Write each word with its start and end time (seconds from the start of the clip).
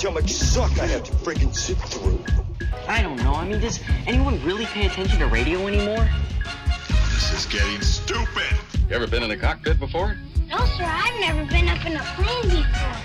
just 0.00 0.14
want 0.14 0.16
how 0.16 0.22
much 0.22 0.32
suck 0.32 0.78
I 0.78 0.86
have 0.86 1.04
to 1.04 1.12
freaking 1.12 1.54
sit 1.54 1.76
through. 1.76 2.24
I 2.88 3.02
don't 3.02 3.16
know. 3.16 3.34
I 3.34 3.46
mean, 3.46 3.60
does 3.60 3.80
anyone 4.06 4.42
really 4.42 4.64
pay 4.66 4.86
attention 4.86 5.18
to 5.18 5.26
radio 5.26 5.66
anymore? 5.66 6.08
This 6.88 7.32
is 7.34 7.46
getting 7.46 7.82
stupid. 7.82 8.56
You 8.88 8.96
ever 8.96 9.06
been 9.06 9.22
in 9.22 9.30
a 9.30 9.36
cockpit 9.36 9.78
before? 9.78 10.16
No, 10.48 10.56
sir, 10.56 10.84
I've 10.86 11.20
never 11.20 11.44
been 11.44 11.68
up 11.68 11.84
in 11.84 11.96
a 11.96 12.02
plane 12.16 12.62
before. 12.62 12.96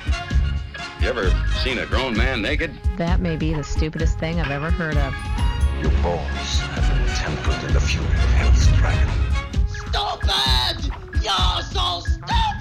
You 1.01 1.09
ever 1.09 1.29
seen 1.63 1.79
a 1.79 1.85
grown 1.85 2.15
man 2.15 2.41
naked? 2.41 2.71
That 2.97 3.19
may 3.19 3.35
be 3.35 3.53
the 3.53 3.63
stupidest 3.63 4.17
thing 4.17 4.39
I've 4.39 4.51
ever 4.51 4.71
heard 4.71 4.95
of. 4.95 5.13
Your 5.81 5.91
balls 6.01 6.59
have 6.59 6.97
been 6.97 7.15
tempered 7.15 7.67
in 7.67 7.73
the 7.73 7.81
fury 7.81 8.05
of 8.05 8.13
Hell's 8.13 8.67
Dragon. 8.77 9.09
Stupid! 9.67 10.93
You're 11.21 11.61
so 11.61 11.99
stupid! 11.99 12.54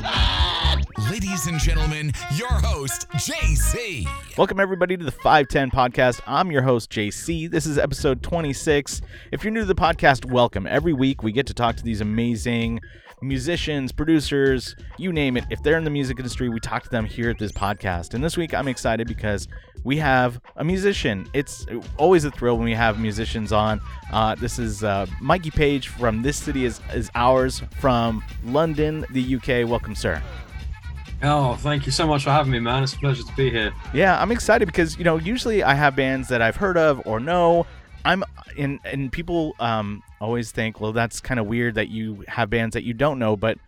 Ladies 0.98 1.48
and 1.48 1.58
gentlemen, 1.58 2.12
your 2.36 2.48
host, 2.48 3.08
JC. 3.10 4.06
Welcome, 4.38 4.60
everybody, 4.60 4.96
to 4.96 5.04
the 5.04 5.10
510 5.10 5.70
podcast. 5.72 6.20
I'm 6.24 6.52
your 6.52 6.62
host, 6.62 6.90
JC. 6.90 7.50
This 7.50 7.66
is 7.66 7.78
episode 7.78 8.22
26. 8.22 9.02
If 9.32 9.42
you're 9.42 9.52
new 9.52 9.60
to 9.60 9.66
the 9.66 9.74
podcast, 9.74 10.24
welcome. 10.24 10.68
Every 10.68 10.92
week, 10.92 11.24
we 11.24 11.32
get 11.32 11.48
to 11.48 11.54
talk 11.54 11.76
to 11.76 11.82
these 11.82 12.00
amazing 12.00 12.80
musicians, 13.20 13.90
producers, 13.90 14.76
you 14.96 15.12
name 15.12 15.36
it. 15.36 15.44
If 15.50 15.62
they're 15.64 15.76
in 15.76 15.84
the 15.84 15.90
music 15.90 16.18
industry, 16.18 16.48
we 16.48 16.60
talk 16.60 16.84
to 16.84 16.90
them 16.90 17.04
here 17.04 17.28
at 17.28 17.38
this 17.38 17.50
podcast. 17.50 18.14
And 18.14 18.22
this 18.22 18.36
week, 18.36 18.54
I'm 18.54 18.68
excited 18.68 19.08
because 19.08 19.48
we 19.82 19.96
have 19.96 20.40
a 20.56 20.64
musician. 20.64 21.28
It's 21.34 21.66
always 21.96 22.24
a 22.24 22.30
thrill 22.30 22.56
when 22.56 22.66
we 22.66 22.74
have 22.74 23.00
musicians 23.00 23.52
on. 23.52 23.80
Uh, 24.12 24.36
this 24.36 24.60
is 24.60 24.84
uh, 24.84 25.06
Mikey 25.20 25.50
Page 25.50 25.88
from 25.88 26.22
This 26.22 26.36
City 26.36 26.64
is, 26.64 26.80
is 26.92 27.10
Ours 27.16 27.62
from 27.80 28.22
London, 28.44 29.04
the 29.10 29.34
UK. 29.36 29.68
Welcome, 29.68 29.96
sir. 29.96 30.22
Oh, 31.26 31.56
thank 31.56 31.86
you 31.86 31.92
so 31.92 32.06
much 32.06 32.24
for 32.24 32.30
having 32.30 32.52
me, 32.52 32.60
man. 32.60 32.82
It's 32.82 32.92
a 32.92 32.98
pleasure 32.98 33.22
to 33.22 33.34
be 33.34 33.48
here. 33.50 33.72
Yeah, 33.94 34.20
I'm 34.20 34.30
excited 34.30 34.66
because 34.66 34.98
you 34.98 35.04
know 35.04 35.16
usually 35.16 35.62
I 35.62 35.74
have 35.74 35.96
bands 35.96 36.28
that 36.28 36.42
I've 36.42 36.56
heard 36.56 36.76
of 36.76 37.00
or 37.06 37.18
know. 37.18 37.66
I'm 38.04 38.22
and 38.58 38.78
and 38.84 39.10
people 39.10 39.54
um 39.58 40.02
always 40.20 40.52
think, 40.52 40.80
well, 40.80 40.92
that's 40.92 41.20
kind 41.20 41.40
of 41.40 41.46
weird 41.46 41.76
that 41.76 41.88
you 41.88 42.24
have 42.28 42.50
bands 42.50 42.74
that 42.74 42.84
you 42.84 42.92
don't 42.92 43.18
know, 43.18 43.36
but 43.36 43.58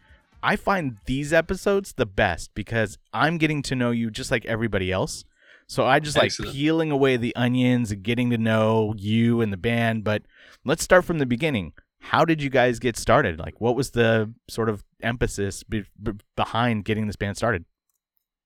I 0.43 0.57
find 0.57 0.99
these 1.07 1.33
episodes 1.33 1.95
the 1.95 2.07
best 2.07 2.55
because 2.55 2.99
I'm 3.13 3.39
getting 3.39 3.63
to 3.63 3.75
know 3.75 3.91
you 3.91 4.11
just 4.11 4.31
like 4.31 4.45
everybody 4.45 4.93
else. 4.93 5.25
So 5.67 5.85
I 5.85 5.99
just 5.99 6.17
Excellent. 6.17 6.49
like 6.49 6.55
peeling 6.55 6.91
away 6.93 7.17
the 7.17 7.35
onions 7.35 7.91
and 7.91 8.03
getting 8.03 8.31
to 8.31 8.39
know 8.39 8.95
you 8.97 9.41
and 9.41 9.53
the 9.53 9.57
band. 9.57 10.05
But 10.05 10.23
let's 10.65 10.85
start 10.85 11.05
from 11.05 11.19
the 11.19 11.27
beginning. 11.27 11.73
How 11.99 12.25
did 12.25 12.41
you 12.41 12.51
guys 12.51 12.79
get 12.79 12.97
started? 12.97 13.41
Like, 13.41 13.61
what 13.61 13.75
was 13.75 13.91
the 13.91 14.33
sort 14.49 14.69
of 14.69 14.85
emphasis 15.03 15.63
be- 15.63 15.85
be- 16.03 16.13
behind 16.37 16.85
getting 16.85 17.07
this 17.07 17.17
band 17.17 17.37
started? 17.37 17.65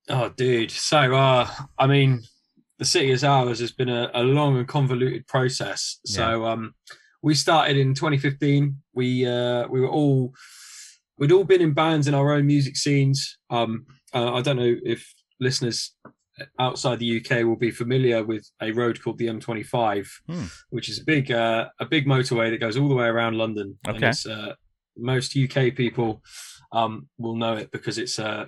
Oh, 0.09 0.29
dude. 0.31 0.71
So, 0.71 1.15
uh, 1.15 1.49
I 1.79 1.87
mean, 1.87 2.23
the 2.79 2.85
city 2.85 3.11
is 3.11 3.23
ours 3.25 3.61
has 3.61 3.73
been 3.73 3.89
a, 3.89 4.11
a 4.15 4.23
long 4.23 4.57
and 4.57 4.67
convoluted 4.67 5.27
process. 5.27 5.99
So, 6.07 6.47
um, 6.47 6.75
we 7.23 7.35
started 7.35 7.77
in 7.77 7.95
2015. 7.95 8.77
We 8.95 9.27
uh, 9.27 9.69
we 9.69 9.81
were 9.81 9.91
all 9.91 10.33
we'd 11.19 11.33
all 11.33 11.45
been 11.45 11.61
in 11.61 11.75
bands 11.75 12.09
in 12.09 12.15
our 12.15 12.33
own 12.33 12.47
music 12.47 12.77
scenes. 12.77 13.37
Um, 13.51 13.85
uh, 14.15 14.33
I 14.35 14.41
don't 14.41 14.57
know 14.57 14.75
if 14.83 15.13
listeners 15.39 15.95
outside 16.59 16.99
the 16.99 17.19
UK 17.23 17.45
will 17.45 17.57
be 17.57 17.71
familiar 17.71 18.25
with 18.25 18.51
a 18.63 18.73
road 18.73 19.03
called 19.03 19.19
the 19.19 19.27
M25, 19.27 20.09
Hmm. 20.27 20.45
which 20.71 20.89
is 20.89 20.99
a 20.99 21.05
big 21.05 21.31
uh, 21.31 21.69
a 21.79 21.85
big 21.85 22.07
motorway 22.07 22.49
that 22.51 22.59
goes 22.61 22.79
all 22.79 22.89
the 22.89 22.95
way 22.95 23.07
around 23.07 23.37
London. 23.37 23.79
And 23.87 23.97
Okay. 23.99 24.09
it's, 24.09 24.25
uh, 24.27 24.55
most 25.01 25.37
UK 25.37 25.75
people 25.75 26.23
um, 26.73 27.09
will 27.19 27.37
know 27.37 27.55
it 27.55 27.71
because 27.71 27.99
it's 27.99 28.19
uh, 28.19 28.47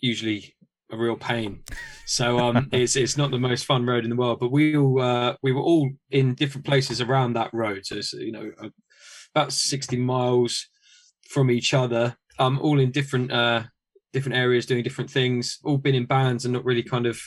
usually 0.00 0.54
a 0.90 0.96
real 0.96 1.16
pain. 1.16 1.62
So 2.06 2.38
um, 2.38 2.68
it's 2.72 2.96
it's 2.96 3.16
not 3.16 3.30
the 3.30 3.38
most 3.38 3.64
fun 3.64 3.86
road 3.86 4.04
in 4.04 4.10
the 4.10 4.16
world. 4.16 4.40
But 4.40 4.52
we 4.52 4.76
all 4.76 5.00
uh, 5.00 5.36
we 5.42 5.52
were 5.52 5.62
all 5.62 5.90
in 6.10 6.34
different 6.34 6.66
places 6.66 7.00
around 7.00 7.34
that 7.34 7.52
road. 7.52 7.86
So 7.86 7.96
it's 7.96 8.12
you 8.12 8.32
know 8.32 8.50
uh, 8.62 8.68
about 9.34 9.52
sixty 9.52 9.96
miles 9.96 10.68
from 11.28 11.50
each 11.50 11.74
other, 11.74 12.16
um, 12.38 12.58
all 12.60 12.78
in 12.78 12.90
different 12.90 13.32
uh, 13.32 13.64
different 14.12 14.36
areas 14.36 14.66
doing 14.66 14.84
different 14.84 15.10
things. 15.10 15.58
All 15.64 15.78
been 15.78 15.94
in 15.94 16.06
bands 16.06 16.44
and 16.44 16.54
not 16.54 16.64
really 16.64 16.82
kind 16.82 17.06
of 17.06 17.20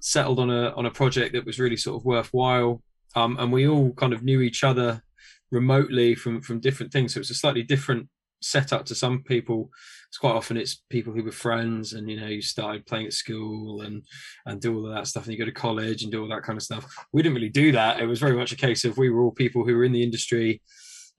settled 0.00 0.38
on 0.38 0.50
a 0.50 0.70
on 0.70 0.86
a 0.86 0.90
project 0.90 1.32
that 1.34 1.46
was 1.46 1.58
really 1.58 1.76
sort 1.76 2.00
of 2.00 2.04
worthwhile. 2.04 2.82
Um, 3.14 3.36
and 3.38 3.52
we 3.52 3.68
all 3.68 3.92
kind 3.92 4.14
of 4.14 4.22
knew 4.22 4.40
each 4.40 4.64
other 4.64 5.02
remotely 5.52 6.16
from 6.16 6.42
from 6.42 6.58
different 6.58 6.92
things. 6.92 7.14
So 7.14 7.20
it's 7.20 7.30
a 7.30 7.34
slightly 7.34 7.62
different 7.62 8.08
setup 8.40 8.84
to 8.86 8.94
some 8.94 9.22
people. 9.22 9.70
It's 10.08 10.18
quite 10.18 10.34
often 10.34 10.56
it's 10.56 10.82
people 10.90 11.12
who 11.12 11.22
were 11.22 11.32
friends 11.32 11.92
and 11.92 12.10
you 12.10 12.20
know 12.20 12.26
you 12.26 12.42
started 12.42 12.86
playing 12.86 13.06
at 13.06 13.12
school 13.12 13.82
and 13.82 14.02
and 14.46 14.60
do 14.60 14.74
all 14.74 14.86
of 14.86 14.94
that 14.94 15.06
stuff 15.06 15.24
and 15.24 15.32
you 15.32 15.38
go 15.38 15.44
to 15.44 15.52
college 15.52 16.02
and 16.02 16.10
do 16.10 16.22
all 16.22 16.28
that 16.28 16.42
kind 16.42 16.56
of 16.56 16.62
stuff. 16.62 16.84
We 17.12 17.22
didn't 17.22 17.36
really 17.36 17.48
do 17.48 17.70
that. 17.72 18.00
It 18.00 18.06
was 18.06 18.18
very 18.18 18.36
much 18.36 18.50
a 18.50 18.56
case 18.56 18.84
of 18.84 18.98
we 18.98 19.10
were 19.10 19.22
all 19.22 19.30
people 19.30 19.64
who 19.64 19.76
were 19.76 19.84
in 19.84 19.92
the 19.92 20.02
industry 20.02 20.60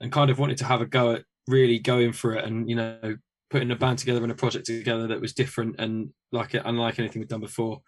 and 0.01 0.11
kind 0.11 0.29
of 0.29 0.39
wanted 0.39 0.57
to 0.57 0.65
have 0.65 0.81
a 0.81 0.85
go 0.85 1.13
at 1.13 1.23
really 1.47 1.79
going 1.79 2.13
for 2.13 2.35
it 2.35 2.45
and 2.45 2.69
you 2.69 2.75
know 2.75 3.17
putting 3.49 3.71
a 3.71 3.75
band 3.75 3.99
together 3.99 4.23
and 4.23 4.31
a 4.31 4.35
project 4.35 4.65
together 4.65 5.07
that 5.07 5.21
was 5.21 5.33
different 5.33 5.75
and 5.77 6.09
like 6.31 6.55
it 6.55 6.63
unlike 6.65 6.97
anything 6.97 7.19
we've 7.19 7.29
done 7.29 7.39
before. 7.39 7.81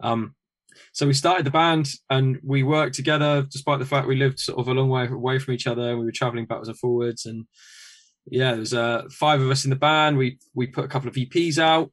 Um, 0.00 0.34
so 0.92 1.06
we 1.06 1.14
started 1.14 1.46
the 1.46 1.50
band 1.50 1.88
and 2.10 2.38
we 2.42 2.62
worked 2.62 2.94
together 2.94 3.46
despite 3.50 3.78
the 3.78 3.86
fact 3.86 4.06
we 4.06 4.16
lived 4.16 4.38
sort 4.38 4.58
of 4.58 4.68
a 4.68 4.72
long 4.72 4.88
way 4.88 5.06
away 5.06 5.38
from 5.38 5.54
each 5.54 5.66
other. 5.66 5.90
And 5.90 5.98
we 5.98 6.04
were 6.04 6.12
traveling 6.12 6.46
backwards 6.46 6.68
and 6.68 6.78
forwards 6.78 7.26
and 7.26 7.46
yeah, 8.30 8.54
there's 8.54 8.74
uh 8.74 9.04
five 9.10 9.40
of 9.40 9.50
us 9.50 9.64
in 9.64 9.70
the 9.70 9.76
band. 9.76 10.16
We 10.16 10.38
we 10.54 10.66
put 10.66 10.84
a 10.84 10.88
couple 10.88 11.08
of 11.08 11.14
EPs 11.14 11.58
out, 11.58 11.90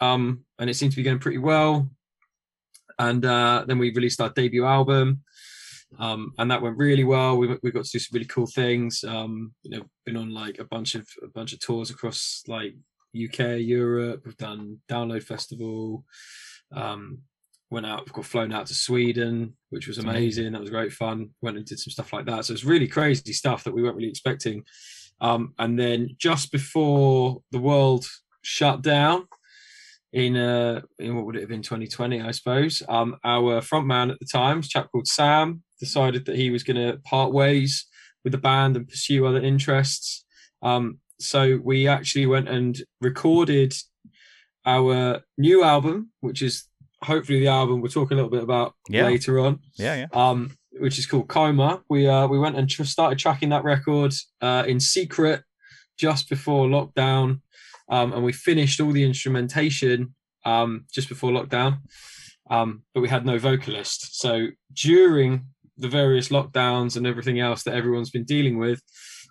um, 0.00 0.44
and 0.58 0.70
it 0.70 0.74
seemed 0.74 0.92
to 0.92 0.96
be 0.96 1.02
going 1.02 1.18
pretty 1.18 1.38
well. 1.38 1.90
And 2.98 3.24
uh, 3.24 3.64
then 3.66 3.78
we 3.78 3.92
released 3.92 4.20
our 4.20 4.30
debut 4.30 4.64
album, 4.64 5.22
um, 5.98 6.32
and 6.38 6.50
that 6.50 6.62
went 6.62 6.76
really 6.76 7.04
well. 7.04 7.36
We 7.36 7.58
we 7.62 7.72
got 7.72 7.84
to 7.84 7.90
do 7.90 7.98
some 7.98 8.14
really 8.14 8.26
cool 8.26 8.46
things. 8.46 9.04
Um, 9.06 9.54
you 9.62 9.76
know, 9.76 9.84
been 10.04 10.16
on 10.16 10.30
like 10.30 10.58
a 10.58 10.64
bunch 10.64 10.94
of 10.94 11.08
a 11.22 11.28
bunch 11.28 11.52
of 11.52 11.60
tours 11.60 11.90
across 11.90 12.42
like 12.46 12.74
UK, 13.16 13.58
Europe. 13.58 14.22
We've 14.24 14.36
done 14.36 14.78
Download 14.88 15.22
Festival. 15.22 16.04
Um, 16.74 17.18
went 17.72 17.86
out, 17.86 18.12
got 18.12 18.24
flown 18.24 18.52
out 18.52 18.66
to 18.66 18.74
Sweden, 18.74 19.56
which 19.70 19.88
was 19.88 19.98
amazing. 19.98 20.52
That 20.52 20.60
was 20.60 20.70
great 20.70 20.92
fun. 20.92 21.30
Went 21.40 21.56
and 21.56 21.66
did 21.66 21.80
some 21.80 21.90
stuff 21.90 22.12
like 22.12 22.26
that. 22.26 22.44
So 22.44 22.52
it's 22.52 22.64
really 22.64 22.86
crazy 22.86 23.32
stuff 23.32 23.64
that 23.64 23.74
we 23.74 23.82
weren't 23.82 23.96
really 23.96 24.10
expecting. 24.10 24.64
Um, 25.20 25.54
and 25.58 25.78
then 25.78 26.10
just 26.18 26.52
before 26.52 27.42
the 27.50 27.58
world 27.58 28.06
shut 28.42 28.82
down 28.82 29.26
in 30.12 30.36
uh 30.36 30.82
in 30.98 31.16
what 31.16 31.24
would 31.24 31.36
it 31.36 31.40
have 31.40 31.48
been 31.48 31.62
2020 31.62 32.20
i 32.20 32.30
suppose 32.30 32.82
um 32.88 33.16
our 33.24 33.62
front 33.62 33.86
man 33.86 34.10
at 34.10 34.18
the 34.20 34.26
time 34.26 34.58
a 34.58 34.62
chap 34.62 34.90
called 34.92 35.06
sam 35.06 35.62
decided 35.80 36.26
that 36.26 36.36
he 36.36 36.50
was 36.50 36.62
going 36.62 36.76
to 36.76 36.98
part 37.04 37.32
ways 37.32 37.86
with 38.22 38.32
the 38.32 38.38
band 38.38 38.76
and 38.76 38.88
pursue 38.88 39.24
other 39.24 39.40
interests 39.40 40.26
um 40.60 40.98
so 41.18 41.58
we 41.64 41.88
actually 41.88 42.26
went 42.26 42.48
and 42.48 42.82
recorded 43.00 43.72
our 44.66 45.22
new 45.38 45.64
album 45.64 46.10
which 46.20 46.42
is 46.42 46.64
hopefully 47.02 47.40
the 47.40 47.48
album 47.48 47.80
we'll 47.80 47.90
talk 47.90 48.10
a 48.10 48.14
little 48.14 48.30
bit 48.30 48.42
about 48.42 48.74
Yeah. 48.88 49.04
later 49.06 49.38
on 49.40 49.60
Yeah, 49.76 49.96
yeah. 49.96 50.06
um, 50.12 50.56
which 50.72 50.98
is 50.98 51.06
called 51.06 51.28
Coma. 51.28 51.82
We 51.88 52.06
uh, 52.08 52.26
we 52.28 52.38
went 52.38 52.56
and 52.56 52.68
tr- 52.68 52.84
started 52.84 53.18
tracking 53.18 53.50
that 53.50 53.64
record 53.64 54.12
uh, 54.40 54.64
in 54.66 54.80
secret 54.80 55.42
just 55.98 56.28
before 56.28 56.66
lockdown, 56.68 57.40
um, 57.88 58.12
and 58.12 58.24
we 58.24 58.32
finished 58.32 58.80
all 58.80 58.92
the 58.92 59.04
instrumentation 59.04 60.14
um, 60.44 60.86
just 60.92 61.08
before 61.08 61.30
lockdown, 61.30 61.78
um, 62.50 62.82
but 62.94 63.00
we 63.02 63.08
had 63.08 63.24
no 63.26 63.38
vocalist. 63.38 64.18
So 64.20 64.48
during 64.72 65.46
the 65.76 65.88
various 65.88 66.28
lockdowns 66.28 66.96
and 66.96 67.06
everything 67.06 67.38
else 67.40 67.62
that 67.64 67.74
everyone's 67.74 68.10
been 68.10 68.24
dealing 68.24 68.58
with, 68.58 68.80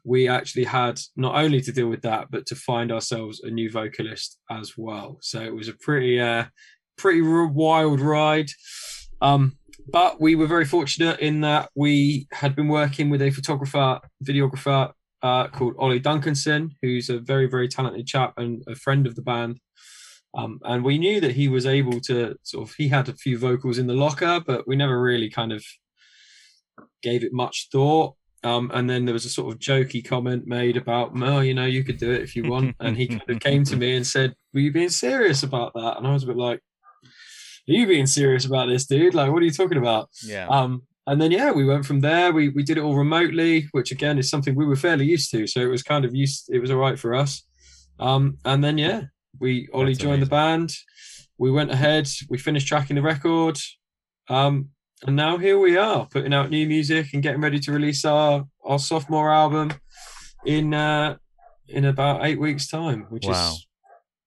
we 0.06 0.28
actually 0.28 0.63
had 0.66 1.00
not 1.16 1.36
only 1.36 1.62
to 1.62 1.72
deal 1.72 1.88
with 1.90 2.01
that, 2.01 2.28
but 2.31 2.46
to 2.48 2.56
find 2.56 2.92
ourselves 2.92 3.42
a 3.44 3.50
new 3.50 3.69
vocalist 3.72 4.38
as 4.50 4.74
well. 4.78 5.18
So 5.22 5.42
it 5.42 5.54
was 5.56 5.68
a 5.68 5.74
pretty 5.74 6.19
uh, 6.19 6.46
pretty 7.01 7.21
wild 7.21 8.00
ride. 8.00 8.50
Um, 9.21 9.57
but 9.88 10.21
we 10.21 10.36
were 10.36 10.48
very 10.48 10.65
fortunate 10.65 11.19
in 11.19 11.42
that 11.42 11.69
we 11.75 12.27
had 12.31 12.56
been 12.56 12.68
working 12.68 13.09
with 13.09 13.21
a 13.21 13.31
photographer, 13.31 14.00
videographer 14.24 14.92
uh, 15.24 15.48
called 15.48 15.74
Oli 15.77 16.00
Duncanson, 16.00 16.71
who's 16.81 17.09
a 17.09 17.19
very, 17.19 17.48
very 17.48 17.68
talented 17.68 18.07
chap 18.07 18.33
and 18.38 18.63
a 18.68 18.75
friend 18.75 19.07
of 19.07 19.15
the 19.15 19.21
band. 19.21 19.59
Um, 20.33 20.59
and 20.63 20.83
we 20.83 20.98
knew 20.98 21.19
that 21.19 21.33
he 21.33 21.48
was 21.48 21.65
able 21.65 22.00
to 22.01 22.36
sort 22.44 22.69
of, 22.69 22.75
he 22.75 22.88
had 22.88 23.09
a 23.09 23.13
few 23.13 23.38
vocals 23.38 23.77
in 23.77 23.88
the 23.88 23.94
locker, 23.94 24.39
but 24.45 24.68
we 24.68 24.75
never 24.75 25.01
really 25.01 25.30
kind 25.30 25.51
of 25.51 25.63
gave 27.01 27.24
it 27.24 27.33
much 27.33 27.68
thought. 27.71 28.15
Um, 28.44 28.71
and 28.74 28.89
then 28.89 29.06
there 29.06 29.13
was 29.13 29.25
a 29.25 29.30
sort 29.30 29.53
of 29.53 29.59
jokey 29.59 30.03
comment 30.03 30.48
made 30.48 30.77
about, 30.77 31.13
well, 31.13 31.44
you 31.44 31.53
know, 31.53 31.65
you 31.65 31.83
could 31.83 31.98
do 31.98 32.12
it 32.12 32.21
if 32.21 32.36
you 32.36 32.50
want. 32.50 32.75
and 32.80 32.95
he 32.95 33.07
kind 33.07 33.30
of 33.30 33.39
came 33.39 33.63
to 33.65 33.75
me 33.75 33.95
and 33.95 34.07
said, 34.07 34.33
Were 34.53 34.62
you 34.62 34.71
being 34.71 34.89
serious 34.89 35.44
about 35.44 35.74
that? 35.74 35.98
And 35.98 36.07
I 36.07 36.13
was 36.13 36.24
a 36.24 36.27
bit 36.27 36.38
like, 36.38 36.62
you 37.72 37.88
being 37.88 38.08
serious 38.08 38.46
about 38.46 38.68
this, 38.68 38.86
dude? 38.86 39.14
Like, 39.14 39.32
what 39.32 39.42
are 39.42 39.46
you 39.46 39.52
talking 39.52 39.78
about? 39.78 40.10
Yeah. 40.24 40.48
Um, 40.48 40.84
and 41.08 41.20
then 41.22 41.32
yeah, 41.32 41.52
we 41.52 41.66
went 41.66 41.86
from 41.86 42.00
there. 42.02 42.32
We 42.32 42.50
we 42.50 42.64
did 42.64 42.78
it 42.78 42.84
all 42.84 42.96
remotely, 42.96 43.68
which 43.72 43.92
again 43.92 44.18
is 44.20 44.30
something 44.30 44.56
we 44.56 44.66
were 44.66 44.76
fairly 44.76 45.06
used 45.06 45.32
to. 45.32 45.48
So 45.48 45.60
it 45.62 45.66
was 45.70 45.84
kind 45.84 46.06
of 46.06 46.14
used. 46.16 46.50
It 46.50 46.60
was 46.60 46.70
all 46.72 46.78
right 46.78 46.98
for 47.00 47.14
us. 47.16 47.44
Um, 48.00 48.38
and 48.46 48.64
then 48.64 48.78
yeah, 48.78 49.04
we 49.40 49.68
Oli 49.74 49.94
That's 49.94 50.00
joined 50.04 50.22
the 50.22 50.28
band. 50.28 50.74
We 51.38 51.52
went 51.52 51.72
ahead. 51.72 52.08
We 52.30 52.38
finished 52.38 52.68
tracking 52.68 52.96
the 52.96 53.02
record. 53.02 53.58
Um, 54.30 54.70
and 55.06 55.16
now 55.16 55.38
here 55.40 55.58
we 55.58 55.76
are, 55.78 56.06
putting 56.06 56.34
out 56.34 56.52
new 56.52 56.68
music 56.68 57.08
and 57.14 57.24
getting 57.24 57.42
ready 57.42 57.60
to 57.60 57.72
release 57.72 58.06
our 58.06 58.46
our 58.64 58.78
sophomore 58.80 59.32
album 59.32 59.74
in 60.46 60.74
uh, 60.76 61.16
in 61.68 61.86
about 61.86 62.24
eight 62.26 62.40
weeks' 62.40 62.68
time, 62.68 63.08
which 63.10 63.26
Wow. 63.26 63.54
is 63.54 63.68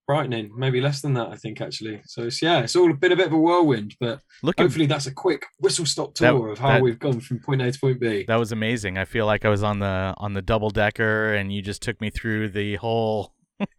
frightening. 0.07 0.51
Maybe 0.57 0.81
less 0.81 1.01
than 1.01 1.15
that, 1.15 1.29
I 1.29 1.37
think 1.37 1.61
actually. 1.61 2.01
So 2.07 2.25
it's 2.25 2.41
yeah, 2.43 2.61
it's 2.61 2.77
all 2.77 2.93
been 2.93 3.13
a 3.13 3.17
bit 3.17 3.27
of 3.29 3.33
a 3.33 3.39
whirlwind, 3.39 3.97
but 4.01 4.21
Looking 4.43 4.65
hopefully 4.65 4.87
that's 4.87 5.07
a 5.07 5.13
quick 5.15 5.47
whistle 5.61 5.87
stop 5.87 6.15
That- 6.17 6.31
tour 6.33 6.51
of 6.51 6.59
how 6.59 6.69
that- 6.69 6.83
we've 6.83 6.99
gone 6.99 7.21
from 7.21 7.41
point 7.41 7.63
A 7.63 7.71
to 7.73 7.79
point 7.79 8.01
B. 8.01 8.25
That 8.27 8.37
was 8.39 8.53
amazing. 8.53 8.99
I 8.99 9.05
feel 9.05 9.27
like 9.27 9.45
I 9.45 9.49
was 9.49 9.63
on 9.63 9.79
the 9.79 10.15
on 10.19 10.33
the 10.35 10.43
double 10.43 10.71
decker, 10.71 11.35
and 11.35 11.53
you 11.53 11.63
just 11.63 11.83
took 11.83 12.01
me 12.01 12.11
through 12.11 12.51
the 12.51 12.77
whole. 12.77 13.35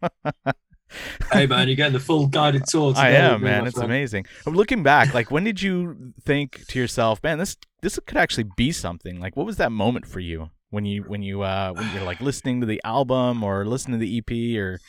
hey 1.32 1.46
man, 1.46 1.68
you're 1.68 1.76
getting 1.76 1.92
the 1.92 2.00
full 2.00 2.26
guided 2.26 2.64
tour. 2.66 2.94
I 2.96 3.10
am, 3.10 3.42
man. 3.42 3.66
It's 3.66 3.76
friend. 3.76 3.90
amazing. 3.90 4.26
Looking 4.46 4.82
back, 4.82 5.14
like 5.14 5.30
when 5.30 5.44
did 5.44 5.60
you 5.62 6.12
think 6.22 6.66
to 6.68 6.78
yourself, 6.78 7.22
man, 7.22 7.38
this 7.38 7.56
this 7.82 7.98
could 8.06 8.16
actually 8.16 8.48
be 8.56 8.72
something? 8.72 9.20
Like, 9.20 9.36
what 9.36 9.46
was 9.46 9.56
that 9.56 9.72
moment 9.72 10.06
for 10.06 10.20
you 10.20 10.50
when 10.70 10.84
you 10.84 11.02
when 11.02 11.22
you 11.22 11.42
uh 11.42 11.72
when 11.72 11.88
you're 11.94 12.04
like 12.04 12.20
listening 12.20 12.60
to 12.60 12.66
the 12.66 12.80
album 12.84 13.42
or 13.42 13.64
listening 13.64 13.98
to 14.00 14.04
the 14.06 14.18
EP 14.18 14.58
or 14.58 14.80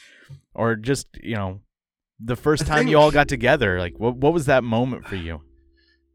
or 0.53 0.75
just 0.75 1.07
you 1.21 1.35
know 1.35 1.61
the 2.19 2.35
first 2.35 2.63
I 2.63 2.65
time 2.65 2.87
you 2.87 2.97
all 2.97 3.11
got 3.11 3.27
together? 3.27 3.79
Like, 3.79 3.93
what 3.97 4.15
what 4.17 4.33
was 4.33 4.45
that 4.45 4.63
moment 4.63 5.07
for 5.07 5.15
you? 5.15 5.41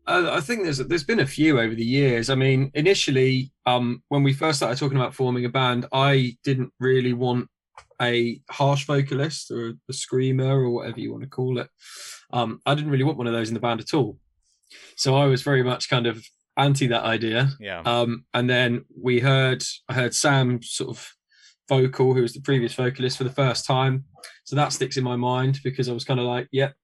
Uh, 0.07 0.31
I 0.33 0.41
think 0.41 0.65
there's 0.65 0.79
there's 0.79 1.05
been 1.05 1.21
a 1.21 1.27
few 1.27 1.61
over 1.61 1.75
the 1.75 1.85
years. 1.85 2.29
I 2.29 2.35
mean, 2.35 2.71
initially, 2.75 3.53
um, 3.67 4.03
when 4.09 4.23
we 4.23 4.33
first 4.33 4.59
started 4.59 4.79
talking 4.79 4.99
about 4.99 5.15
forming 5.15 5.45
a 5.45 5.49
band, 5.49 5.87
I 5.93 6.37
didn't 6.43 6.73
really 6.81 7.13
want 7.13 7.49
a 8.01 8.41
harsh 8.51 8.85
vocalist 8.87 9.51
or 9.51 9.75
a 9.89 9.93
screamer 9.93 10.61
or 10.61 10.71
whatever 10.71 10.99
you 10.99 11.13
want 11.13 11.23
to 11.23 11.29
call 11.29 11.59
it. 11.59 11.69
Um, 12.33 12.61
I 12.67 12.75
didn't 12.75 12.91
really 12.91 13.05
want 13.05 13.19
one 13.19 13.29
of 13.29 13.33
those 13.33 13.49
in 13.49 13.55
the 13.55 13.61
band 13.61 13.81
at 13.81 13.95
all. 13.95 14.19
So 14.97 15.17
I 15.17 15.27
was 15.27 15.43
very 15.43 15.63
much 15.63 15.89
kind 15.89 16.07
of 16.07 16.25
anti 16.57 16.89
that 16.89 17.05
idea. 17.05 17.51
Yeah. 17.61 17.83
Um, 17.85 18.25
and 18.35 18.51
then 18.51 18.85
we 19.01 19.21
heard 19.21 19.63
I 19.89 19.95
heard 19.95 20.15
Sam 20.15 20.63
sort 20.63 20.97
of 20.97 21.13
vocal, 21.73 22.13
who 22.13 22.23
was 22.23 22.35
the 22.35 22.41
previous 22.41 22.75
vocalist 22.75 23.17
for 23.19 23.25
the 23.25 23.31
first 23.31 23.65
time. 23.65 24.05
So 24.45 24.57
that 24.57 24.73
sticks 24.73 24.97
in 24.97 25.05
my 25.05 25.17
mind 25.17 25.61
because 25.65 25.89
I 25.89 25.93
was 25.93 26.05
kind 26.05 26.21
of 26.21 26.27
like, 26.27 26.49
yep, 26.53 26.75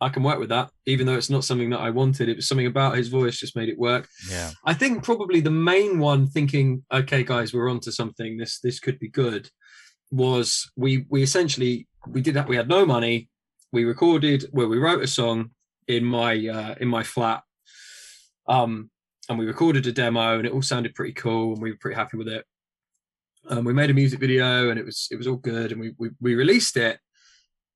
I 0.00 0.08
can 0.08 0.24
work 0.24 0.40
with 0.40 0.48
that, 0.48 0.70
even 0.86 1.06
though 1.06 1.14
it's 1.14 1.30
not 1.30 1.44
something 1.44 1.70
that 1.70 1.78
I 1.78 1.90
wanted. 1.90 2.28
It 2.28 2.36
was 2.36 2.48
something 2.48 2.66
about 2.66 2.96
his 2.96 3.08
voice 3.08 3.38
just 3.38 3.54
made 3.54 3.68
it 3.68 3.78
work. 3.78 4.08
Yeah. 4.28 4.50
I 4.64 4.74
think 4.74 5.04
probably 5.04 5.40
the 5.40 5.50
main 5.72 6.00
one 6.00 6.26
thinking, 6.26 6.84
okay, 6.92 7.22
guys, 7.22 7.54
we're 7.54 7.70
onto 7.70 7.92
something. 7.92 8.36
This 8.36 8.58
this 8.58 8.80
could 8.80 8.98
be 8.98 9.08
good. 9.08 9.48
Was 10.10 10.70
we 10.76 11.06
we 11.08 11.22
essentially 11.22 11.86
we 12.08 12.20
did 12.20 12.34
that. 12.34 12.48
We 12.48 12.56
had 12.56 12.68
no 12.68 12.84
money. 12.84 13.28
We 13.72 13.84
recorded 13.84 14.44
well, 14.52 14.68
we 14.68 14.78
wrote 14.78 15.04
a 15.04 15.06
song 15.06 15.50
in 15.86 16.04
my 16.04 16.32
uh, 16.48 16.74
in 16.80 16.88
my 16.88 17.04
flat, 17.04 17.42
um, 18.48 18.90
and 19.28 19.38
we 19.38 19.46
recorded 19.46 19.86
a 19.86 19.92
demo, 19.92 20.36
and 20.38 20.46
it 20.46 20.52
all 20.52 20.62
sounded 20.62 20.96
pretty 20.96 21.14
cool, 21.14 21.52
and 21.52 21.62
we 21.62 21.70
were 21.70 21.78
pretty 21.80 21.96
happy 21.96 22.16
with 22.16 22.28
it. 22.28 22.44
Um, 23.48 23.64
we 23.64 23.72
made 23.72 23.90
a 23.90 23.94
music 23.94 24.20
video, 24.20 24.70
and 24.70 24.78
it 24.78 24.84
was 24.84 25.08
it 25.10 25.16
was 25.16 25.26
all 25.26 25.36
good, 25.36 25.72
and 25.72 25.80
we 25.80 25.94
we, 25.98 26.10
we 26.20 26.34
released 26.34 26.76
it, 26.76 26.98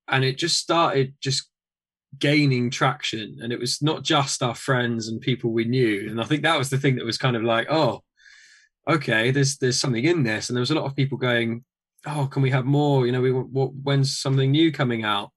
and 0.08 0.24
it 0.24 0.38
just 0.38 0.58
started 0.58 1.14
just 1.20 1.50
gaining 2.18 2.70
traction 2.70 3.36
and 3.42 3.52
it 3.52 3.58
was 3.58 3.82
not 3.82 4.02
just 4.02 4.42
our 4.42 4.54
friends 4.54 5.08
and 5.08 5.20
people 5.20 5.50
we 5.52 5.64
knew. 5.64 6.08
And 6.08 6.20
i 6.20 6.24
think 6.24 6.42
that 6.42 6.58
was 6.58 6.70
the 6.70 6.78
thing 6.78 6.96
that 6.96 7.04
was 7.04 7.18
kind 7.18 7.36
of 7.36 7.42
like 7.42 7.66
oh 7.70 8.02
okay 8.88 9.30
there's 9.30 9.58
there's 9.58 9.78
something 9.78 10.04
in 10.04 10.22
this. 10.22 10.48
And 10.48 10.56
there 10.56 10.60
was 10.60 10.70
a 10.70 10.74
lot 10.74 10.86
of 10.86 10.96
people 10.96 11.18
going 11.18 11.64
oh 12.06 12.26
can 12.26 12.42
we 12.42 12.50
have 12.50 12.64
more? 12.64 13.06
You 13.06 13.12
know 13.12 13.20
we 13.20 13.32
what 13.32 13.74
when's 13.74 14.18
something 14.18 14.50
new 14.50 14.72
coming 14.72 15.04
out? 15.04 15.30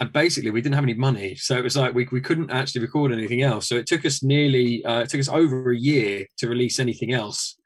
And 0.00 0.12
basically 0.12 0.50
we 0.50 0.60
didn't 0.60 0.76
have 0.76 0.84
any 0.84 0.94
money. 0.94 1.34
So 1.34 1.56
it 1.56 1.64
was 1.64 1.76
like 1.76 1.94
we, 1.94 2.08
we 2.12 2.20
couldn't 2.20 2.50
actually 2.50 2.82
record 2.82 3.12
anything 3.12 3.42
else. 3.42 3.68
So 3.68 3.74
it 3.74 3.86
took 3.86 4.06
us 4.06 4.22
nearly 4.22 4.84
uh, 4.84 5.00
it 5.00 5.10
took 5.10 5.20
us 5.20 5.28
over 5.28 5.72
a 5.72 5.78
year 5.78 6.26
to 6.38 6.48
release 6.48 6.78
anything 6.78 7.12
else 7.12 7.57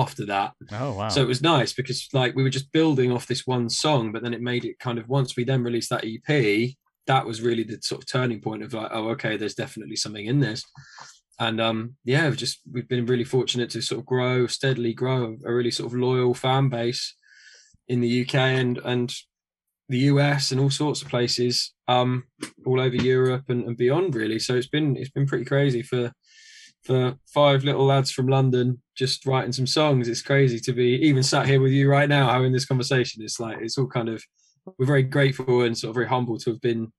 after 0.00 0.24
that 0.26 0.52
Oh 0.70 0.92
wow. 0.92 1.08
so 1.08 1.20
it 1.22 1.28
was 1.28 1.42
nice 1.42 1.72
because 1.72 2.08
like 2.12 2.34
we 2.34 2.42
were 2.42 2.56
just 2.58 2.72
building 2.72 3.12
off 3.12 3.26
this 3.26 3.46
one 3.46 3.68
song, 3.68 4.12
but 4.12 4.22
then 4.22 4.34
it 4.34 4.40
made 4.40 4.64
it 4.64 4.78
kind 4.78 4.98
of 4.98 5.08
once 5.08 5.36
we 5.36 5.44
then 5.44 5.62
released 5.62 5.90
that 5.90 6.04
EP, 6.04 6.70
that 7.06 7.26
was 7.26 7.40
really 7.40 7.64
the 7.64 7.78
sort 7.82 8.02
of 8.02 8.06
turning 8.06 8.40
point 8.40 8.62
of 8.62 8.72
like, 8.72 8.90
oh, 8.92 9.08
okay, 9.10 9.36
there's 9.36 9.54
definitely 9.54 9.96
something 9.96 10.26
in 10.26 10.40
this. 10.40 10.64
And 11.38 11.60
um, 11.60 11.96
yeah, 12.04 12.28
we've 12.28 12.36
just 12.36 12.60
we've 12.70 12.88
been 12.88 13.06
really 13.06 13.24
fortunate 13.24 13.70
to 13.70 13.82
sort 13.82 14.00
of 14.00 14.06
grow, 14.06 14.46
steadily 14.46 14.92
grow 14.92 15.36
a 15.44 15.52
really 15.52 15.70
sort 15.70 15.92
of 15.92 15.98
loyal 15.98 16.34
fan 16.34 16.68
base 16.68 17.14
in 17.88 18.00
the 18.00 18.22
UK 18.22 18.34
and 18.34 18.78
and 18.84 19.12
the 19.88 19.98
US 20.12 20.52
and 20.52 20.60
all 20.60 20.70
sorts 20.70 21.02
of 21.02 21.08
places, 21.08 21.74
um, 21.88 22.24
all 22.64 22.80
over 22.80 22.96
Europe 22.96 23.44
and, 23.48 23.64
and 23.64 23.76
beyond, 23.76 24.14
really. 24.14 24.38
So 24.38 24.54
it's 24.54 24.68
been 24.68 24.96
it's 24.96 25.10
been 25.10 25.26
pretty 25.26 25.44
crazy 25.44 25.82
for 25.82 26.12
for 26.82 27.14
five 27.26 27.64
little 27.64 27.84
lads 27.86 28.10
from 28.10 28.26
London 28.26 28.80
just 28.96 29.24
writing 29.26 29.52
some 29.52 29.66
songs. 29.66 30.08
It's 30.08 30.22
crazy 30.22 30.58
to 30.60 30.72
be 30.72 30.94
even 31.06 31.22
sat 31.22 31.46
here 31.46 31.60
with 31.60 31.72
you 31.72 31.88
right 31.90 32.08
now 32.08 32.28
having 32.30 32.52
this 32.52 32.66
conversation. 32.66 33.22
It's 33.22 33.38
like 33.40 33.58
it's 33.60 33.78
all 33.78 33.86
kind 33.86 34.08
of 34.08 34.22
we're 34.78 34.86
very 34.86 35.02
grateful 35.02 35.62
and 35.62 35.76
sort 35.76 35.90
of 35.90 35.94
very 35.94 36.08
humble 36.08 36.38
to 36.38 36.50
have 36.50 36.60
been 36.60 36.92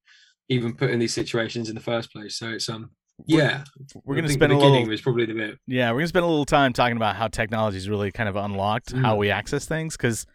even 0.50 0.74
put 0.76 0.90
in 0.90 1.00
these 1.00 1.14
situations 1.14 1.70
in 1.70 1.76
the 1.76 1.82
first 1.82 2.12
place. 2.12 2.38
So 2.38 2.50
it's 2.50 2.70
um 2.70 2.92
yeah. 3.28 3.64
We're 4.04 4.16
I 4.16 4.22
gonna 4.22 4.30
spend 4.34 4.52
a 4.52 4.56
little 4.56 4.72
beginning 4.72 4.90
was 4.90 5.02
probably 5.02 5.26
the 5.26 5.34
bit. 5.34 5.60
Yeah, 5.68 5.92
we're 5.92 6.00
gonna 6.00 6.08
spend 6.08 6.26
a 6.26 6.28
little 6.28 6.46
time 6.46 6.74
talking 6.74 6.98
about 6.98 7.16
how 7.16 7.28
technology's 7.28 7.88
really 7.88 8.12
kind 8.12 8.28
of 8.28 8.36
unlocked 8.36 8.92
how 8.94 9.16
Mm. 9.16 9.20
we 9.20 9.30
access 9.30 9.66
things 9.66 9.96
because, 9.96 10.26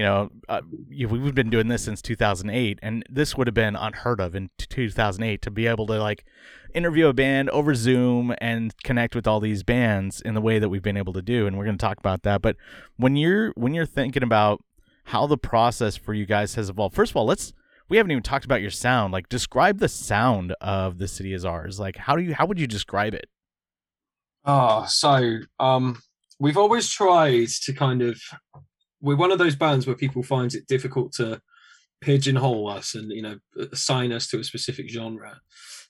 you 0.00 0.06
know, 0.06 0.30
uh, 0.48 0.62
we've 0.88 1.34
been 1.34 1.50
doing 1.50 1.68
this 1.68 1.84
since 1.84 2.00
2008, 2.00 2.78
and 2.80 3.04
this 3.10 3.36
would 3.36 3.46
have 3.46 3.52
been 3.52 3.76
unheard 3.76 4.18
of 4.18 4.34
in 4.34 4.48
2008 4.56 5.42
to 5.42 5.50
be 5.50 5.66
able 5.66 5.86
to 5.88 5.98
like 5.98 6.24
interview 6.72 7.08
a 7.08 7.12
band 7.12 7.50
over 7.50 7.74
Zoom 7.74 8.34
and 8.38 8.74
connect 8.82 9.14
with 9.14 9.26
all 9.26 9.40
these 9.40 9.62
bands 9.62 10.22
in 10.22 10.32
the 10.32 10.40
way 10.40 10.58
that 10.58 10.70
we've 10.70 10.80
been 10.80 10.96
able 10.96 11.12
to 11.12 11.20
do, 11.20 11.46
and 11.46 11.58
we're 11.58 11.66
gonna 11.66 11.76
talk 11.76 11.98
about 11.98 12.22
that. 12.22 12.40
But 12.40 12.56
when 12.96 13.14
you're 13.14 13.50
when 13.56 13.74
you're 13.74 13.84
thinking 13.84 14.22
about 14.22 14.64
how 15.04 15.26
the 15.26 15.36
process 15.36 15.98
for 15.98 16.14
you 16.14 16.24
guys 16.24 16.54
has 16.54 16.70
evolved, 16.70 16.94
first 16.94 17.12
of 17.12 17.16
all, 17.18 17.26
let's 17.26 17.52
we 17.90 17.98
haven't 17.98 18.10
even 18.10 18.22
talked 18.22 18.46
about 18.46 18.62
your 18.62 18.70
sound. 18.70 19.12
Like, 19.12 19.28
describe 19.28 19.80
the 19.80 19.88
sound 19.88 20.54
of 20.62 20.96
the 20.96 21.08
city 21.08 21.34
is 21.34 21.44
ours. 21.44 21.78
Like, 21.78 21.98
how 21.98 22.16
do 22.16 22.22
you 22.22 22.32
how 22.32 22.46
would 22.46 22.58
you 22.58 22.66
describe 22.66 23.12
it? 23.12 23.28
Oh, 24.46 24.86
so 24.88 25.40
um, 25.58 26.00
we've 26.38 26.56
always 26.56 26.88
tried 26.88 27.48
to 27.48 27.74
kind 27.74 28.00
of. 28.00 28.18
We're 29.00 29.16
one 29.16 29.32
of 29.32 29.38
those 29.38 29.56
bands 29.56 29.86
where 29.86 29.96
people 29.96 30.22
finds 30.22 30.54
it 30.54 30.66
difficult 30.66 31.12
to 31.14 31.40
pigeonhole 32.00 32.68
us 32.68 32.94
and 32.94 33.10
you 33.12 33.22
know 33.22 33.38
assign 33.72 34.12
us 34.12 34.26
to 34.28 34.40
a 34.40 34.44
specific 34.44 34.88
genre, 34.88 35.40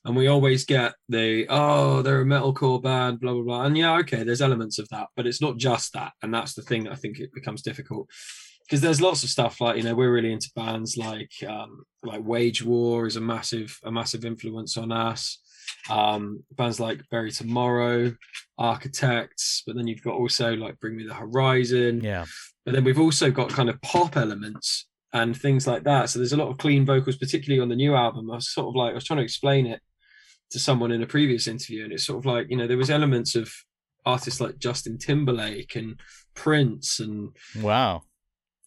and 0.05 0.15
we 0.15 0.27
always 0.27 0.65
get 0.65 0.93
the 1.09 1.45
oh 1.49 2.01
they're 2.01 2.21
a 2.21 2.25
metalcore 2.25 2.81
band 2.81 3.19
blah 3.19 3.33
blah 3.33 3.43
blah, 3.43 3.65
and 3.65 3.77
yeah 3.77 3.97
okay 3.97 4.23
there's 4.23 4.41
elements 4.41 4.79
of 4.79 4.87
that, 4.89 5.07
but 5.15 5.27
it's 5.27 5.41
not 5.41 5.57
just 5.57 5.93
that, 5.93 6.13
and 6.21 6.33
that's 6.33 6.53
the 6.53 6.61
thing 6.61 6.83
that 6.83 6.93
I 6.93 6.97
think 6.97 7.19
it 7.19 7.33
becomes 7.33 7.61
difficult 7.61 8.07
because 8.71 8.81
there's 8.81 9.01
lots 9.01 9.23
of 9.23 9.29
stuff 9.29 9.59
like 9.59 9.75
you 9.75 9.83
know 9.83 9.93
we're 9.93 10.13
really 10.13 10.31
into 10.31 10.49
bands 10.55 10.95
like 10.95 11.31
um, 11.47 11.83
like 12.03 12.23
Wage 12.23 12.63
War 12.63 13.05
is 13.05 13.17
a 13.17 13.21
massive 13.21 13.77
a 13.83 13.91
massive 13.91 14.25
influence 14.25 14.77
on 14.77 14.91
us. 14.91 15.39
Um, 15.89 16.43
bands 16.51 16.79
like 16.79 17.01
Bury 17.09 17.31
Tomorrow, 17.31 18.13
Architects, 18.57 19.63
but 19.65 19.75
then 19.75 19.87
you've 19.87 20.03
got 20.03 20.15
also 20.15 20.55
like 20.55 20.79
Bring 20.79 20.95
Me 20.95 21.05
the 21.05 21.13
Horizon. 21.13 22.01
Yeah. 22.01 22.25
But 22.65 22.73
then 22.73 22.83
we've 22.83 22.99
also 22.99 23.31
got 23.31 23.49
kind 23.49 23.69
of 23.69 23.81
pop 23.81 24.15
elements 24.17 24.87
and 25.13 25.35
things 25.35 25.65
like 25.67 25.83
that. 25.83 26.09
So 26.09 26.19
there's 26.19 26.33
a 26.33 26.37
lot 26.37 26.49
of 26.49 26.57
clean 26.57 26.85
vocals, 26.85 27.17
particularly 27.17 27.61
on 27.61 27.69
the 27.69 27.75
new 27.75 27.95
album. 27.95 28.29
I 28.31 28.35
was 28.35 28.53
sort 28.53 28.67
of 28.67 28.75
like 28.75 28.91
I 28.91 28.95
was 28.95 29.03
trying 29.05 29.17
to 29.17 29.23
explain 29.23 29.65
it 29.65 29.81
to 30.51 30.59
someone 30.59 30.91
in 30.91 31.01
a 31.01 31.07
previous 31.07 31.47
interview, 31.47 31.83
and 31.83 31.93
it's 31.93 32.05
sort 32.05 32.19
of 32.19 32.25
like 32.25 32.47
you 32.49 32.57
know 32.57 32.67
there 32.67 32.77
was 32.77 32.89
elements 32.89 33.35
of 33.35 33.51
artists 34.05 34.41
like 34.41 34.57
Justin 34.59 34.97
Timberlake 34.97 35.75
and 35.75 35.99
Prince 36.33 36.99
and 36.99 37.29
Wow. 37.61 38.01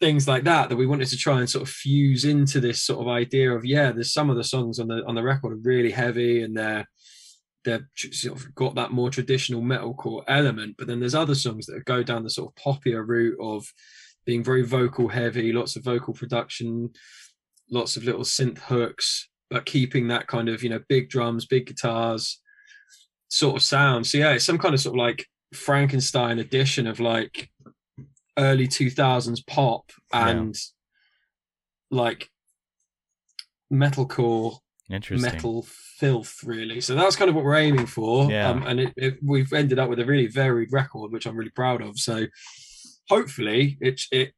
things 0.00 0.28
like 0.28 0.44
that 0.44 0.68
that 0.68 0.76
we 0.76 0.86
wanted 0.86 1.08
to 1.08 1.16
try 1.16 1.38
and 1.40 1.48
sort 1.50 1.62
of 1.62 1.68
fuse 1.68 2.24
into 2.24 2.60
this 2.60 2.82
sort 2.82 3.00
of 3.00 3.08
idea 3.08 3.50
of 3.52 3.64
yeah 3.64 3.90
there's 3.90 4.12
some 4.12 4.30
of 4.30 4.36
the 4.36 4.44
songs 4.44 4.78
on 4.78 4.88
the 4.88 5.02
on 5.06 5.14
the 5.14 5.22
record 5.22 5.52
are 5.52 5.56
really 5.62 5.90
heavy 5.90 6.42
and 6.42 6.56
they're 6.56 6.86
they're 7.64 7.88
tr- 7.96 8.12
sort 8.12 8.38
of 8.38 8.54
got 8.54 8.74
that 8.74 8.90
more 8.92 9.10
traditional 9.10 9.62
metalcore 9.62 10.22
element 10.28 10.74
but 10.78 10.86
then 10.86 11.00
there's 11.00 11.14
other 11.14 11.34
songs 11.34 11.66
that 11.66 11.84
go 11.84 12.02
down 12.02 12.22
the 12.22 12.30
sort 12.30 12.52
of 12.56 12.62
poppier 12.62 13.06
route 13.06 13.36
of 13.40 13.66
being 14.26 14.42
very 14.44 14.62
vocal 14.62 15.08
heavy 15.08 15.52
lots 15.52 15.76
of 15.76 15.84
vocal 15.84 16.14
production 16.14 16.90
lots 17.70 17.96
of 17.96 18.04
little 18.04 18.22
synth 18.22 18.58
hooks 18.58 19.28
but 19.50 19.64
keeping 19.66 20.08
that 20.08 20.26
kind 20.26 20.48
of 20.48 20.62
you 20.62 20.68
know 20.68 20.80
big 20.88 21.08
drums 21.08 21.46
big 21.46 21.66
guitars 21.66 22.40
sort 23.28 23.56
of 23.56 23.62
sound 23.62 24.06
so 24.06 24.18
yeah 24.18 24.30
it's 24.32 24.44
some 24.44 24.58
kind 24.58 24.74
of 24.74 24.80
sort 24.80 24.94
of 24.94 24.98
like 24.98 25.26
frankenstein 25.52 26.38
edition 26.38 26.86
of 26.86 27.00
like 27.00 27.48
early 28.38 28.66
2000s 28.66 29.46
pop 29.46 29.90
Yeah. 30.12 30.28
and 30.28 30.54
like 31.90 32.28
metalcore 33.72 34.58
Interesting. 34.90 35.32
metal 35.32 35.66
filth, 35.98 36.40
really. 36.44 36.80
So 36.80 36.94
that's 36.94 37.16
kind 37.16 37.28
of 37.28 37.34
what 37.34 37.44
we're 37.44 37.56
aiming 37.56 37.86
for. 37.86 38.30
Yeah. 38.30 38.50
Um, 38.50 38.66
and 38.66 38.80
it, 38.80 38.92
it, 38.96 39.18
we've 39.22 39.52
ended 39.52 39.78
up 39.78 39.88
with 39.88 40.00
a 40.00 40.04
really 40.04 40.26
varied 40.26 40.72
record, 40.72 41.12
which 41.12 41.26
I'm 41.26 41.36
really 41.36 41.50
proud 41.50 41.82
of. 41.82 41.98
So 41.98 42.26
hopefully 43.08 43.76
it 43.80 44.02
it 44.10 44.32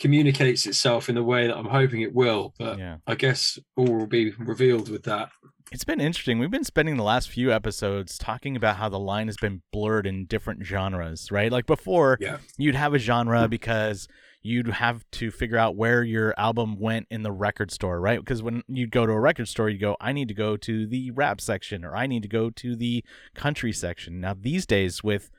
communicates 0.00 0.66
itself 0.66 1.08
in 1.10 1.14
the 1.14 1.22
way 1.22 1.46
that 1.46 1.56
I'm 1.56 1.66
hoping 1.66 2.00
it 2.00 2.14
will. 2.14 2.54
But 2.58 2.78
Yeah. 2.78 2.96
I 3.06 3.14
guess 3.14 3.58
all 3.76 3.84
will 3.98 4.06
be 4.06 4.30
revealed 4.38 4.88
with 4.88 5.02
that. 5.04 5.28
It's 5.72 5.84
been 5.84 6.00
interesting. 6.00 6.38
We've 6.38 6.50
been 6.50 6.64
spending 6.64 6.96
the 6.96 7.04
last 7.04 7.28
few 7.28 7.52
episodes 7.52 8.16
talking 8.18 8.56
about 8.56 8.76
how 8.76 8.88
the 8.88 8.98
line 8.98 9.28
has 9.28 9.36
been 9.36 9.60
blurred 9.72 10.06
in 10.06 10.24
different 10.24 10.64
genres, 10.64 11.30
right? 11.30 11.52
Like 11.52 11.66
before, 11.66 12.16
Yeah. 12.20 12.38
you'd 12.56 12.74
have 12.74 12.94
a 12.94 12.98
genre 12.98 13.46
because 13.46 14.08
you'd 14.42 14.68
have 14.68 15.04
to 15.10 15.30
figure 15.30 15.58
out 15.58 15.76
where 15.76 16.02
your 16.02 16.34
album 16.38 16.78
went 16.78 17.06
in 17.10 17.22
the 17.22 17.32
record 17.32 17.70
store, 17.70 18.00
right? 18.00 18.18
Because 18.20 18.42
when 18.42 18.62
you'd 18.68 18.90
go 18.90 19.04
to 19.04 19.12
a 19.12 19.20
record 19.20 19.48
store, 19.48 19.68
you 19.68 19.78
go, 19.78 19.96
I 20.00 20.12
need 20.12 20.28
to 20.28 20.34
go 20.34 20.56
to 20.56 20.86
the 20.86 21.10
rap 21.10 21.40
section 21.40 21.84
or 21.84 21.94
I 21.94 22.06
need 22.06 22.22
to 22.22 22.28
go 22.28 22.50
to 22.50 22.74
the 22.74 23.04
country 23.34 23.72
section. 23.72 24.20
Now, 24.20 24.34
these 24.38 24.66
days, 24.66 25.04
with 25.04 25.30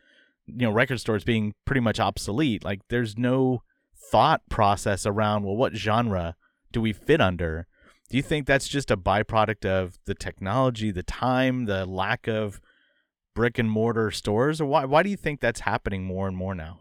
you 0.46 0.67
know 0.67 0.72
record 0.72 1.00
stores 1.00 1.24
being 1.24 1.53
pretty 1.65 1.81
much 1.81 2.00
obsolete, 2.00 2.63
like 2.63 2.81
there's 2.89 3.17
no 3.17 3.63
thought 3.96 4.41
process 4.50 5.05
around 5.05 5.43
well, 5.43 5.55
what 5.55 5.75
genre 5.75 6.36
do 6.72 6.81
we 6.81 6.93
fit 6.93 7.22
under? 7.22 7.67
Do 8.10 8.17
you 8.17 8.24
think 8.24 8.46
that's 8.46 8.67
just 8.67 8.91
a 8.91 8.98
byproduct 8.98 9.65
of 9.65 9.98
the 10.05 10.13
technology, 10.13 10.91
the 10.91 11.03
time, 11.03 11.65
the 11.65 11.86
lack 11.86 12.27
of 12.27 12.60
brick 13.34 13.58
and 13.58 13.72
mortar 13.72 14.12
stores, 14.12 14.62
or 14.62 14.65
why? 14.65 14.86
Why 14.86 15.01
do 15.01 15.10
you 15.10 15.17
think 15.17 15.39
that's 15.39 15.62
happening 15.62 16.03
more 16.03 16.27
and 16.27 16.38
more 16.38 16.53
now? 16.53 16.80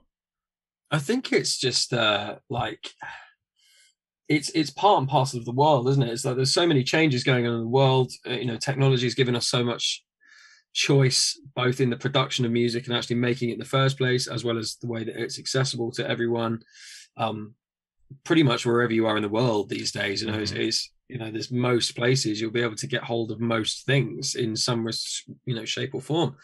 I 0.90 0.98
think 0.98 1.32
it's 1.32 1.58
just 1.58 1.92
uh, 1.92 2.36
like 2.48 2.90
it's 4.28 4.50
it's 4.50 4.70
part 4.70 4.98
and 4.98 5.08
parcel 5.08 5.38
of 5.38 5.44
the 5.44 5.52
world, 5.52 5.88
isn't 5.88 6.02
it? 6.02 6.10
It's 6.10 6.24
like 6.24 6.36
there's 6.36 6.54
so 6.54 6.66
many 6.66 6.84
changes 6.84 7.24
going 7.24 7.46
on 7.46 7.54
in 7.54 7.60
the 7.60 7.68
world. 7.68 8.12
Uh, 8.26 8.34
you 8.34 8.46
know, 8.46 8.56
technology 8.56 9.06
has 9.06 9.14
given 9.14 9.36
us 9.36 9.48
so 9.48 9.64
much 9.64 10.04
choice, 10.72 11.40
both 11.54 11.80
in 11.80 11.90
the 11.90 11.96
production 11.96 12.44
of 12.44 12.52
music 12.52 12.86
and 12.86 12.96
actually 12.96 13.16
making 13.16 13.50
it 13.50 13.54
in 13.54 13.58
the 13.58 13.64
first 13.64 13.98
place, 13.98 14.26
as 14.26 14.44
well 14.44 14.58
as 14.58 14.76
the 14.76 14.86
way 14.86 15.04
that 15.04 15.16
it's 15.16 15.38
accessible 15.38 15.90
to 15.92 16.08
everyone. 16.08 16.60
Um, 17.16 17.54
pretty 18.24 18.42
much 18.42 18.66
wherever 18.66 18.92
you 18.92 19.06
are 19.06 19.16
in 19.16 19.22
the 19.22 19.28
world 19.28 19.68
these 19.68 19.92
days, 19.92 20.22
you 20.22 20.30
know, 20.30 20.38
it's, 20.38 20.52
it's 20.52 20.90
you 21.08 21.18
know, 21.18 21.30
there's 21.30 21.50
most 21.50 21.96
places 21.96 22.40
you'll 22.40 22.50
be 22.50 22.62
able 22.62 22.76
to 22.76 22.86
get 22.86 23.02
hold 23.02 23.30
of 23.30 23.40
most 23.40 23.84
things 23.84 24.34
in 24.36 24.56
some 24.56 24.88
you 25.44 25.54
know 25.54 25.64
shape 25.64 25.94
or 25.94 26.00
form. 26.00 26.36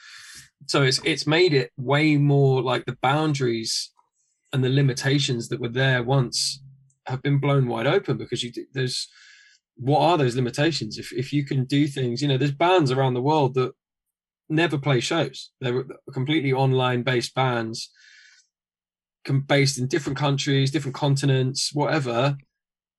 So 0.67 0.83
it's 0.83 1.01
it's 1.05 1.27
made 1.27 1.55
it 1.55 1.71
way 1.77 2.17
more 2.17 2.63
like 2.63 2.85
the 2.85 2.99
boundaries 3.01 3.93
and 4.57 4.65
the 4.65 4.71
limitations 4.71 5.49
that 5.49 5.61
were 5.61 5.69
there 5.69 6.03
once 6.03 6.63
have 7.07 7.23
been 7.23 7.39
blown 7.39 7.69
wide 7.69 7.87
open 7.87 8.17
because 8.17 8.43
you 8.43 8.51
there's 8.73 9.09
what 9.77 10.01
are 10.01 10.17
those 10.17 10.35
limitations? 10.35 10.97
If 10.97 11.13
if 11.13 11.31
you 11.35 11.45
can 11.45 11.67
do 11.67 11.87
things 11.87 12.23
you 12.23 12.29
know 12.29 12.39
there's 12.39 12.65
bands 12.67 12.91
around 12.91 13.13
the 13.15 13.29
world 13.31 13.53
that 13.55 13.73
never 14.49 14.79
play 14.79 15.01
shows. 15.01 15.51
They're 15.61 15.85
completely 16.13 16.53
online 16.53 17.03
based 17.03 17.35
bands 17.35 17.91
based 19.47 19.77
in 19.77 19.89
different 19.89 20.17
countries 20.17 20.71
different 20.71 20.95
continents 20.95 21.71
whatever 21.75 22.37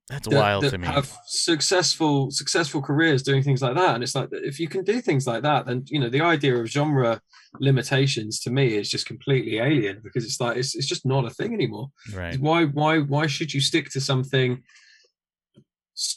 That's 0.09 0.27
that- 0.29 0.35
wild 0.35 0.63
that 0.63 0.69
to 0.71 0.77
me. 0.77 0.87
have 0.87 1.11
successful 1.25 2.31
successful 2.31 2.81
careers 2.81 3.23
doing 3.23 3.43
things 3.43 3.61
like 3.61 3.75
that 3.75 3.95
and 3.95 4.03
it's 4.03 4.15
like 4.15 4.29
if 4.31 4.57
you 4.59 4.67
can 4.69 4.83
do 4.85 5.01
things 5.01 5.27
like 5.27 5.43
that 5.43 5.65
then 5.65 5.83
you 5.87 5.99
know 5.99 6.09
the 6.09 6.21
idea 6.21 6.55
of 6.55 6.65
genre 6.67 7.19
limitations 7.59 8.39
to 8.41 8.49
me 8.49 8.75
is 8.77 8.89
just 8.89 9.05
completely 9.05 9.57
alien 9.57 9.99
because 10.03 10.23
it's 10.23 10.39
like 10.39 10.55
it's, 10.55 10.75
it's 10.75 10.87
just 10.87 11.05
not 11.05 11.25
a 11.25 11.29
thing 11.29 11.53
anymore 11.53 11.87
Right. 12.15 12.39
why 12.39 12.63
why 12.65 12.99
why 12.99 13.27
should 13.27 13.53
you 13.53 13.59
stick 13.59 13.89
to 13.91 13.99
something 14.01 14.63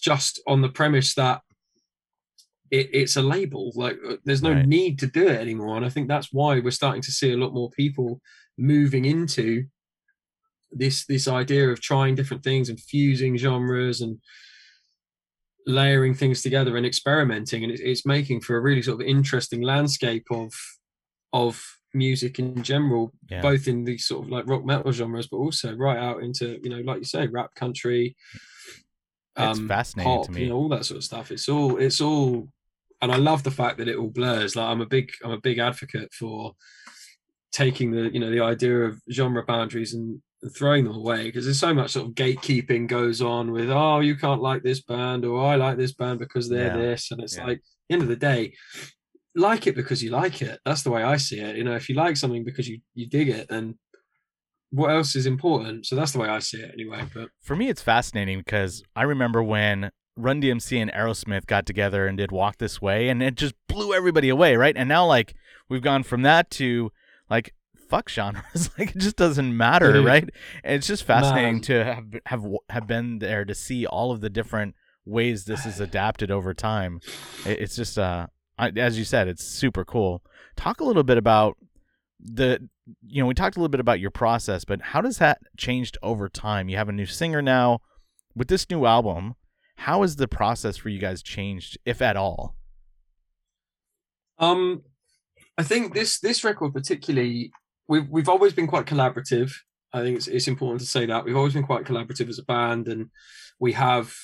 just 0.02 0.40
on 0.47 0.61
the 0.61 0.68
premise 0.68 1.14
that 1.14 1.40
it, 2.70 2.90
it's 2.92 3.16
a 3.16 3.23
label 3.23 3.73
like 3.75 3.99
uh, 4.09 4.16
there's 4.25 4.42
no 4.42 4.52
Right. 4.52 4.66
need 4.68 4.99
to 5.00 5.06
do 5.06 5.26
it 5.26 5.40
anymore 5.40 5.76
and 5.76 5.85
i 5.85 5.88
think 5.88 6.06
that's 6.09 6.28
why 6.32 6.61
we're 6.61 6.70
starting 6.70 7.02
to 7.02 7.11
see 7.12 7.32
a 7.32 7.37
lot 7.37 7.54
more 7.54 7.70
people 7.70 8.20
moving 8.59 9.04
into 9.04 9.64
this 10.72 11.04
this 11.06 11.26
idea 11.28 11.68
of 11.68 11.80
trying 11.80 12.14
different 12.14 12.42
things 12.44 12.68
and 12.68 12.78
fusing 12.80 13.36
genres 13.36 14.00
and 14.00 14.18
layering 15.66 16.14
things 16.14 16.42
together 16.42 16.76
and 16.76 16.86
experimenting 16.86 17.62
and 17.62 17.72
it's, 17.72 17.82
it's 17.82 18.06
making 18.06 18.40
for 18.40 18.56
a 18.56 18.60
really 18.60 18.82
sort 18.82 19.00
of 19.00 19.06
interesting 19.06 19.60
landscape 19.62 20.24
of 20.30 20.52
of 21.32 21.62
music 21.92 22.38
in 22.38 22.62
general 22.62 23.12
Yeah. 23.28 23.42
both 23.42 23.68
in 23.68 23.84
the 23.84 23.98
sort 23.98 24.24
of 24.24 24.30
like 24.30 24.46
rock 24.48 24.64
metal 24.64 24.90
genres 24.92 25.26
but 25.28 25.36
also 25.38 25.74
right 25.76 25.98
out 25.98 26.22
into 26.22 26.58
you 26.62 26.70
know 26.70 26.80
like 26.80 26.98
you 26.98 27.04
say 27.04 27.26
rap 27.26 27.54
country 27.54 28.16
It's 29.36 29.58
um, 29.58 29.68
fascinating 29.68 30.22
to 30.22 30.26
pop, 30.28 30.34
me. 30.34 30.42
you 30.44 30.48
know 30.48 30.56
all 30.56 30.68
that 30.70 30.84
sort 30.86 30.98
of 30.98 31.04
stuff 31.04 31.30
it's 31.30 31.48
all 31.48 31.76
it's 31.78 32.00
all 32.00 32.48
and 33.02 33.12
i 33.12 33.16
love 33.16 33.42
the 33.42 33.50
fact 33.50 33.78
that 33.78 33.88
it 33.88 33.96
all 33.96 34.08
blurs 34.08 34.56
like 34.56 34.66
i'm 34.66 34.80
a 34.80 34.86
big 34.86 35.10
i'm 35.24 35.32
a 35.32 35.40
big 35.40 35.58
advocate 35.58 36.12
for 36.14 36.54
taking 37.52 37.90
the 37.90 38.12
you 38.12 38.20
know 38.20 38.30
the 38.30 38.40
idea 38.40 38.78
of 38.84 39.00
genre 39.12 39.44
boundaries 39.44 39.92
and 39.94 40.22
throwing 40.56 40.85
them 40.85 40.94
away 40.94 41.25
because 41.25 41.44
there's 41.44 41.59
so 41.61 41.75
much 41.75 41.90
sort 41.90 42.06
of 42.09 42.14
gatekeeping 42.14 42.87
goes 42.87 43.20
on 43.20 43.52
with 43.52 43.70
oh 43.70 44.00
you 44.00 44.16
can't 44.16 44.40
like 44.40 44.62
this 44.62 44.80
band 44.80 45.25
or 45.25 45.44
i 45.44 45.54
like 45.56 45.76
this 45.76 45.92
band 45.92 46.18
because 46.18 46.49
they're 46.49 46.68
Yeah. 46.68 46.76
this 46.78 47.11
and 47.11 47.20
it's 47.23 47.37
Yeah. 47.37 47.44
like 47.44 47.61
end 47.90 48.00
of 48.02 48.09
the 48.09 48.16
day 48.16 48.54
like 49.35 49.66
it 49.66 49.75
because 49.76 50.02
you 50.02 50.11
like 50.11 50.40
it 50.40 50.59
that's 50.64 50.82
the 50.82 50.90
way 50.90 51.02
i 51.02 51.16
see 51.18 51.38
it 51.40 51.56
you 51.56 51.64
know 51.64 51.75
if 51.75 51.88
you 51.90 51.94
like 51.94 52.16
something 52.16 52.42
because 52.42 52.66
you 52.68 52.80
you 52.94 53.06
dig 53.06 53.28
it 53.28 53.49
then 53.50 53.78
what 54.70 54.90
else 54.90 55.14
is 55.14 55.26
important 55.26 55.85
so 55.85 55.94
that's 55.94 56.12
the 56.12 56.18
way 56.18 56.28
i 56.28 56.38
see 56.38 56.59
it 56.59 56.70
anyway 56.73 57.02
but 57.12 57.28
For 57.42 57.54
me, 57.56 57.68
it's 57.68 57.82
fascinating 57.82 58.38
because 58.38 58.82
I 58.97 59.02
remember 59.02 59.42
when 59.42 59.90
Run 60.16 60.40
DMC 60.40 60.80
and 60.80 60.90
Aerosmith 60.92 61.47
got 61.47 61.66
together 61.66 62.06
and 62.06 62.16
did 62.18 62.30
Walk 62.30 62.59
This 62.59 62.80
Way, 62.82 63.09
and 63.09 63.23
it 63.23 63.37
just 63.37 63.54
blew 63.68 63.94
everybody 63.94 64.28
away, 64.28 64.54
right? 64.56 64.76
And 64.76 64.87
now, 64.88 65.06
like, 65.06 65.35
we've 65.70 65.80
gone 65.80 66.02
from 66.02 66.23
that 66.23 66.50
to 66.52 66.92
like 67.30 67.54
fuck 67.90 68.09
genres, 68.09 68.70
like 68.78 68.90
it 68.97 68.99
just 68.99 69.16
doesn't 69.16 69.54
matter, 69.56 70.00
right? 70.02 70.28
And 70.64 70.76
it's 70.76 70.87
just 70.87 71.04
fascinating 71.04 71.54
Man. 71.56 71.62
to 71.62 71.85
have 71.85 72.04
have 72.26 72.44
have 72.70 72.87
been 72.87 73.18
there 73.18 73.44
to 73.44 73.54
see 73.54 73.85
all 73.87 74.11
of 74.12 74.20
the 74.23 74.30
different 74.30 74.75
ways 75.04 75.44
this 75.44 75.66
is 75.66 75.80
adapted 75.80 76.30
over 76.30 76.54
time. 76.54 77.00
It- 77.44 77.61
It's 77.61 77.76
just, 77.76 77.99
uh, 77.99 78.28
I, 78.59 78.68
as 78.76 78.99
you 78.99 79.04
said, 79.04 79.28
it's 79.28 79.44
super 79.44 79.85
cool. 79.85 80.23
Talk 80.56 80.80
a 80.80 80.85
little 80.85 81.02
bit 81.02 81.18
about 81.18 81.56
the 82.23 82.68
you 83.06 83.23
know 83.23 83.26
we 83.26 83.35
talked 83.35 83.56
a 83.56 83.59
little 83.61 83.70
bit 83.70 83.80
about 83.80 83.99
your 84.00 84.11
process 84.11 84.64
but 84.64 84.82
how 84.82 85.00
does 85.00 85.16
that 85.18 85.38
changed 85.56 85.97
over 86.02 86.28
time 86.28 86.68
you 86.68 86.76
have 86.76 86.88
a 86.88 86.92
new 86.92 87.06
singer 87.06 87.40
now 87.40 87.78
with 88.35 88.49
this 88.49 88.68
new 88.68 88.85
album 88.85 89.35
how 89.76 90.02
has 90.02 90.16
the 90.16 90.28
process 90.28 90.76
for 90.76 90.90
you 90.90 90.99
guys 90.99 91.23
changed 91.23 91.78
if 91.87 92.02
at 92.02 92.16
all 92.16 92.54
Um, 94.38 94.82
I 95.59 95.62
think 95.62 95.94
this 95.94 96.18
this 96.20 96.44
record 96.44 96.73
particularly, 96.73 97.52
we've 97.90 98.09
we've 98.09 98.28
always 98.28 98.54
been 98.54 98.68
quite 98.68 98.87
collaborative. 98.87 99.52
I 99.92 100.00
think 100.00 100.16
it's 100.16 100.28
it's 100.28 100.49
important 100.49 100.80
to 100.80 100.87
say 100.87 101.04
that 101.06 101.25
we've 101.25 101.37
always 101.37 101.54
been 101.54 101.64
quite 101.64 101.85
collaborative 101.85 102.28
as 102.28 102.38
a 102.38 102.44
band, 102.44 102.88
and 102.88 103.11
we 103.59 103.73
have 103.73 104.14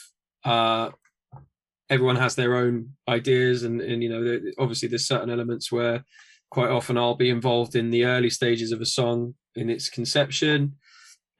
uh, 0.45 0.91
everyone 1.91 2.17
has 2.17 2.37
their 2.37 2.57
own 2.57 2.91
ideas, 3.09 3.65
and 3.65 3.83
and 3.83 4.03
you 4.03 4.09
know 4.09 4.41
obviously 4.59 4.89
there's 4.89 5.09
certain 5.09 5.31
elements 5.31 5.71
where 5.71 6.05
quite 6.51 6.71
often 6.71 6.97
I'll 6.97 7.17
be 7.17 7.29
involved 7.29 7.75
in 7.75 7.91
the 7.91 8.05
early 8.05 8.31
stages 8.31 8.71
of 8.71 8.81
a 8.81 8.87
song 8.87 9.35
in 9.57 9.69
its 9.69 9.91
conception, 9.91 10.77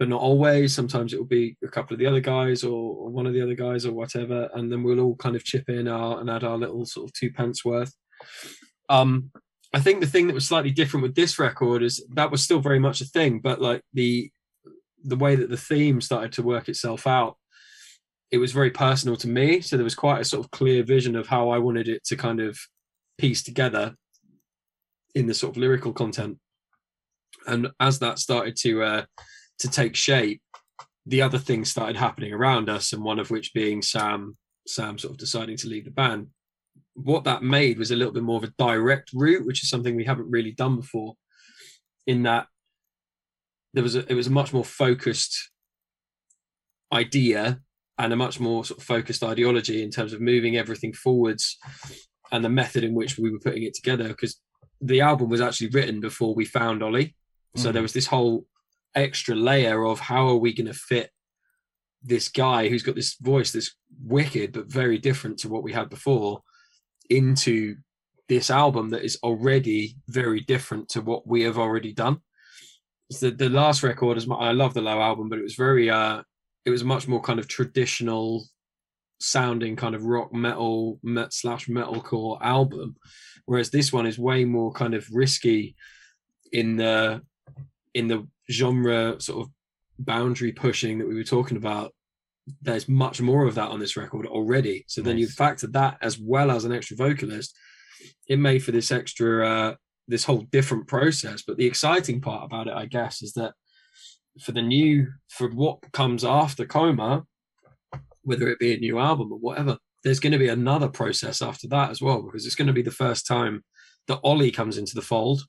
but 0.01 0.09
not 0.09 0.21
always. 0.21 0.75
Sometimes 0.75 1.13
it 1.13 1.19
will 1.19 1.27
be 1.27 1.57
a 1.63 1.69
couple 1.69 1.95
of 1.95 2.01
the 2.01 2.07
other 2.07 2.21
guys 2.21 2.65
or, 2.65 2.97
or 2.97 3.09
one 3.11 3.27
of 3.27 3.35
the 3.35 3.41
other 3.41 3.55
guys 3.55 3.87
or 3.87 3.93
whatever, 3.93 4.51
and 4.55 4.71
then 4.71 4.83
we'll 4.83 5.01
all 5.01 5.15
kind 5.15 5.37
of 5.37 5.45
chip 5.45 5.69
in 5.69 5.87
our 5.87 6.21
and 6.21 6.29
add 6.29 6.43
our 6.43 6.59
little 6.59 6.85
sort 6.85 7.09
of 7.09 7.13
two 7.13 7.31
pence 7.31 7.65
worth. 7.65 7.95
Um, 8.89 9.31
I 9.77 9.81
think 9.81 10.01
the 10.01 10.07
thing 10.07 10.27
that 10.27 10.33
was 10.33 10.49
slightly 10.49 10.71
different 10.71 11.03
with 11.03 11.15
this 11.15 11.39
record 11.39 11.83
is 11.83 12.03
that 12.15 12.31
was 12.31 12.43
still 12.43 12.61
very 12.61 12.79
much 12.79 13.03
a 13.03 13.05
thing, 13.05 13.41
but 13.41 13.61
like 13.61 13.83
the 13.93 14.33
the 15.05 15.17
way 15.17 15.37
that 15.37 15.51
the 15.51 15.59
theme 15.59 16.01
started 16.01 16.33
to 16.33 16.43
work 16.43 16.71
itself 16.71 17.07
out, 17.07 17.37
it 18.31 18.39
was 18.39 18.53
very 18.53 18.71
personal 18.71 19.17
to 19.17 19.29
me. 19.29 19.61
So 19.61 19.77
there 19.77 19.85
was 19.85 19.95
quite 19.95 20.23
a 20.23 20.25
sort 20.25 20.43
of 20.43 20.51
clear 20.51 20.83
vision 20.83 21.15
of 21.15 21.27
how 21.27 21.51
I 21.51 21.59
wanted 21.59 21.89
it 21.89 22.03
to 22.05 22.17
kind 22.17 22.41
of 22.41 22.59
piece 23.19 23.43
together 23.43 23.95
in 25.15 25.27
the 25.27 25.35
sort 25.35 25.55
of 25.55 25.61
lyrical 25.61 25.93
content. 25.93 26.39
And 27.47 27.69
as 27.79 27.99
that 27.99 28.19
started 28.19 28.57
to 28.63 28.83
uh, 28.83 29.05
to 29.59 29.69
take 29.69 29.95
shape, 29.95 30.41
the 31.05 31.21
other 31.21 31.39
things 31.39 31.71
started 31.71 31.99
happening 31.99 32.33
around 32.33 32.71
us, 32.71 32.95
and 32.95 33.05
one 33.05 33.19
of 33.19 33.31
which 33.31 33.53
being 33.53 33.83
Sam 33.83 34.39
Sam 34.67 34.97
sort 34.97 35.13
of 35.13 35.19
deciding 35.19 35.59
to 35.59 35.69
leave 35.69 35.85
the 35.85 35.91
band 35.91 36.29
what 36.97 37.25
that 37.25 37.43
made 37.43 37.79
was 37.79 37.91
a 37.91 37.97
little 37.97 38.13
bit 38.13 38.23
more 38.23 38.39
of 38.39 38.45
a 38.45 38.53
direct 38.59 39.11
route, 39.13 39.47
which 39.47 39.63
is 39.63 39.69
something 39.69 39.95
we 39.97 40.05
haven't 40.05 40.31
really 40.31 40.53
done 40.53 40.77
before. 40.77 41.15
In 42.07 42.23
that 42.23 42.47
there 43.75 43.83
was 43.83 43.95
a 43.97 44.11
it 44.11 44.15
was 44.15 44.27
a 44.27 44.33
much 44.33 44.53
more 44.53 44.65
focused 44.65 45.51
idea 46.93 47.61
and 47.99 48.13
a 48.13 48.17
much 48.17 48.39
more 48.41 48.65
sort 48.65 48.79
of 48.79 48.85
focused 48.85 49.23
ideology 49.23 49.83
in 49.83 49.91
terms 49.91 50.13
of 50.13 50.21
moving 50.21 50.57
everything 50.57 50.93
forwards 50.93 51.59
and 52.33 52.45
the 52.45 52.49
method 52.49 52.85
in 52.85 52.95
which 52.95 53.19
we 53.19 53.31
were 53.31 53.39
putting 53.39 53.63
it 53.63 53.75
together. 53.75 54.09
Because 54.09 54.41
the 54.81 55.01
album 55.01 55.29
was 55.29 55.41
actually 55.41 55.69
written 55.71 56.01
before 56.01 56.35
we 56.35 56.45
found 56.45 56.83
Oli, 56.83 57.15
so 57.57 57.71
Mhm. 57.71 57.73
there 57.75 57.83
was 57.83 57.93
this 57.93 58.07
whole 58.07 58.47
extra 58.95 59.35
layer 59.35 59.85
of 59.85 60.01
how 60.01 60.29
are 60.29 60.37
we 60.37 60.53
going 60.55 60.67
to 60.67 60.75
fit 60.75 61.11
this 62.03 62.29
guy 62.29 62.69
who's 62.69 62.83
got 62.83 62.95
this 62.95 63.17
voice 63.21 63.53
that's 63.53 63.75
wicked 64.03 64.53
but 64.53 64.67
very 64.67 64.99
different 64.99 65.39
to 65.39 65.49
what 65.49 65.63
we 65.63 65.73
had 65.73 65.89
before 65.91 66.43
into 67.11 67.77
this 68.29 68.51
album 68.51 68.91
that 68.91 69.05
is 69.05 69.19
already 69.23 69.97
very 70.09 70.41
different 70.41 70.89
to 70.91 71.01
what 71.01 71.27
we 71.27 71.43
have 71.43 71.59
already 71.59 71.93
done. 71.93 72.19
The 73.21 73.31
the 73.31 73.49
last 73.49 73.83
record 73.83 74.17
is 74.17 74.27
my, 74.27 74.37
I 74.37 74.53
love 74.53 74.75
the 74.75 74.81
Low 74.83 75.01
album, 75.01 75.29
but 75.29 75.39
it 75.39 75.43
was 75.43 75.55
very 75.55 75.91
uh 75.91 76.23
it 76.65 76.71
was 76.71 76.83
much 76.83 77.07
more 77.07 77.21
kind 77.21 77.39
of 77.39 77.47
traditional 77.47 78.45
sounding 79.21 79.77
kind 79.77 79.95
of 79.95 80.05
rock 80.05 80.33
metal 80.33 80.99
met 81.03 81.33
slash 81.33 81.67
metalcore 81.67 82.39
album, 82.43 82.97
whereas 83.47 83.71
this 83.71 83.93
one 83.93 84.07
is 84.07 84.19
way 84.19 84.45
more 84.45 84.73
kind 84.73 84.95
of 84.95 85.07
risky 85.13 85.77
in 86.53 86.77
the 86.77 87.23
in 87.95 88.09
the 88.09 88.27
genre 88.51 89.21
sort 89.21 89.47
of 89.47 89.53
boundary 89.99 90.53
pushing 90.53 90.99
that 90.99 91.09
we 91.09 91.15
were 91.15 91.25
talking 91.25 91.57
about 91.57 91.93
there's 92.63 92.89
much 92.89 93.21
more 93.21 93.47
of 93.47 93.55
that 93.55 93.71
on 93.71 93.81
this 93.81 93.97
record 93.97 94.27
already 94.47 94.85
so 94.87 95.01
nice. 95.01 95.07
then 95.07 95.19
you 95.19 95.27
factor 95.27 95.67
that 95.67 95.99
as 96.01 96.19
well 96.19 96.51
as 96.51 96.65
an 96.65 96.73
extra 96.73 96.97
vocalist 96.97 97.57
it 98.29 98.39
made 98.39 98.63
for 98.63 98.73
this 98.73 98.91
extra 98.91 99.49
uh 99.49 99.75
this 100.09 100.25
whole 100.25 100.43
different 100.53 100.87
process 100.87 101.43
but 101.47 101.57
the 101.57 101.67
exciting 101.67 102.21
part 102.21 102.45
about 102.45 102.69
it 102.69 102.75
i 102.75 102.87
guess 102.87 103.23
is 103.23 103.33
that 103.33 103.53
for 104.41 104.53
the 104.53 104.63
new 104.63 105.09
for 105.29 105.49
what 105.49 105.79
comes 105.93 106.25
after 106.25 106.65
coma 106.65 107.25
whether 108.23 108.49
it 108.49 108.59
be 108.59 108.75
a 108.75 108.79
new 108.79 108.99
album 108.99 109.33
or 109.33 109.39
whatever 109.39 109.79
there's 110.05 110.21
going 110.21 110.33
to 110.33 110.39
be 110.39 110.49
another 110.49 110.89
process 110.89 111.43
after 111.43 111.67
that 111.67 111.91
as 111.91 112.01
well 112.01 112.23
because 112.23 112.47
it's 112.47 112.55
going 112.55 112.67
to 112.67 112.73
be 112.73 112.83
the 112.83 112.91
first 112.91 113.27
time 113.27 113.65
that 114.07 114.21
oli 114.23 114.51
comes 114.51 114.79
into 114.79 114.95
the 114.95 115.03
fold 115.03 115.43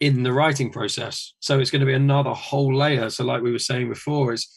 in 0.00 0.22
the 0.22 0.32
writing 0.32 0.70
process. 0.70 1.34
So 1.40 1.58
it's 1.58 1.70
going 1.70 1.80
to 1.80 1.86
be 1.86 1.94
another 1.94 2.30
whole 2.30 2.74
layer. 2.74 3.10
So, 3.10 3.24
like 3.24 3.42
we 3.42 3.52
were 3.52 3.58
saying 3.58 3.88
before, 3.88 4.32
is 4.32 4.48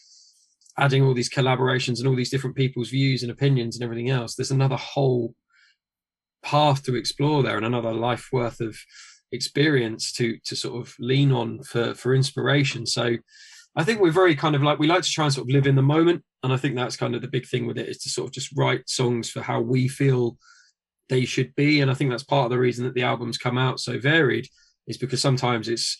adding 0.78 1.02
all 1.02 1.14
these 1.14 1.30
collaborations 1.30 1.98
and 1.98 2.08
all 2.08 2.16
these 2.16 2.30
different 2.30 2.56
people's 2.56 2.90
views 2.90 3.22
and 3.22 3.30
opinions 3.30 3.76
and 3.76 3.84
everything 3.84 4.10
else. 4.10 4.34
There's 4.34 4.50
another 4.50 4.76
whole 4.76 5.34
path 6.42 6.82
to 6.84 6.96
explore 6.96 7.42
there 7.42 7.56
and 7.56 7.66
another 7.66 7.92
life 7.92 8.28
worth 8.32 8.60
of 8.60 8.76
experience 9.30 10.12
to 10.12 10.36
to 10.44 10.54
sort 10.54 10.80
of 10.80 10.94
lean 10.98 11.32
on 11.32 11.62
for 11.62 11.94
for 11.94 12.14
inspiration. 12.14 12.86
So 12.86 13.16
I 13.74 13.84
think 13.84 14.00
we're 14.00 14.10
very 14.10 14.34
kind 14.34 14.54
of 14.54 14.62
like 14.62 14.78
we 14.78 14.86
like 14.86 15.02
to 15.02 15.10
try 15.10 15.24
and 15.24 15.32
sort 15.32 15.46
of 15.48 15.52
live 15.52 15.66
in 15.66 15.76
the 15.76 15.82
moment. 15.82 16.22
And 16.42 16.52
I 16.52 16.56
think 16.56 16.74
that's 16.74 16.96
kind 16.96 17.14
of 17.14 17.22
the 17.22 17.28
big 17.28 17.46
thing 17.46 17.66
with 17.66 17.78
it 17.78 17.88
is 17.88 17.98
to 17.98 18.10
sort 18.10 18.28
of 18.28 18.32
just 18.32 18.50
write 18.56 18.88
songs 18.88 19.30
for 19.30 19.40
how 19.40 19.60
we 19.60 19.88
feel 19.88 20.36
they 21.08 21.24
should 21.24 21.54
be. 21.54 21.80
And 21.80 21.90
I 21.90 21.94
think 21.94 22.10
that's 22.10 22.24
part 22.24 22.44
of 22.44 22.50
the 22.50 22.58
reason 22.58 22.84
that 22.84 22.94
the 22.94 23.04
albums 23.04 23.38
come 23.38 23.56
out 23.56 23.80
so 23.80 23.98
varied 23.98 24.48
is 24.86 24.98
because 24.98 25.22
sometimes 25.22 25.68
it's 25.68 25.96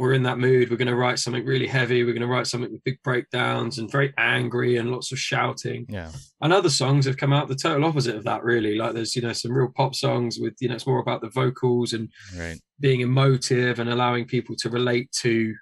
we're 0.00 0.14
in 0.14 0.22
that 0.24 0.38
mood. 0.38 0.70
We're 0.70 0.76
going 0.76 0.88
to 0.88 0.96
write 0.96 1.18
something 1.18 1.44
really 1.44 1.66
heavy. 1.66 2.02
We're 2.02 2.12
going 2.12 2.20
to 2.20 2.26
write 2.26 2.46
something 2.46 2.72
with 2.72 2.84
big 2.84 3.02
breakdowns 3.02 3.78
and 3.78 3.90
very 3.90 4.12
angry 4.18 4.76
and 4.76 4.90
lots 4.90 5.12
of 5.12 5.18
shouting. 5.18 5.86
Yeah. 5.88 6.10
And 6.40 6.52
other 6.52 6.70
songs 6.70 7.06
have 7.06 7.16
come 7.16 7.32
out 7.32 7.48
the 7.48 7.54
total 7.54 7.84
opposite 7.84 8.16
of 8.16 8.24
that 8.24 8.42
really. 8.42 8.76
Like 8.76 8.94
there's 8.94 9.14
you 9.14 9.22
know 9.22 9.32
some 9.32 9.52
real 9.52 9.72
pop 9.74 9.94
songs 9.94 10.38
with 10.40 10.54
you 10.60 10.68
know 10.68 10.74
it's 10.74 10.86
more 10.86 11.00
about 11.00 11.20
the 11.20 11.30
vocals 11.30 11.92
and 11.92 12.10
right. 12.36 12.58
being 12.80 13.00
emotive 13.00 13.78
and 13.78 13.90
allowing 13.90 14.26
people 14.26 14.56
to 14.56 14.70
relate 14.70 15.10
to 15.20 15.54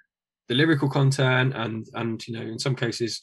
the 0.47 0.55
lyrical 0.55 0.89
content 0.89 1.53
and 1.55 1.85
and 1.93 2.27
you 2.27 2.37
know 2.37 2.45
in 2.45 2.59
some 2.59 2.75
cases 2.75 3.21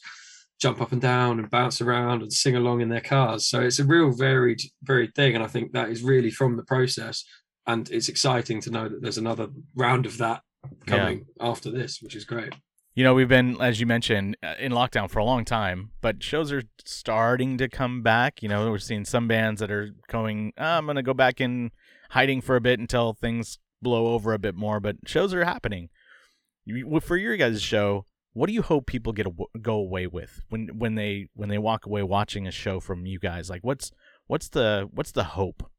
jump 0.59 0.81
up 0.81 0.91
and 0.91 1.01
down 1.01 1.39
and 1.39 1.49
bounce 1.49 1.81
around 1.81 2.21
and 2.21 2.31
sing 2.31 2.55
along 2.55 2.81
in 2.81 2.89
their 2.89 3.01
cars. 3.01 3.47
So 3.47 3.61
it's 3.61 3.79
a 3.79 3.83
real 3.83 4.11
varied 4.11 4.61
varied 4.83 5.13
thing 5.15 5.35
and 5.35 5.43
i 5.43 5.47
think 5.47 5.73
that 5.73 5.89
is 5.89 6.03
really 6.03 6.31
from 6.31 6.57
the 6.57 6.63
process. 6.63 7.25
And 7.65 7.89
it's 7.91 8.09
exciting 8.09 8.59
to 8.61 8.71
know 8.71 8.89
that 8.89 9.01
there's 9.01 9.17
another 9.17 9.47
round 9.75 10.05
of 10.05 10.17
that 10.17 10.41
coming 10.85 11.25
yeah. 11.39 11.47
after 11.47 11.71
this, 11.71 12.01
which 12.01 12.15
is 12.15 12.25
great. 12.25 12.53
You 12.95 13.03
know, 13.03 13.15
we've 13.15 13.29
been, 13.29 13.59
as 13.59 13.79
you 13.79 13.87
mentioned, 13.87 14.37
uh, 14.43 14.53
in 14.59 14.71
lockdown 14.71 15.09
for 15.09 15.17
a 15.17 15.25
long 15.25 15.45
time, 15.45 15.91
but 16.01 16.21
shows 16.21 16.51
are 16.51 16.63
starting 16.85 17.57
to 17.57 17.67
come 17.67 18.03
back. 18.03 18.43
You 18.43 18.49
know, 18.49 18.69
we're 18.69 18.77
seeing 18.77 19.03
some 19.03 19.27
bands 19.27 19.59
that 19.61 19.71
are 19.71 19.89
going, 20.09 20.53
oh, 20.59 20.63
I'm 20.63 20.85
going 20.85 20.97
to 20.97 21.03
go 21.03 21.15
back 21.15 21.41
in 21.41 21.71
hiding 22.11 22.41
for 22.41 22.55
a 22.55 22.61
bit 22.61 22.79
until 22.79 23.13
things 23.13 23.57
blow 23.81 24.13
over 24.13 24.33
a 24.33 24.39
bit 24.39 24.53
more, 24.53 24.79
but 24.79 24.97
shows 25.07 25.33
are 25.33 25.43
happening. 25.43 25.89
For 27.01 27.17
your 27.17 27.35
guys' 27.35 27.61
show, 27.61 28.05
what 28.33 28.47
do 28.47 28.53
you 28.53 28.61
hope 28.61 28.85
people 28.85 29.11
get 29.11 29.27
a, 29.27 29.31
go 29.59 29.75
away 29.75 30.07
with 30.07 30.41
when 30.49 30.69
when 30.77 30.95
they 30.95 31.27
when 31.33 31.49
they 31.49 31.57
walk 31.57 31.85
away 31.85 32.03
watching 32.03 32.47
a 32.47 32.51
show 32.51 32.79
from 32.79 33.05
you 33.05 33.19
guys? 33.19 33.49
Like, 33.49 33.63
what's 33.63 33.91
what's 34.27 34.49
the 34.49 34.89
what's 34.91 35.11
the 35.11 35.23
hope? 35.23 35.69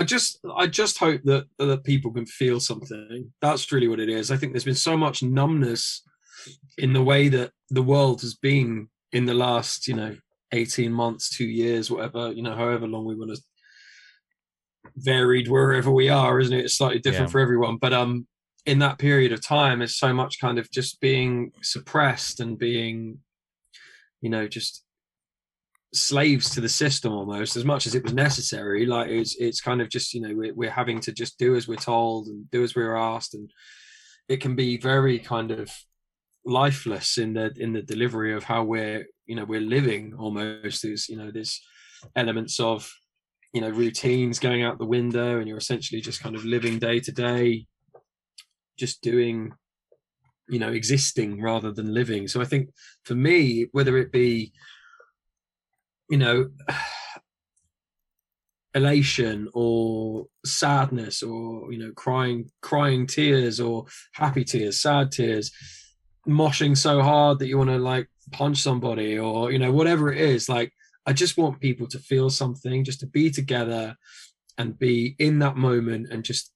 I 0.00 0.04
just 0.04 0.40
I 0.56 0.66
just 0.66 0.98
hope 0.98 1.20
that 1.24 1.46
that 1.58 1.84
people 1.84 2.10
can 2.10 2.24
feel 2.24 2.58
something. 2.58 3.30
That's 3.42 3.70
really 3.70 3.86
what 3.86 4.00
it 4.00 4.08
is. 4.08 4.30
I 4.30 4.36
think 4.38 4.52
there's 4.52 4.64
been 4.64 4.74
so 4.74 4.96
much 4.96 5.22
numbness 5.22 6.02
in 6.78 6.94
the 6.94 7.02
way 7.02 7.28
that 7.28 7.52
the 7.68 7.82
world 7.82 8.22
has 8.22 8.34
been 8.34 8.88
in 9.12 9.26
the 9.26 9.34
last, 9.34 9.86
you 9.86 9.94
know, 9.94 10.16
18 10.52 10.90
months, 10.90 11.28
two 11.28 11.44
years, 11.44 11.90
whatever, 11.90 12.32
you 12.32 12.42
know, 12.42 12.56
however 12.56 12.86
long 12.86 13.04
we 13.04 13.14
want 13.14 13.34
to 13.34 13.42
varied 14.96 15.48
wherever 15.48 15.90
we 15.90 16.08
are, 16.08 16.40
isn't 16.40 16.56
it? 16.56 16.64
It's 16.64 16.78
slightly 16.78 16.98
different 16.98 17.28
yeah. 17.28 17.32
for 17.32 17.40
everyone. 17.40 17.76
But 17.76 17.92
um 17.92 18.26
in 18.64 18.78
that 18.78 18.98
period 18.98 19.32
of 19.32 19.44
time 19.44 19.82
it's 19.82 19.96
so 19.96 20.12
much 20.12 20.40
kind 20.40 20.58
of 20.58 20.70
just 20.70 21.00
being 21.00 21.52
suppressed 21.62 22.40
and 22.40 22.58
being, 22.58 23.18
you 24.22 24.30
know, 24.30 24.48
just 24.48 24.82
slaves 25.92 26.50
to 26.50 26.60
the 26.60 26.68
system 26.68 27.12
almost 27.12 27.56
as 27.56 27.64
much 27.64 27.86
as 27.86 27.94
it 27.94 28.04
was 28.04 28.12
necessary. 28.12 28.86
Like 28.86 29.08
it's 29.08 29.36
it's 29.36 29.60
kind 29.60 29.80
of 29.80 29.88
just 29.88 30.14
you 30.14 30.20
know 30.20 30.34
we're, 30.34 30.54
we're 30.54 30.70
having 30.70 31.00
to 31.00 31.12
just 31.12 31.38
do 31.38 31.56
as 31.56 31.66
we're 31.66 31.76
told 31.76 32.28
and 32.28 32.50
do 32.50 32.62
as 32.62 32.74
we're 32.74 32.96
asked. 32.96 33.34
And 33.34 33.50
it 34.28 34.40
can 34.40 34.54
be 34.54 34.76
very 34.76 35.18
kind 35.18 35.50
of 35.50 35.70
lifeless 36.44 37.18
in 37.18 37.34
the 37.34 37.52
in 37.56 37.72
the 37.72 37.82
delivery 37.82 38.34
of 38.34 38.44
how 38.44 38.62
we're 38.62 39.06
you 39.26 39.34
know 39.34 39.44
we're 39.44 39.60
living 39.60 40.14
almost. 40.18 40.82
There's 40.82 41.08
you 41.08 41.16
know 41.16 41.30
there's 41.30 41.60
elements 42.14 42.60
of 42.60 42.90
you 43.52 43.60
know 43.60 43.70
routines 43.70 44.38
going 44.38 44.62
out 44.62 44.78
the 44.78 44.86
window 44.86 45.38
and 45.38 45.48
you're 45.48 45.58
essentially 45.58 46.00
just 46.00 46.22
kind 46.22 46.36
of 46.36 46.44
living 46.44 46.78
day 46.78 47.00
to 47.00 47.12
day 47.12 47.66
just 48.78 49.02
doing 49.02 49.52
you 50.48 50.58
know 50.58 50.70
existing 50.70 51.42
rather 51.42 51.72
than 51.72 51.92
living. 51.92 52.28
So 52.28 52.40
i 52.40 52.44
think 52.44 52.70
for 53.04 53.14
me 53.14 53.66
whether 53.72 53.96
it 53.98 54.12
be 54.12 54.52
you 56.10 56.18
know 56.18 56.50
elation 58.74 59.48
or 59.52 60.26
sadness 60.44 61.22
or 61.22 61.72
you 61.72 61.78
know 61.78 61.92
crying 61.96 62.50
crying 62.60 63.06
tears 63.06 63.58
or 63.58 63.84
happy 64.12 64.44
tears 64.44 64.80
sad 64.80 65.10
tears 65.10 65.50
moshing 66.28 66.76
so 66.76 67.02
hard 67.02 67.38
that 67.38 67.48
you 67.48 67.58
want 67.58 67.70
to 67.70 67.78
like 67.78 68.08
punch 68.30 68.58
somebody 68.58 69.18
or 69.18 69.50
you 69.50 69.58
know 69.58 69.72
whatever 69.72 70.12
it 70.12 70.20
is 70.20 70.48
like 70.48 70.72
i 71.04 71.12
just 71.12 71.36
want 71.36 71.58
people 71.58 71.88
to 71.88 71.98
feel 71.98 72.30
something 72.30 72.84
just 72.84 73.00
to 73.00 73.06
be 73.08 73.28
together 73.28 73.96
and 74.56 74.78
be 74.78 75.16
in 75.18 75.40
that 75.40 75.56
moment 75.56 76.06
and 76.12 76.22
just 76.22 76.52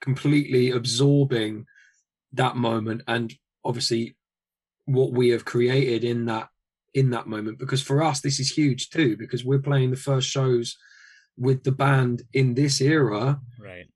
completely 0.00 0.70
absorbing 0.70 1.66
that 2.32 2.56
moment 2.56 3.02
and 3.06 3.34
obviously 3.62 4.16
what 4.86 5.12
we 5.12 5.28
have 5.28 5.44
created 5.44 6.02
in 6.02 6.24
that 6.24 6.48
in 6.94 7.10
that 7.10 7.26
moment 7.26 7.58
because 7.58 7.82
for 7.82 8.02
us 8.02 8.20
this 8.20 8.38
is 8.38 8.50
huge 8.50 8.90
too 8.90 9.16
because 9.16 9.44
we're 9.44 9.58
playing 9.58 9.90
the 9.90 9.96
first 9.96 10.28
shows 10.28 10.76
with 11.36 11.64
the 11.64 11.72
band 11.72 12.22
in 12.32 12.54
this 12.54 12.80
era 12.80 13.40
right. 13.58 13.86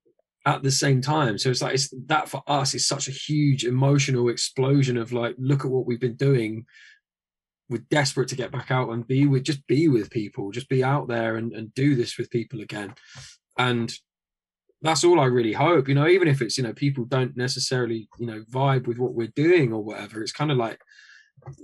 at 0.45 0.63
the 0.63 0.71
same 0.71 1.01
time. 1.01 1.37
So 1.37 1.49
it's 1.49 1.61
like 1.61 1.75
it's 1.75 1.93
that 2.07 2.29
for 2.29 2.43
us 2.47 2.73
is 2.73 2.87
such 2.87 3.07
a 3.07 3.11
huge 3.11 3.63
emotional 3.63 4.29
explosion 4.29 4.97
of 4.97 5.13
like 5.13 5.35
look 5.37 5.63
at 5.63 5.71
what 5.71 5.85
we've 5.85 5.99
been 5.99 6.15
doing. 6.15 6.65
We're 7.69 7.83
desperate 7.89 8.29
to 8.29 8.35
get 8.35 8.51
back 8.51 8.71
out 8.71 8.89
and 8.89 9.05
be 9.05 9.27
with 9.27 9.43
just 9.43 9.65
be 9.67 9.87
with 9.87 10.09
people 10.09 10.51
just 10.51 10.69
be 10.69 10.83
out 10.83 11.07
there 11.07 11.35
and, 11.35 11.53
and 11.53 11.73
do 11.73 11.95
this 11.95 12.17
with 12.17 12.31
people 12.31 12.61
again. 12.61 12.93
And 13.57 13.93
that's 14.83 15.03
all 15.03 15.19
i 15.19 15.25
really 15.25 15.53
hope 15.53 15.87
you 15.87 15.95
know 15.95 16.07
even 16.07 16.27
if 16.27 16.39
it's 16.39 16.55
you 16.55 16.63
know 16.63 16.71
people 16.71 17.03
don't 17.03 17.35
necessarily 17.35 18.07
you 18.19 18.27
know 18.27 18.43
vibe 18.51 18.85
with 18.85 18.99
what 18.99 19.15
we're 19.15 19.33
doing 19.35 19.73
or 19.73 19.83
whatever 19.83 20.21
it's 20.21 20.31
kind 20.31 20.51
of 20.51 20.57
like 20.57 20.79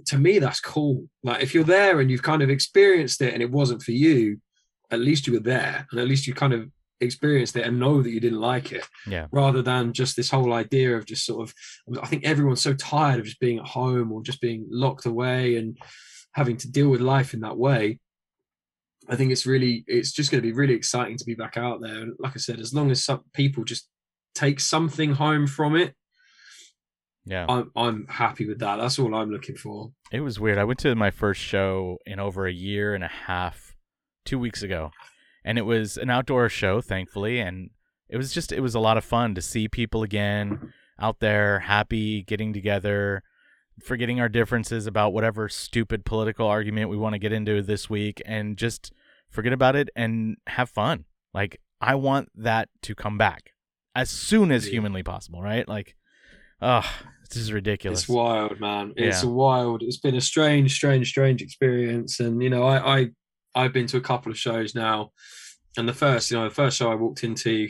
to 0.07 0.17
me 0.17 0.39
that's 0.39 0.59
cool. 0.59 1.07
Like 1.23 1.41
if 1.41 1.53
you're 1.53 1.63
there 1.63 1.99
and 1.99 2.09
you've 2.09 2.23
kind 2.23 2.41
of 2.41 2.49
experienced 2.49 3.21
it 3.21 3.33
and 3.33 3.41
it 3.41 3.51
wasn't 3.51 3.83
for 3.83 3.91
you 3.91 4.39
at 4.91 4.99
least 4.99 5.25
you 5.25 5.33
were 5.33 5.39
there 5.39 5.87
and 5.91 5.99
at 5.99 6.07
least 6.07 6.27
you 6.27 6.33
kind 6.33 6.53
of 6.53 6.69
experienced 7.01 7.55
it 7.55 7.65
and 7.65 7.79
know 7.79 8.01
that 8.01 8.11
you 8.11 8.19
didn't 8.19 8.39
like 8.39 8.71
it 8.71 8.87
yeah. 9.07 9.25
rather 9.31 9.61
than 9.61 9.91
just 9.91 10.15
this 10.15 10.29
whole 10.29 10.53
idea 10.53 10.95
of 10.95 11.05
just 11.05 11.25
sort 11.25 11.41
of 11.41 11.53
i 12.01 12.05
think 12.05 12.23
everyone's 12.23 12.61
so 12.61 12.73
tired 12.75 13.19
of 13.19 13.25
just 13.25 13.39
being 13.41 13.59
at 13.59 13.65
home 13.65 14.11
or 14.11 14.21
just 14.21 14.39
being 14.39 14.65
locked 14.69 15.05
away 15.05 15.57
and 15.57 15.77
having 16.33 16.57
to 16.57 16.71
deal 16.71 16.89
with 16.89 17.01
life 17.01 17.33
in 17.33 17.41
that 17.41 17.57
way. 17.57 17.99
I 19.09 19.15
think 19.15 19.31
it's 19.31 19.45
really 19.45 19.83
it's 19.87 20.11
just 20.11 20.31
going 20.31 20.41
to 20.41 20.47
be 20.47 20.53
really 20.53 20.73
exciting 20.73 21.17
to 21.17 21.25
be 21.25 21.35
back 21.35 21.57
out 21.57 21.81
there. 21.81 22.01
And 22.01 22.13
like 22.19 22.33
i 22.35 22.39
said 22.39 22.59
as 22.59 22.73
long 22.73 22.91
as 22.91 23.03
some 23.03 23.21
people 23.33 23.63
just 23.63 23.87
take 24.35 24.59
something 24.59 25.13
home 25.13 25.45
from 25.45 25.75
it 25.75 25.93
yeah. 27.25 27.45
I'm 27.47 27.71
I'm 27.75 28.07
happy 28.07 28.47
with 28.47 28.59
that. 28.59 28.77
That's 28.77 28.99
all 28.99 29.13
I'm 29.15 29.31
looking 29.31 29.55
for. 29.55 29.91
It 30.11 30.21
was 30.21 30.39
weird. 30.39 30.57
I 30.57 30.63
went 30.63 30.79
to 30.79 30.95
my 30.95 31.11
first 31.11 31.41
show 31.41 31.97
in 32.05 32.19
over 32.19 32.45
a 32.45 32.53
year 32.53 32.93
and 32.93 33.03
a 33.03 33.07
half, 33.07 33.75
two 34.25 34.37
weeks 34.37 34.61
ago, 34.61 34.91
and 35.43 35.57
it 35.57 35.63
was 35.63 35.97
an 35.97 36.09
outdoor 36.09 36.49
show, 36.49 36.81
thankfully, 36.81 37.39
and 37.39 37.69
it 38.09 38.17
was 38.17 38.33
just 38.33 38.51
it 38.51 38.59
was 38.59 38.75
a 38.75 38.79
lot 38.79 38.97
of 38.97 39.05
fun 39.05 39.35
to 39.35 39.41
see 39.41 39.67
people 39.67 40.03
again 40.03 40.73
out 40.99 41.19
there, 41.19 41.59
happy, 41.59 42.23
getting 42.23 42.53
together, 42.53 43.23
forgetting 43.81 44.19
our 44.19 44.29
differences 44.29 44.85
about 44.85 45.13
whatever 45.13 45.47
stupid 45.47 46.05
political 46.05 46.47
argument 46.47 46.89
we 46.89 46.97
want 46.97 47.13
to 47.13 47.19
get 47.19 47.31
into 47.31 47.61
this 47.61 47.89
week 47.89 48.21
and 48.25 48.57
just 48.57 48.91
forget 49.29 49.53
about 49.53 49.75
it 49.75 49.89
and 49.95 50.37
have 50.47 50.69
fun. 50.69 51.05
Like 51.33 51.59
I 51.79 51.95
want 51.95 52.29
that 52.35 52.69
to 52.83 52.93
come 52.93 53.17
back 53.17 53.51
as 53.95 54.09
soon 54.09 54.51
as 54.51 54.65
humanly 54.65 55.03
possible, 55.03 55.41
right? 55.41 55.67
Like 55.67 55.95
oh, 56.63 56.89
this 57.33 57.43
is 57.43 57.51
ridiculous. 57.53 58.01
It's 58.01 58.09
wild, 58.09 58.59
man. 58.59 58.93
It's 58.95 59.23
Yeah. 59.23 59.29
wild. 59.29 59.83
It's 59.83 59.97
been 59.97 60.15
a 60.15 60.21
strange, 60.21 60.73
strange, 60.75 61.09
strange 61.09 61.41
experience. 61.41 62.19
And 62.19 62.41
you 62.41 62.49
know, 62.49 62.63
I, 62.63 62.99
I 62.99 63.09
I've 63.55 63.73
been 63.73 63.87
to 63.87 63.97
a 63.97 64.01
couple 64.01 64.31
of 64.31 64.37
shows 64.37 64.73
now, 64.75 65.11
and 65.77 65.87
the 65.87 65.93
first, 65.93 66.31
you 66.31 66.37
know, 66.37 66.45
the 66.45 66.55
first 66.55 66.77
show 66.77 66.91
I 66.91 66.95
walked 66.95 67.23
into, 67.23 67.69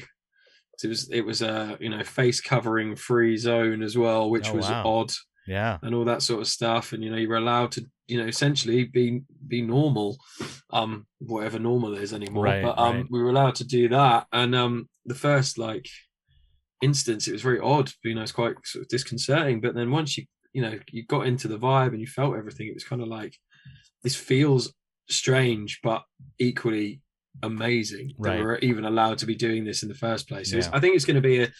it 0.83 0.87
was 0.87 1.09
it 1.11 1.21
was 1.21 1.41
a 1.41 1.77
you 1.79 1.89
know 1.89 2.03
face 2.03 2.41
covering 2.41 2.95
free 2.95 3.37
zone 3.37 3.81
as 3.81 3.97
well, 3.97 4.29
which 4.29 4.49
Oh, 4.49 4.55
was 4.55 4.69
wow. 4.69 4.83
odd 4.85 5.11
Yeah. 5.47 5.77
and 5.81 5.93
all 5.95 6.05
that 6.05 6.21
sort 6.21 6.41
of 6.41 6.47
stuff. 6.47 6.93
And 6.93 7.03
you 7.03 7.09
know, 7.11 7.17
you 7.17 7.29
were 7.29 7.37
allowed 7.37 7.71
to 7.73 7.85
you 8.07 8.17
know 8.21 8.27
essentially 8.27 8.83
be 8.85 9.21
be 9.47 9.61
normal, 9.61 10.17
um, 10.71 11.05
whatever 11.19 11.59
normal 11.59 11.93
is 11.95 12.13
anymore. 12.13 12.43
Right, 12.45 12.63
but 12.63 12.77
um, 12.77 12.95
right. 12.95 13.05
we 13.09 13.21
were 13.23 13.29
allowed 13.29 13.55
to 13.55 13.65
do 13.65 13.87
that. 13.89 14.27
And 14.33 14.53
um, 14.55 14.89
the 15.05 15.15
first 15.15 15.57
like 15.57 15.85
instance, 16.83 17.27
it 17.27 17.31
was 17.37 17.41
very 17.49 17.59
odd. 17.59 17.91
You 18.03 18.15
know, 18.15 18.21
it's 18.23 18.31
quite 18.41 18.55
sort 18.65 18.83
of 18.83 18.89
disconcerting. 18.89 19.61
But 19.61 19.73
then 19.75 19.89
once 19.91 20.17
you 20.17 20.25
you 20.53 20.61
know 20.61 20.75
you 20.91 21.01
got 21.15 21.25
into 21.27 21.47
the 21.47 21.57
vibe 21.67 21.93
and 21.93 22.01
you 22.01 22.07
felt 22.07 22.35
everything, 22.37 22.67
it 22.67 22.73
was 22.79 22.83
kind 22.91 23.01
of 23.01 23.07
like 23.07 23.33
this 24.03 24.15
feels 24.15 24.73
strange, 25.09 25.79
but 25.83 26.03
equally 26.39 27.01
amazing 27.41 28.07
Right. 28.17 28.37
that 28.37 28.43
we're 28.43 28.57
even 28.59 28.85
allowed 28.85 29.17
to 29.19 29.25
be 29.25 29.35
doing 29.35 29.63
this 29.65 29.81
in 29.83 29.89
the 29.89 29.95
first 29.95 30.27
place. 30.29 30.51
So 30.51 30.57
Yeah. 30.57 30.69
I 30.71 30.79
think 30.79 30.95
it's 30.95 31.05
going 31.05 31.21
to 31.23 31.29
be 31.33 31.43
a 31.43 31.51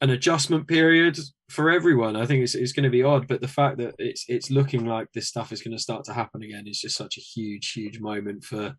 an 0.00 0.10
adjustment 0.10 0.68
period 0.68 1.18
for 1.50 1.70
everyone. 1.70 2.14
I 2.16 2.24
think 2.26 2.42
it's 2.44 2.54
it's 2.54 2.72
going 2.72 2.84
to 2.90 2.90
be 2.98 3.02
odd, 3.02 3.26
but 3.28 3.40
the 3.40 3.48
fact 3.58 3.78
that 3.78 3.94
it's 3.98 4.24
it's 4.28 4.50
looking 4.50 4.86
like 4.86 5.08
this 5.12 5.28
stuff 5.28 5.52
is 5.52 5.62
going 5.62 5.76
to 5.76 5.82
start 5.82 6.04
to 6.04 6.12
happen 6.12 6.42
again 6.42 6.66
is 6.66 6.80
just 6.80 6.96
such 6.96 7.16
a 7.18 7.20
huge, 7.20 7.72
huge 7.72 7.98
moment 8.00 8.44
for 8.44 8.74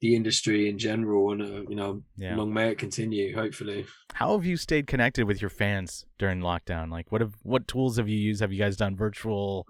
the 0.00 0.14
industry 0.14 0.68
in 0.68 0.78
general. 0.78 1.32
And 1.32 1.42
uh, 1.42 1.62
you 1.68 1.74
know, 1.76 2.02
Yeah. 2.16 2.36
long 2.36 2.52
may 2.52 2.70
it 2.70 2.78
continue. 2.78 3.34
Hopefully, 3.34 3.86
How 4.14 4.36
have 4.36 4.44
you 4.46 4.56
stayed 4.56 4.86
connected 4.86 5.24
with 5.26 5.40
your 5.40 5.50
fans 5.50 6.06
during 6.18 6.40
lockdown? 6.40 6.90
Like 6.90 7.10
what 7.12 7.20
have 7.20 7.34
what 7.42 7.66
tools 7.68 7.96
have 7.98 8.08
you 8.08 8.16
used? 8.18 8.40
Have 8.40 8.52
you 8.52 8.58
guys 8.58 8.76
done 8.76 8.96
virtual, 8.96 9.66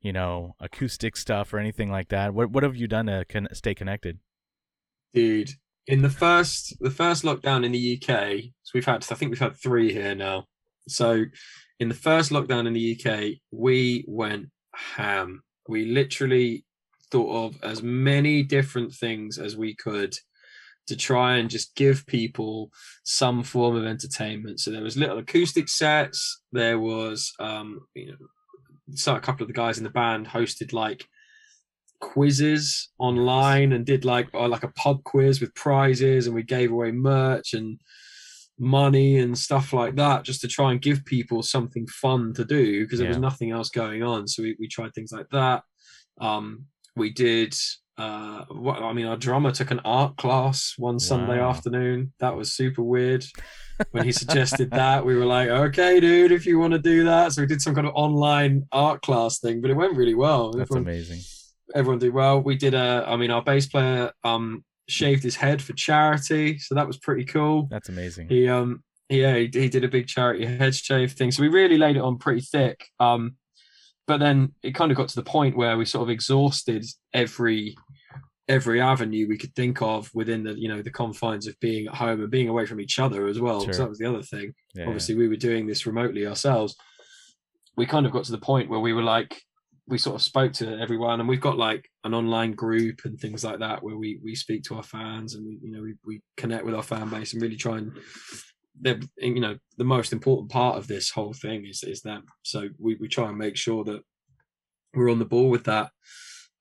you 0.00 0.12
know, 0.12 0.54
acoustic 0.60 1.16
stuff 1.16 1.52
or 1.54 1.58
anything 1.58 1.90
like 1.90 2.08
that? 2.08 2.34
What 2.34 2.50
what 2.50 2.62
have 2.62 2.76
you 2.76 2.86
done 2.88 3.06
to 3.06 3.24
con- 3.28 3.48
stay 3.52 3.74
connected? 3.74 4.18
dude. 5.14 5.50
In 5.86 6.02
the 6.02 6.10
first 6.10 6.76
the 6.80 6.90
first 6.90 7.24
lockdown 7.24 7.64
in 7.64 7.72
the 7.72 7.96
UK, 8.00 8.52
so 8.62 8.70
we've 8.74 8.84
had 8.84 9.04
I 9.10 9.14
think 9.16 9.30
we've 9.30 9.40
had 9.40 9.56
three 9.56 9.92
here 9.92 10.14
now. 10.14 10.46
So 10.88 11.24
in 11.80 11.88
the 11.88 11.94
first 11.94 12.30
lockdown 12.30 12.66
in 12.68 12.72
the 12.72 12.96
UK, 12.96 13.40
we 13.50 14.04
went 14.06 14.50
ham. 14.74 15.42
We 15.68 15.86
literally 15.86 16.64
thought 17.12 17.46
of 17.46 17.62
as 17.62 17.82
many 17.82 18.42
different 18.42 18.92
things 18.92 19.38
as 19.38 19.56
we 19.56 19.76
could 19.76 20.16
to 20.88 20.96
try 20.96 21.36
and 21.36 21.48
just 21.48 21.76
give 21.76 22.04
people 22.06 22.70
some 23.04 23.42
form 23.42 23.76
of 23.76 23.84
entertainment. 23.84 24.58
So 24.58 24.70
there 24.70 24.82
was 24.82 24.96
little 24.96 25.18
acoustic 25.18 25.68
sets. 25.68 26.42
There 26.50 26.78
was, 26.78 27.32
um, 27.38 27.86
you 27.94 28.08
know, 28.08 28.16
so 28.94 29.14
a 29.14 29.20
couple 29.20 29.44
of 29.44 29.48
the 29.48 29.54
guys 29.54 29.78
in 29.78 29.84
the 29.84 29.90
band 29.90 30.26
hosted 30.26 30.72
like 30.72 31.06
quizzes 32.00 32.90
online 32.98 33.72
and 33.72 33.86
did 33.86 34.04
like 34.04 34.28
uh, 34.34 34.48
like 34.48 34.64
a 34.64 34.72
pub 34.72 35.04
quiz 35.04 35.40
with 35.40 35.54
prizes, 35.54 36.26
and 36.26 36.34
we 36.34 36.42
gave 36.42 36.72
away 36.72 36.90
merch 36.90 37.54
and 37.54 37.80
money 38.58 39.18
and 39.18 39.38
stuff 39.38 39.72
like 39.72 39.96
that 39.96 40.24
just 40.24 40.40
to 40.40 40.48
try 40.48 40.72
and 40.72 40.82
give 40.82 41.04
people 41.04 41.42
something 41.42 41.86
fun 41.86 42.32
to 42.34 42.44
do 42.44 42.84
because 42.84 42.98
there 42.98 43.08
was 43.08 43.18
nothing 43.18 43.50
else 43.50 43.70
going 43.70 44.02
on. 44.02 44.28
So 44.28 44.42
we, 44.42 44.56
we 44.58 44.68
tried 44.68 44.94
things 44.94 45.10
like 45.10 45.28
that. 45.30 45.62
Um, 46.20 46.66
we 46.96 47.10
did 47.10 47.54
uh 47.98 48.44
what 48.48 48.82
I 48.82 48.92
mean 48.94 49.06
our 49.06 49.16
drummer 49.16 49.52
took 49.52 49.70
an 49.70 49.80
art 49.84 50.16
class 50.16 50.74
one 50.78 50.98
Sunday 50.98 51.38
Wow. 51.38 51.50
afternoon. 51.50 52.12
That 52.20 52.36
was 52.36 52.52
super 52.52 52.82
weird. 52.82 53.24
When 53.90 54.04
he 54.04 54.12
suggested 54.12 54.70
that, 54.70 55.04
we 55.04 55.16
were 55.16 55.24
like, 55.26 55.48
okay, 55.48 55.98
dude, 56.00 56.30
if 56.32 56.46
you 56.46 56.58
want 56.58 56.72
to 56.72 56.78
do 56.78 57.04
that. 57.04 57.32
So 57.32 57.42
we 57.42 57.46
did 57.48 57.60
some 57.60 57.74
kind 57.74 57.86
of 57.86 57.94
online 57.94 58.66
art 58.70 59.02
class 59.02 59.40
thing, 59.40 59.60
but 59.60 59.70
it 59.70 59.74
went 59.74 59.96
really 59.96 60.14
well. 60.14 60.52
That's 60.52 60.70
Everyone- 60.70 60.88
amazing. 60.88 61.20
everyone 61.74 61.98
did 61.98 62.12
well. 62.14 62.40
We 62.40 62.56
did 62.56 62.74
a, 62.74 63.04
I 63.06 63.16
mean, 63.16 63.30
our 63.30 63.42
bass 63.42 63.66
player 63.66 64.12
um 64.24 64.64
shaved 64.88 65.22
his 65.22 65.36
head 65.36 65.60
for 65.62 65.72
charity, 65.74 66.58
so 66.58 66.74
that 66.74 66.86
was 66.86 66.96
pretty 66.98 67.24
cool. 67.24 67.66
That's 67.70 67.88
amazing. 67.88 68.28
He 68.28 68.48
um 68.48 68.82
yeah, 69.08 69.36
he, 69.36 69.50
he 69.52 69.68
did 69.68 69.84
a 69.84 69.88
big 69.88 70.06
charity 70.06 70.46
head 70.46 70.74
shave 70.74 71.12
thing, 71.12 71.30
so 71.30 71.42
we 71.42 71.48
really 71.48 71.76
laid 71.76 71.96
it 71.96 72.02
on 72.02 72.16
pretty 72.18 72.40
thick. 72.40 72.86
Um, 73.00 73.36
but 74.06 74.18
then 74.18 74.52
it 74.62 74.74
kind 74.74 74.90
of 74.90 74.96
got 74.96 75.08
to 75.08 75.14
the 75.14 75.22
point 75.22 75.56
where 75.56 75.76
we 75.76 75.84
sort 75.84 76.02
of 76.02 76.10
exhausted 76.10 76.84
every 77.12 77.76
every 78.48 78.80
avenue 78.80 79.28
we 79.28 79.38
could 79.38 79.54
think 79.54 79.80
of 79.80 80.10
within 80.14 80.42
the 80.42 80.58
you 80.58 80.68
know 80.68 80.82
the 80.82 80.90
confines 80.90 81.46
of 81.46 81.58
being 81.60 81.86
at 81.86 81.94
home 81.94 82.20
and 82.20 82.30
being 82.30 82.48
away 82.48 82.66
from 82.66 82.80
each 82.80 82.98
other 82.98 83.26
as 83.26 83.40
well. 83.40 83.60
Because 83.60 83.76
Sure. 83.76 83.84
that 83.84 83.90
was 83.90 83.98
the 83.98 84.06
other 84.06 84.22
thing 84.22 84.52
Yeah, 84.74 84.86
obviously 84.86 85.14
we 85.14 85.28
were 85.28 85.36
doing 85.36 85.66
this 85.66 85.86
remotely 85.86 86.26
ourselves 86.26 86.76
we 87.76 87.86
kind 87.86 88.06
of 88.06 88.12
got 88.12 88.24
to 88.24 88.32
the 88.32 88.38
point 88.38 88.68
where 88.68 88.80
we 88.80 88.92
were 88.92 89.02
like 89.02 89.40
we 89.88 89.98
sort 89.98 90.14
of 90.14 90.22
spoke 90.22 90.52
to 90.54 90.78
everyone 90.78 91.20
and 91.20 91.28
we've 91.28 91.40
got 91.40 91.58
like 91.58 91.88
an 92.04 92.14
online 92.14 92.52
group 92.52 93.00
and 93.04 93.18
things 93.18 93.42
like 93.44 93.58
that 93.58 93.82
where 93.82 93.96
we 93.96 94.18
we 94.22 94.34
speak 94.34 94.62
to 94.64 94.76
our 94.76 94.82
fans 94.82 95.34
and 95.34 95.44
we 95.44 95.58
you 95.62 95.72
know 95.72 95.82
we, 95.82 95.94
we 96.04 96.20
connect 96.36 96.64
with 96.64 96.74
our 96.74 96.82
fan 96.82 97.08
base 97.08 97.32
and 97.32 97.42
really 97.42 97.56
try 97.56 97.78
and 97.78 97.92
they're 98.82 99.00
you 99.16 99.40
know 99.40 99.56
the 99.78 99.84
most 99.84 100.12
important 100.12 100.50
part 100.50 100.76
of 100.76 100.86
this 100.86 101.10
whole 101.10 101.32
thing 101.32 101.64
is 101.66 101.82
is 101.82 102.02
them. 102.02 102.24
So 102.42 102.68
we, 102.78 102.96
we 102.96 103.08
try 103.08 103.28
and 103.28 103.38
make 103.38 103.56
sure 103.56 103.84
that 103.84 104.02
we're 104.94 105.10
on 105.10 105.20
the 105.20 105.24
ball 105.24 105.48
with 105.48 105.64
that. 105.64 105.90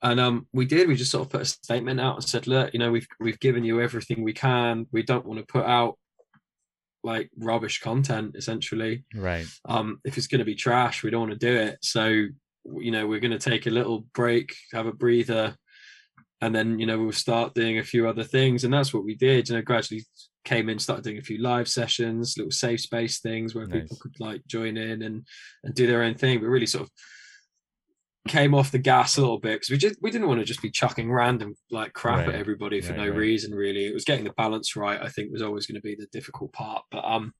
And 0.02 0.20
um 0.20 0.48
we 0.54 0.66
did 0.66 0.88
we 0.88 0.96
just 0.96 1.12
sort 1.12 1.26
of 1.26 1.32
put 1.32 1.42
a 1.42 1.46
statement 1.46 2.00
out 2.00 2.16
and 2.16 2.24
said 2.24 2.48
look 2.48 2.74
you 2.74 2.80
know 2.80 2.92
we've 2.92 3.08
we've 3.20 3.40
given 3.40 3.64
you 3.64 3.82
everything 3.82 4.24
we 4.24 4.34
can. 4.34 4.86
We 4.92 5.04
don't 5.04 5.26
want 5.26 5.40
to 5.40 5.46
put 5.46 5.66
out 5.66 5.98
like 7.04 7.30
rubbish 7.38 7.80
content 7.82 8.36
essentially. 8.36 9.04
Right. 9.16 9.48
um 9.66 10.00
if 10.06 10.18
it's 10.18 10.28
going 10.28 10.40
to 10.40 10.46
be 10.46 10.56
trash 10.56 11.04
we 11.04 11.10
don't 11.10 11.28
want 11.28 11.40
to 11.40 11.48
do 11.52 11.56
it. 11.56 11.80
So 11.82 12.06
you 12.06 12.92
know 12.92 13.08
we're 13.08 13.20
going 13.20 13.38
to 13.38 13.50
take 13.50 13.66
a 13.66 13.72
little 13.72 14.06
break 14.14 14.54
have 14.72 14.86
a 14.86 14.94
breather 14.94 15.56
and 16.42 16.54
then 16.54 16.80
you 16.80 16.86
know 16.86 17.00
we'll 17.00 17.12
start 17.12 17.56
doing 17.56 17.80
a 17.80 17.84
few 17.84 18.08
other 18.08 18.24
things. 18.24 18.64
And 18.64 18.74
that's 18.74 18.94
what 18.94 19.04
we 19.04 19.16
did 19.16 19.50
you 19.50 19.56
know 19.56 19.62
gradually 19.64 20.06
came 20.44 20.70
in 20.70 20.80
started 20.80 21.04
doing 21.04 21.18
a 21.20 21.22
few 21.22 21.38
live 21.40 21.68
sessions 21.68 22.36
little 22.38 22.52
safe 22.52 22.82
space 22.82 23.20
things 23.20 23.54
where 23.54 23.68
people 23.68 23.98
could 24.02 24.16
like 24.20 24.42
join 24.48 24.76
in 24.78 25.04
and 25.04 25.26
and 25.64 25.76
do 25.76 25.86
their 25.88 26.02
own 26.04 26.16
thing 26.16 26.40
but 26.40 26.48
really 26.48 26.66
sort 26.66 26.84
of 26.84 26.90
came 28.28 28.54
off 28.54 28.72
the 28.72 28.78
gas 28.78 29.18
a 29.18 29.22
little 29.22 29.40
bit 29.40 29.54
because 29.56 29.70
we 29.72 29.78
just 29.78 29.96
we 30.02 30.12
didn't 30.12 30.28
want 30.28 30.40
to 30.40 30.46
just 30.46 30.62
be 30.62 30.70
chucking 30.70 31.12
random 31.12 31.56
like 31.72 31.92
crap 31.94 32.20
Right. 32.28 32.30
at 32.30 32.36
everybody 32.36 32.80
for 32.80 32.92
Right, 32.94 33.00
no 33.06 33.10
right. 33.10 33.18
reason 33.18 33.52
really 33.54 33.86
it 33.88 33.94
was 33.94 34.06
getting 34.06 34.26
the 34.26 34.34
balance 34.38 34.76
right 34.76 35.02
i 35.02 35.08
think 35.10 35.32
was 35.32 35.42
always 35.42 35.66
going 35.66 35.76
to 35.76 35.82
be 35.82 35.96
the 35.96 36.06
difficult 36.12 36.54
part 36.54 36.84
but 36.92 37.04
um 37.04 37.34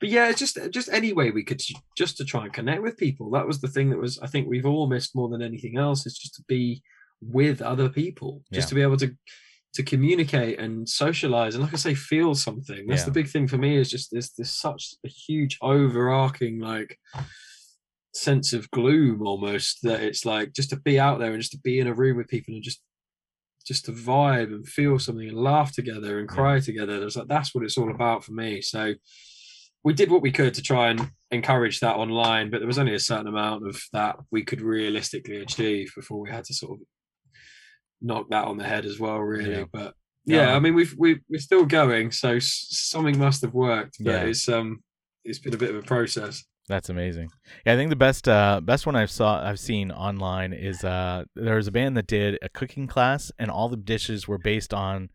but 0.00 0.10
yeah 0.10 0.28
it's 0.28 0.38
just 0.38 0.58
just 0.70 0.90
any 0.92 1.14
way 1.14 1.30
we 1.30 1.44
could 1.44 1.62
just 1.96 2.18
to 2.18 2.24
try 2.26 2.44
and 2.44 2.52
connect 2.52 2.82
with 2.82 2.98
people 2.98 3.30
that 3.30 3.46
was 3.46 3.60
the 3.62 3.68
thing 3.68 3.88
that 3.88 3.98
was 3.98 4.18
i 4.20 4.26
think 4.26 4.46
we've 4.48 4.66
all 4.66 4.86
missed 4.86 5.16
more 5.16 5.30
than 5.30 5.40
anything 5.40 5.78
else 5.78 6.04
is 6.06 6.18
just 6.18 6.34
to 6.34 6.42
be 6.46 6.82
with 7.22 7.62
other 7.62 7.88
people 7.88 8.42
just 8.52 8.66
Yeah. 8.66 8.68
to 8.68 8.74
be 8.74 8.82
able 8.82 8.98
to 8.98 9.16
to 9.74 9.82
communicate 9.82 10.58
and 10.58 10.88
socialize 10.88 11.54
and 11.54 11.62
like 11.62 11.74
i 11.74 11.76
say 11.76 11.94
feel 11.94 12.34
something. 12.34 12.86
That's 12.86 13.02
Yeah. 13.02 13.06
the 13.06 13.10
big 13.12 13.28
thing 13.28 13.46
for 13.46 13.58
me 13.58 13.76
is 13.76 13.90
just 13.90 14.10
there's 14.10 14.30
this 14.30 14.52
such 14.52 14.94
a 15.04 15.08
huge 15.08 15.58
overarching 15.62 16.58
like 16.58 16.98
sense 18.14 18.52
of 18.52 18.70
gloom 18.70 19.22
almost 19.26 19.78
that 19.82 20.00
it's 20.02 20.24
like 20.24 20.52
just 20.52 20.70
to 20.70 20.76
be 20.76 20.98
out 20.98 21.18
there 21.18 21.32
and 21.32 21.40
just 21.40 21.52
to 21.52 21.58
be 21.58 21.78
in 21.78 21.86
a 21.86 21.94
room 21.94 22.16
with 22.16 22.28
people 22.28 22.54
and 22.54 22.62
just 22.62 22.80
just 23.66 23.84
to 23.84 23.92
vibe 23.92 24.46
and 24.46 24.66
feel 24.66 24.98
something 24.98 25.28
and 25.28 25.36
laugh 25.36 25.72
together 25.74 26.18
and 26.18 26.26
cry 26.28 26.58
together. 26.58 27.04
It's 27.04 27.16
like 27.16 27.28
that's 27.28 27.54
what 27.54 27.62
it's 27.64 27.76
all 27.76 27.90
about 27.90 28.24
for 28.24 28.32
me. 28.32 28.62
So 28.62 28.94
we 29.84 29.92
did 29.92 30.10
what 30.10 30.22
we 30.22 30.32
could 30.32 30.54
to 30.54 30.62
try 30.62 30.88
and 30.88 31.10
encourage 31.30 31.80
that 31.80 31.96
online 31.96 32.50
but 32.50 32.58
there 32.58 32.66
was 32.66 32.78
only 32.78 32.94
a 32.94 32.98
certain 32.98 33.26
amount 33.28 33.66
of 33.68 33.80
that 33.92 34.16
we 34.30 34.42
could 34.42 34.62
realistically 34.62 35.36
achieve 35.36 35.92
before 35.94 36.18
we 36.20 36.30
had 36.30 36.42
to 36.44 36.54
sort 36.54 36.72
of 36.80 36.86
knock 38.00 38.28
that 38.30 38.44
on 38.44 38.56
the 38.56 38.64
head 38.64 38.84
as 38.84 38.98
well 39.00 39.18
really 39.18 39.50
Yeah. 39.52 39.64
but 39.72 39.94
yeah 40.24 40.48
Yeah. 40.48 40.56
i 40.56 40.58
mean 40.58 40.74
we've 40.74 40.94
we, 40.98 41.20
we're 41.28 41.40
still 41.40 41.64
going 41.66 42.10
so 42.12 42.38
something 42.40 43.18
must 43.18 43.42
have 43.42 43.54
worked 43.54 43.96
but 44.00 44.10
Yeah. 44.12 44.22
it's 44.24 44.48
um 44.48 44.82
it's 45.24 45.38
been 45.38 45.54
a 45.54 45.58
bit 45.58 45.70
of 45.70 45.76
a 45.76 45.82
process 45.82 46.44
That's 46.68 46.90
amazing. 46.90 47.28
Yeah, 47.64 47.72
I 47.72 47.76
think 47.76 47.88
the 47.90 47.96
best 47.96 48.28
uh 48.28 48.60
best 48.62 48.84
one 48.86 48.94
I've 48.96 49.10
saw 49.10 49.42
I've 49.42 49.58
seen 49.58 49.90
online 49.90 50.52
is 50.52 50.84
uh 50.84 51.24
there 51.34 51.56
was 51.56 51.66
a 51.66 51.72
band 51.72 51.96
that 51.96 52.06
did 52.06 52.38
a 52.42 52.48
cooking 52.50 52.86
class 52.86 53.32
and 53.38 53.50
all 53.50 53.68
the 53.70 53.76
dishes 53.94 54.28
were 54.28 54.38
based 54.38 54.72
on 54.74 55.08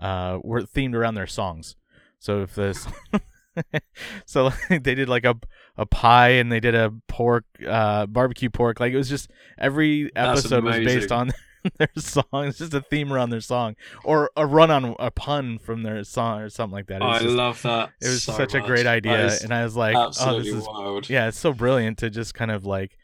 uh 0.00 0.38
were 0.42 0.62
themed 0.62 0.94
around 0.94 1.14
their 1.16 1.26
songs. 1.26 1.74
So 2.20 2.42
if 2.42 2.54
this 2.54 2.86
so 4.26 4.44
like, 4.70 4.82
they 4.84 4.94
did 4.94 5.08
like 5.08 5.24
a 5.24 5.34
a 5.76 5.86
pie 5.86 6.30
and 6.40 6.50
they 6.50 6.60
did 6.60 6.74
a 6.74 6.92
pork 7.08 7.44
uh 7.66 8.06
barbecue 8.06 8.50
pork 8.50 8.80
like 8.80 8.92
it 8.92 8.96
was 8.96 9.08
just 9.08 9.30
every 9.58 10.10
episode 10.14 10.64
was 10.64 10.76
based 10.78 11.10
on 11.12 11.32
their 11.78 11.88
song. 11.96 12.24
It's 12.32 12.58
just 12.58 12.74
a 12.74 12.80
theme 12.80 13.12
around 13.12 13.30
their 13.30 13.40
song 13.40 13.76
or 14.04 14.30
a 14.36 14.46
run 14.46 14.70
on 14.70 14.96
a 14.98 15.10
pun 15.10 15.58
from 15.58 15.82
their 15.82 16.02
song 16.04 16.40
or 16.40 16.48
something 16.48 16.74
like 16.74 16.86
that. 16.86 17.02
It 17.02 17.04
was 17.04 17.22
I 17.22 17.26
love 17.26 17.62
that. 17.62 17.90
it 18.00 18.08
was 18.08 18.22
so 18.22 18.32
such 18.32 18.54
a 18.54 18.60
great 18.60 18.86
idea 18.86 19.30
and 19.42 19.52
i 19.52 19.62
was 19.64 19.76
like 19.76 19.96
oh 19.96 20.38
this 20.38 20.48
is 20.48 20.66
wild. 20.66 21.08
yeah 21.10 21.28
it's 21.28 21.38
so 21.38 21.52
brilliant 21.52 21.98
to 21.98 22.10
just 22.10 22.34
kind 22.34 22.50
of 22.50 22.64
like 22.64 22.96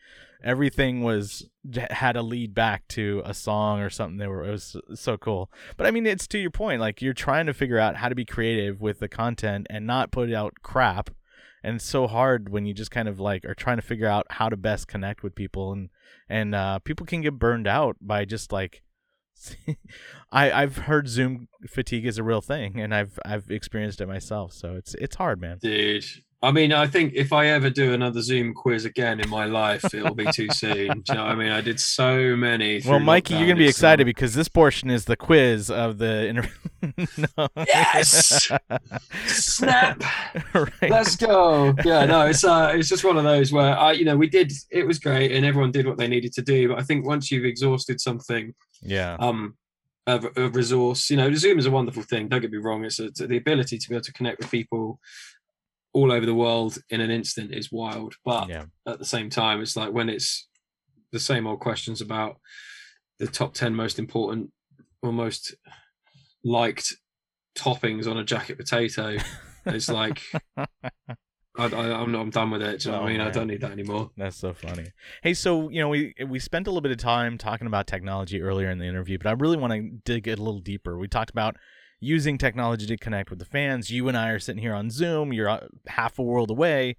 everything 0.42 1.03
was 1.03 1.49
had 1.90 2.16
a 2.16 2.23
lead 2.23 2.55
back 2.55 2.87
to 2.88 3.23
a 3.25 3.35
song 3.35 3.81
or 3.81 3.90
something 3.90 4.19
they 4.19 4.27
were 4.27 4.45
it 4.45 4.51
was 4.51 4.77
so 4.95 5.16
cool 5.16 5.51
but 5.77 5.87
i 5.87 5.90
mean 5.90 6.07
it's 6.07 6.27
to 6.27 6.38
your 6.38 6.51
point 6.51 6.81
like 6.81 7.03
you're 7.03 7.12
trying 7.14 7.47
to 7.47 7.53
figure 7.55 7.79
out 7.79 7.97
how 7.97 8.09
to 8.09 8.14
be 8.14 8.25
creative 8.25 8.81
with 8.81 8.99
the 9.01 9.09
content 9.09 9.66
and 9.71 9.87
not 9.87 10.11
put 10.11 10.33
out 10.33 10.55
crap 10.62 11.11
and 11.62 11.77
it's 11.77 11.85
so 11.85 12.07
hard 12.07 12.49
when 12.49 12.64
you 12.66 12.73
just 12.75 12.90
kind 12.90 13.09
of 13.09 13.19
like 13.19 13.45
are 13.45 13.55
trying 13.55 13.77
to 13.77 13.83
figure 13.83 14.07
out 14.09 14.27
how 14.31 14.49
to 14.49 14.57
best 14.57 14.87
connect 14.88 15.23
with 15.23 15.35
people 15.35 15.73
and 15.73 15.88
and 16.28 16.54
uh, 16.54 16.78
people 16.80 17.06
can 17.06 17.20
get 17.20 17.38
burned 17.38 17.66
out 17.66 17.96
by 18.00 18.24
just 18.24 18.52
like 18.52 18.82
I 20.32 20.50
I've 20.50 20.76
heard 20.76 21.08
Zoom 21.08 21.48
fatigue 21.68 22.06
is 22.06 22.18
a 22.18 22.22
real 22.22 22.40
thing, 22.40 22.80
and 22.80 22.94
I've 22.94 23.18
I've 23.24 23.50
experienced 23.50 24.00
it 24.00 24.06
myself. 24.06 24.52
So 24.52 24.74
it's 24.74 24.94
it's 24.94 25.16
hard, 25.16 25.40
man. 25.40 25.58
Dude, 25.60 26.04
I 26.42 26.53
mean, 26.53 26.72
I 26.72 26.87
think 26.87 27.14
if 27.14 27.33
I 27.33 27.46
ever 27.46 27.70
do 27.70 27.94
another 27.94 28.20
Zoom 28.20 28.53
quiz 28.53 28.85
again 28.85 29.20
in 29.20 29.29
my 29.29 29.46
life, 29.46 29.83
it'll 29.94 30.14
be 30.14 30.31
too 30.33 30.49
soon. 30.53 31.01
Do 31.01 31.03
you 31.09 31.14
know 31.14 31.25
what 31.25 31.33
I 31.33 31.35
mean? 31.35 31.51
I 31.51 31.62
did 31.62 31.81
so 31.81 32.37
many. 32.37 32.83
Well, 32.87 33.01
Mikey, 33.01 33.35
you're 33.35 33.46
gonna 33.46 33.57
be 33.57 33.68
excited 33.68 34.05
um, 34.05 34.07
because 34.07 34.35
this 34.35 34.49
portion 34.49 34.90
is 34.90 35.07
the 35.07 35.16
quiz 35.16 35.70
of 35.70 35.99
the 35.99 36.29
interview. 36.29 37.07
no. 37.38 37.49
Yes! 37.66 38.51
Snap. 39.27 40.03
right. 40.55 40.90
Let's 40.90 41.16
go. 41.16 41.75
Yeah, 41.85 42.05
no, 42.05 42.27
it's 42.27 42.44
uh, 42.44 42.72
it's 42.75 42.88
just 42.88 43.05
one 43.05 43.16
of 43.16 43.25
those 43.25 43.51
where 43.53 43.77
I, 43.77 43.92
you 43.92 44.05
know, 44.05 44.16
we 44.16 44.29
did. 44.29 44.53
It 44.70 44.87
was 44.87 44.99
great, 44.99 45.33
and 45.33 45.44
everyone 45.44 45.72
did 45.72 45.87
what 45.87 45.96
they 45.96 46.07
needed 46.09 46.33
to 46.35 46.42
do. 46.42 46.68
But 46.68 46.79
I 46.79 46.83
think 46.83 47.07
once 47.07 47.31
you've 47.31 47.46
exhausted 47.46 48.01
something, 48.01 48.55
Yeah. 48.83 49.16
um, 49.18 49.57
a, 50.07 50.22
a 50.37 50.49
resource, 50.51 51.11
you 51.11 51.16
know, 51.16 51.33
Zoom 51.35 51.59
is 51.59 51.66
a 51.66 51.70
wonderful 51.70 52.03
thing. 52.03 52.29
Don't 52.29 52.40
get 52.40 52.53
me 52.53 52.59
wrong. 52.59 52.85
It's, 52.85 53.01
a, 53.01 53.07
it's 53.07 53.20
the 53.20 53.37
ability 53.37 53.79
to 53.79 53.88
be 53.88 53.94
able 53.94 54.05
to 54.05 54.12
connect 54.12 54.38
with 54.38 54.51
people 54.51 55.01
all 55.96 56.12
over 56.12 56.26
the 56.26 56.35
world 56.35 56.72
in 56.90 57.00
an 57.00 57.11
instant 57.11 57.48
is 57.54 57.72
wild. 57.72 58.12
But 58.24 58.48
Yeah. 58.50 58.66
at 58.87 58.98
the 58.98 59.04
same 59.04 59.30
time, 59.30 59.61
it's 59.62 59.76
like 59.76 59.92
when 59.92 60.09
it's 60.11 60.46
the 61.11 61.18
same 61.20 61.46
old 61.46 61.61
questions 61.61 62.00
about 62.02 62.37
the 63.18 63.26
top 63.26 63.54
10 63.54 63.74
most 63.74 63.98
important 63.98 64.50
or 65.02 65.11
most 65.12 65.54
liked 66.44 66.92
toppings 67.59 68.06
on 68.11 68.18
a 68.18 68.24
jacket 68.24 68.59
potato. 68.59 69.16
It's 69.68 69.88
like, 69.88 70.22
I, 70.56 70.66
I, 71.59 72.00
I'm, 72.00 72.14
I'm 72.14 72.30
done 72.30 72.50
with 72.52 72.62
it. 72.62 72.80
Do 72.82 72.88
you 72.88 72.92
know 72.92 73.00
what 73.00 73.04
Oh, 73.06 73.09
I 73.09 73.12
mean? 73.12 73.20
I 73.20 73.30
don't 73.30 73.48
need 73.48 73.62
that 73.62 73.72
anymore. 73.72 74.11
That's 74.16 74.37
so 74.37 74.52
funny. 74.52 74.87
Hey, 75.24 75.35
so 75.35 75.70
you 75.70 75.80
know 75.80 75.88
we 75.88 76.14
we 76.24 76.38
spent 76.38 76.68
a 76.68 76.70
little 76.70 76.82
bit 76.82 76.92
of 76.92 76.98
time 76.98 77.37
talking 77.37 77.66
about 77.66 77.88
technology 77.88 78.40
earlier 78.42 78.70
in 78.70 78.78
the 78.78 78.85
interview, 78.85 79.18
but 79.18 79.26
I 79.26 79.32
really 79.32 79.56
want 79.56 79.72
to 79.72 79.90
dig 80.04 80.28
it 80.28 80.38
a 80.38 80.42
little 80.42 80.61
deeper. 80.61 80.96
We 80.96 81.09
talked 81.09 81.30
about 81.30 81.56
using 82.00 82.38
technology 82.38 82.87
to 82.87 82.96
connect 82.96 83.30
with 83.30 83.38
the 83.38 83.44
fans. 83.44 83.90
You 83.90 84.09
and 84.09 84.16
I 84.16 84.30
are 84.30 84.38
sitting 84.38 84.62
here 84.62 84.74
on 84.74 84.90
Zoom. 84.90 85.32
You're 85.32 85.48
uh, 85.48 85.66
half 85.88 86.18
a 86.18 86.22
world 86.22 86.50
away. 86.50 86.96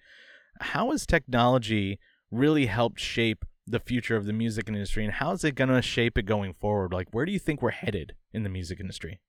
How 0.59 0.91
has 0.91 1.05
technology 1.05 1.99
really 2.31 2.65
helped 2.65 2.99
shape 2.99 3.45
the 3.67 3.79
future 3.79 4.15
of 4.15 4.25
the 4.25 4.33
music 4.33 4.69
industry, 4.69 5.03
and 5.03 5.13
how 5.13 5.31
is 5.31 5.43
it 5.43 5.55
going 5.55 5.69
to 5.69 5.81
shape 5.81 6.17
it 6.17 6.25
going 6.25 6.53
forward? 6.53 6.93
Like, 6.93 7.09
where 7.11 7.25
do 7.25 7.31
you 7.31 7.39
think 7.39 7.61
we're 7.61 7.71
headed 7.71 8.13
in 8.33 8.43
the 8.43 8.49
music 8.49 8.79
industry? 8.79 9.19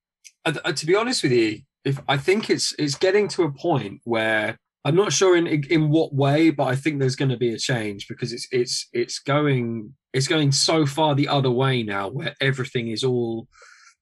Uh, 0.45 0.53
to 0.71 0.85
be 0.85 0.95
honest 0.95 1.23
with 1.23 1.33
you, 1.33 1.59
if 1.83 1.99
I 2.07 2.17
think 2.17 2.49
it's 2.49 2.73
it's 2.79 2.95
getting 2.95 3.27
to 3.29 3.43
a 3.43 3.51
point 3.51 4.01
where 4.05 4.57
I'm 4.85 4.95
not 4.95 5.11
sure 5.11 5.35
in 5.35 5.47
in 5.47 5.89
what 5.89 6.13
way, 6.13 6.49
but 6.51 6.65
I 6.65 6.75
think 6.75 6.99
there's 6.99 7.17
going 7.17 7.29
to 7.29 7.37
be 7.37 7.53
a 7.53 7.57
change 7.57 8.07
because 8.07 8.31
it's 8.31 8.47
it's 8.51 8.87
it's 8.93 9.19
going 9.19 9.93
it's 10.13 10.27
going 10.27 10.51
so 10.51 10.85
far 10.85 11.15
the 11.15 11.27
other 11.27 11.51
way 11.51 11.83
now, 11.83 12.09
where 12.09 12.35
everything 12.39 12.87
is 12.87 13.03
all 13.03 13.47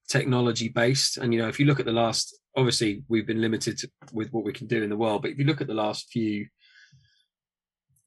technology 0.08 0.70
based. 0.70 1.18
And 1.18 1.34
you 1.34 1.42
know, 1.42 1.48
if 1.48 1.60
you 1.60 1.66
look 1.66 1.80
at 1.80 1.86
the 1.86 1.92
last, 1.92 2.38
obviously 2.56 3.04
we've 3.08 3.28
been 3.28 3.42
limited 3.42 3.78
to, 3.80 3.90
with 4.14 4.30
what 4.32 4.44
we 4.46 4.54
can 4.54 4.68
do 4.68 4.84
in 4.84 4.90
the 4.90 4.98
world, 4.98 5.22
but 5.22 5.32
if 5.32 5.38
you 5.38 5.46
look 5.46 5.62
at 5.62 5.68
the 5.68 5.74
last 5.74 6.10
few 6.12 6.48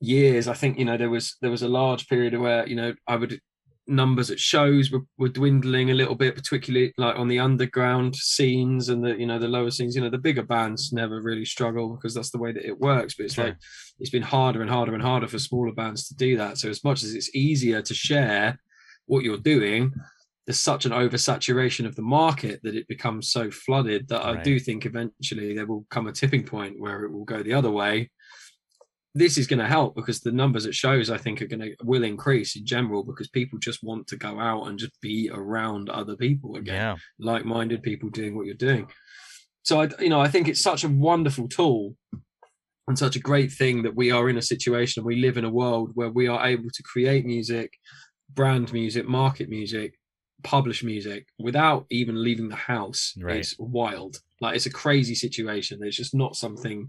years, 0.00 0.48
I 0.48 0.54
think 0.54 0.78
you 0.78 0.84
know 0.84 0.96
there 0.96 1.10
was 1.10 1.36
there 1.42 1.50
was 1.50 1.62
a 1.62 1.68
large 1.68 2.08
period 2.08 2.38
where 2.38 2.66
you 2.66 2.76
know 2.76 2.94
I 3.06 3.16
would 3.16 3.40
numbers 3.86 4.30
at 4.30 4.38
shows 4.38 4.90
were, 4.90 5.00
were 5.18 5.28
dwindling 5.28 5.90
a 5.90 5.94
little 5.94 6.14
bit, 6.14 6.36
particularly 6.36 6.92
like 6.96 7.16
on 7.16 7.28
the 7.28 7.40
underground 7.40 8.14
scenes 8.14 8.88
and 8.88 9.04
the 9.04 9.18
you 9.18 9.26
know 9.26 9.38
the 9.38 9.48
lower 9.48 9.70
scenes. 9.70 9.94
You 9.94 10.02
know 10.02 10.10
the 10.10 10.18
bigger 10.18 10.42
bands 10.42 10.92
never 10.92 11.20
really 11.20 11.44
struggle 11.44 11.96
because 11.96 12.14
that's 12.14 12.30
the 12.30 12.38
way 12.38 12.52
that 12.52 12.64
it 12.66 12.78
works. 12.78 13.14
But 13.14 13.26
it's 13.26 13.34
Sure. 13.34 13.46
like 13.46 13.56
it's 13.98 14.10
been 14.10 14.22
harder 14.22 14.62
and 14.62 14.70
harder 14.70 14.94
and 14.94 15.02
harder 15.02 15.26
for 15.28 15.38
smaller 15.38 15.72
bands 15.72 16.08
to 16.08 16.14
do 16.14 16.36
that. 16.38 16.58
So 16.58 16.68
as 16.68 16.82
much 16.84 17.02
as 17.02 17.14
it's 17.14 17.34
easier 17.34 17.82
to 17.82 17.94
share 17.94 18.58
what 19.06 19.24
you're 19.24 19.38
doing, 19.38 19.92
there's 20.46 20.58
such 20.58 20.84
an 20.86 20.92
oversaturation 20.92 21.86
of 21.86 21.94
the 21.96 22.02
market 22.02 22.60
that 22.62 22.74
it 22.74 22.88
becomes 22.88 23.30
so 23.30 23.50
flooded 23.50 24.08
that 24.08 24.24
I 24.24 24.36
do 24.42 24.58
think 24.58 24.86
eventually 24.86 25.54
there 25.54 25.66
will 25.66 25.86
come 25.90 26.06
a 26.06 26.12
tipping 26.12 26.44
point 26.44 26.80
where 26.80 27.04
it 27.04 27.12
will 27.12 27.24
go 27.24 27.42
the 27.42 27.54
other 27.54 27.70
way 27.70 28.10
this 29.14 29.36
is 29.36 29.48
going 29.48 29.58
to 29.58 29.66
help 29.66 29.96
because 29.96 30.20
the 30.20 30.30
numbers 30.30 30.66
it 30.66 30.74
shows 30.74 31.10
I 31.10 31.18
think 31.18 31.42
are 31.42 31.46
going 31.48 31.60
to 31.60 31.74
will 31.82 32.04
increase 32.04 32.54
in 32.56 32.64
general 32.64 33.02
because 33.02 33.28
people 33.28 33.58
just 33.58 33.82
want 33.82 34.06
to 34.08 34.16
go 34.16 34.38
out 34.38 34.68
and 34.68 34.78
just 34.78 34.98
be 35.00 35.28
around 35.32 35.90
other 35.90 36.14
people 36.16 36.54
again, 36.56 36.74
Yeah. 36.74 36.96
like-minded 37.18 37.82
people 37.82 38.08
doing 38.08 38.36
what 38.36 38.46
you're 38.46 38.54
doing. 38.54 38.86
So 39.62 39.80
I, 39.82 39.88
you 39.98 40.10
know, 40.10 40.20
I 40.20 40.28
think 40.28 40.46
it's 40.46 40.62
such 40.62 40.84
a 40.84 40.88
wonderful 40.88 41.48
tool 41.48 41.96
and 42.86 42.96
such 42.96 43.16
a 43.16 43.20
great 43.20 43.50
thing 43.52 43.82
that 43.82 43.96
we 43.96 44.12
are 44.12 44.28
in 44.30 44.38
a 44.38 44.42
situation 44.42 45.00
and 45.00 45.06
we 45.06 45.16
live 45.16 45.36
in 45.36 45.44
a 45.44 45.50
world 45.50 45.90
where 45.94 46.10
we 46.10 46.28
are 46.28 46.46
able 46.46 46.70
to 46.72 46.82
create 46.84 47.26
music, 47.26 47.72
brand 48.32 48.72
music, 48.72 49.08
market 49.08 49.48
music, 49.48 49.98
publish 50.42 50.82
music 50.82 51.26
without 51.38 51.86
even 51.90 52.22
leaving 52.22 52.48
the 52.48 52.56
house. 52.56 53.14
Right. 53.20 53.36
It's 53.36 53.56
wild. 53.58 54.18
Like 54.40 54.56
it's 54.56 54.66
a 54.66 54.70
crazy 54.70 55.14
situation. 55.14 55.80
It's 55.82 55.96
just 55.96 56.14
not 56.14 56.36
something 56.36 56.88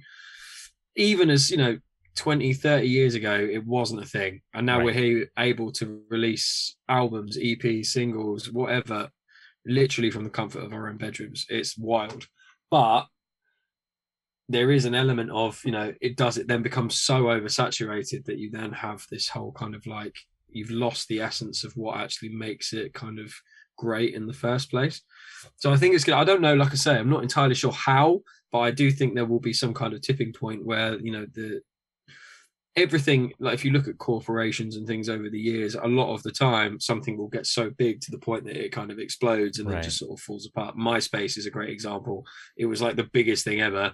even 0.96 1.30
as, 1.30 1.50
you 1.50 1.58
know, 1.58 1.78
20 2.18 2.54
30 2.54 2.86
years 2.88 3.16
ago 3.16 3.34
it 3.34 3.66
wasn't 3.66 4.02
a 4.02 4.06
thing 4.06 4.42
and 4.54 4.66
now 4.66 4.80
Right. 4.80 4.86
we're 4.86 4.94
here 4.94 5.32
able 5.40 5.72
to 5.72 6.02
release 6.10 6.76
albums 6.90 7.38
eps 7.38 7.86
singles 7.86 8.52
whatever 8.52 9.10
literally 9.66 10.12
from 10.12 10.26
the 10.26 10.30
comfort 10.30 10.60
of 10.60 10.74
our 10.74 10.90
own 10.90 10.98
bedrooms 10.98 11.46
it's 11.48 11.78
wild 11.78 12.28
but 12.70 13.06
there 14.50 14.72
is 14.72 14.84
an 14.84 14.94
element 14.94 15.32
of 15.32 15.62
you 15.64 15.72
know 15.72 15.94
it 16.02 16.18
does 16.18 16.38
it 16.38 16.48
then 16.48 16.62
becomes 16.62 17.00
so 17.00 17.24
oversaturated 17.24 18.26
that 18.26 18.38
you 18.38 18.52
then 18.52 18.74
have 18.74 19.06
this 19.10 19.30
whole 19.30 19.54
kind 19.54 19.74
of 19.74 19.88
like 19.88 20.16
you've 20.52 20.72
lost 20.72 21.08
the 21.08 21.22
essence 21.22 21.64
of 21.64 21.74
what 21.74 21.98
actually 21.98 22.30
makes 22.30 22.74
it 22.74 22.94
kind 22.94 23.20
of 23.20 23.34
great 23.78 24.14
in 24.14 24.28
the 24.28 24.34
first 24.34 24.70
place. 24.70 25.02
So 25.58 25.72
i 25.74 25.78
think 25.78 25.96
it's 25.96 26.04
good 26.04 26.14
i 26.14 26.24
don't 26.24 26.42
know 26.42 26.54
like 26.56 26.72
i 26.72 26.76
say 26.76 26.98
i'm 26.98 27.10
not 27.10 27.24
entirely 27.24 27.56
sure 27.56 27.72
how 27.72 28.22
but 28.52 28.60
i 28.60 28.70
do 28.72 28.92
think 28.92 29.16
there 29.16 29.26
will 29.26 29.40
be 29.40 29.54
some 29.54 29.74
kind 29.74 29.94
of 29.94 30.02
tipping 30.02 30.34
point 30.34 30.64
where 30.66 31.00
you 31.00 31.12
know 31.12 31.26
the 31.34 31.62
everything 32.78 33.34
like 33.40 33.54
if 33.54 33.66
you 33.66 33.72
look 33.72 33.88
at 33.90 33.98
corporations 33.98 34.78
and 34.78 34.88
things 34.88 35.10
over 35.10 35.30
the 35.30 35.40
years 35.40 35.76
a 35.76 35.88
lot 35.88 36.14
of 36.14 36.24
the 36.24 36.32
time 36.32 36.80
something 36.80 37.18
will 37.18 37.28
get 37.28 37.46
so 37.46 37.70
big 37.72 38.00
to 38.00 38.12
the 38.12 38.18
point 38.18 38.46
that 38.46 38.56
it 38.56 38.72
kind 38.72 38.92
of 38.92 39.00
explodes 39.00 39.60
and 39.60 39.68
Right. 39.68 39.76
then 39.76 39.84
just 39.84 39.98
sort 39.98 40.18
of 40.18 40.24
falls 40.24 40.46
apart. 40.48 40.78
Myspace 40.78 41.38
is 41.38 41.46
a 41.46 41.52
great 41.52 41.70
example. 41.70 42.26
It 42.56 42.66
was 42.68 42.82
like 42.82 42.96
the 42.96 43.10
biggest 43.12 43.44
thing 43.44 43.60
ever 43.60 43.94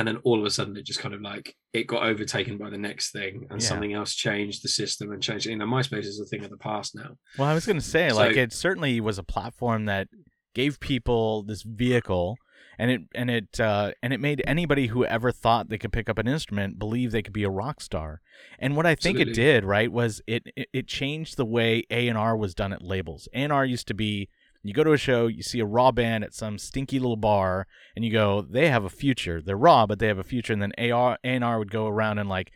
and 0.00 0.08
then 0.08 0.16
all 0.24 0.38
of 0.40 0.44
a 0.46 0.50
sudden 0.50 0.76
it 0.76 0.84
just 0.84 0.98
kind 0.98 1.14
of 1.14 1.20
like 1.20 1.54
it 1.72 1.86
got 1.86 2.02
overtaken 2.02 2.56
by 2.56 2.68
the 2.70 2.78
next 2.78 3.12
thing 3.12 3.46
and 3.50 3.60
Yeah. 3.60 3.68
something 3.68 3.92
else 3.92 4.14
changed 4.14 4.64
the 4.64 4.68
system 4.68 5.12
and 5.12 5.22
changed 5.22 5.46
you 5.46 5.56
know 5.56 5.66
myspace 5.66 6.06
is 6.06 6.18
a 6.18 6.24
thing 6.24 6.42
of 6.44 6.50
the 6.50 6.56
past 6.56 6.94
now 6.94 7.16
Well, 7.38 7.48
I 7.48 7.54
was 7.54 7.66
going 7.66 7.76
to 7.76 7.82
say, 7.96 8.10
like, 8.12 8.36
it 8.36 8.52
certainly 8.52 9.00
was 9.00 9.18
a 9.18 9.22
platform 9.22 9.84
that 9.84 10.08
gave 10.54 10.80
people 10.80 11.42
this 11.44 11.62
vehicle, 11.62 12.36
and 12.78 12.90
it 12.90 13.02
and 13.14 13.30
it 13.30 13.60
uh, 13.60 13.92
and 14.02 14.12
it 14.12 14.20
made 14.20 14.42
anybody 14.46 14.88
who 14.88 15.04
ever 15.04 15.30
thought 15.30 15.68
they 15.68 15.78
could 15.78 15.92
pick 15.92 16.08
up 16.08 16.18
an 16.18 16.26
instrument 16.26 16.78
believe 16.78 17.12
they 17.12 17.22
could 17.22 17.32
be 17.34 17.44
a 17.44 17.50
rock 17.50 17.80
star. 17.80 18.20
And 18.58 18.74
what 18.76 18.86
I 18.86 18.94
think 18.94 19.20
it 19.20 19.32
did, 19.34 19.64
right, 19.64 19.92
was 19.92 20.22
it 20.26 20.42
it, 20.56 20.68
it 20.72 20.86
changed 20.88 21.36
the 21.36 21.44
way 21.44 21.84
A 21.90 22.08
and 22.08 22.18
R 22.18 22.36
was 22.36 22.54
done 22.54 22.72
at 22.72 22.82
labels. 22.82 23.28
A 23.34 23.38
and 23.38 23.52
R 23.52 23.64
used 23.64 23.86
to 23.88 23.94
be. 23.94 24.28
You 24.62 24.74
go 24.74 24.84
to 24.84 24.92
a 24.92 24.98
show, 24.98 25.26
you 25.26 25.42
see 25.42 25.60
a 25.60 25.64
raw 25.66 25.90
band 25.90 26.22
at 26.24 26.34
some 26.34 26.58
stinky 26.58 26.98
little 26.98 27.16
bar, 27.16 27.66
and 27.96 28.04
you 28.04 28.12
go, 28.12 28.42
they 28.42 28.68
have 28.68 28.84
a 28.84 28.90
future. 28.90 29.40
They're 29.40 29.56
raw, 29.56 29.86
but 29.86 29.98
they 29.98 30.06
have 30.08 30.18
a 30.18 30.24
future. 30.24 30.52
And 30.52 30.60
then 30.62 30.72
AR, 30.78 31.18
A&R 31.24 31.58
would 31.58 31.70
go 31.70 31.86
around 31.86 32.18
and 32.18 32.28
like 32.28 32.50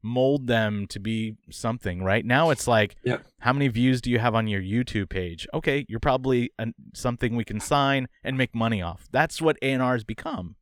mold 0.00 0.46
them 0.46 0.86
to 0.88 1.00
be 1.00 1.34
something, 1.50 2.02
right? 2.04 2.24
Now 2.24 2.50
it's 2.50 2.68
like, 2.68 2.94
Yeah. 3.04 3.18
how 3.40 3.52
many 3.52 3.66
views 3.66 4.00
do 4.00 4.10
you 4.10 4.20
have 4.20 4.34
on 4.34 4.46
your 4.46 4.60
YouTube 4.62 5.08
page? 5.08 5.48
Okay, 5.52 5.84
you're 5.88 5.98
probably 5.98 6.52
an, 6.58 6.74
something 6.94 7.34
we 7.34 7.44
can 7.44 7.58
sign 7.58 8.06
and 8.22 8.38
make 8.38 8.54
money 8.54 8.80
off. 8.80 9.08
That's 9.10 9.42
what 9.42 9.56
A&R 9.60 9.92
has 9.94 10.04
become, 10.04 10.54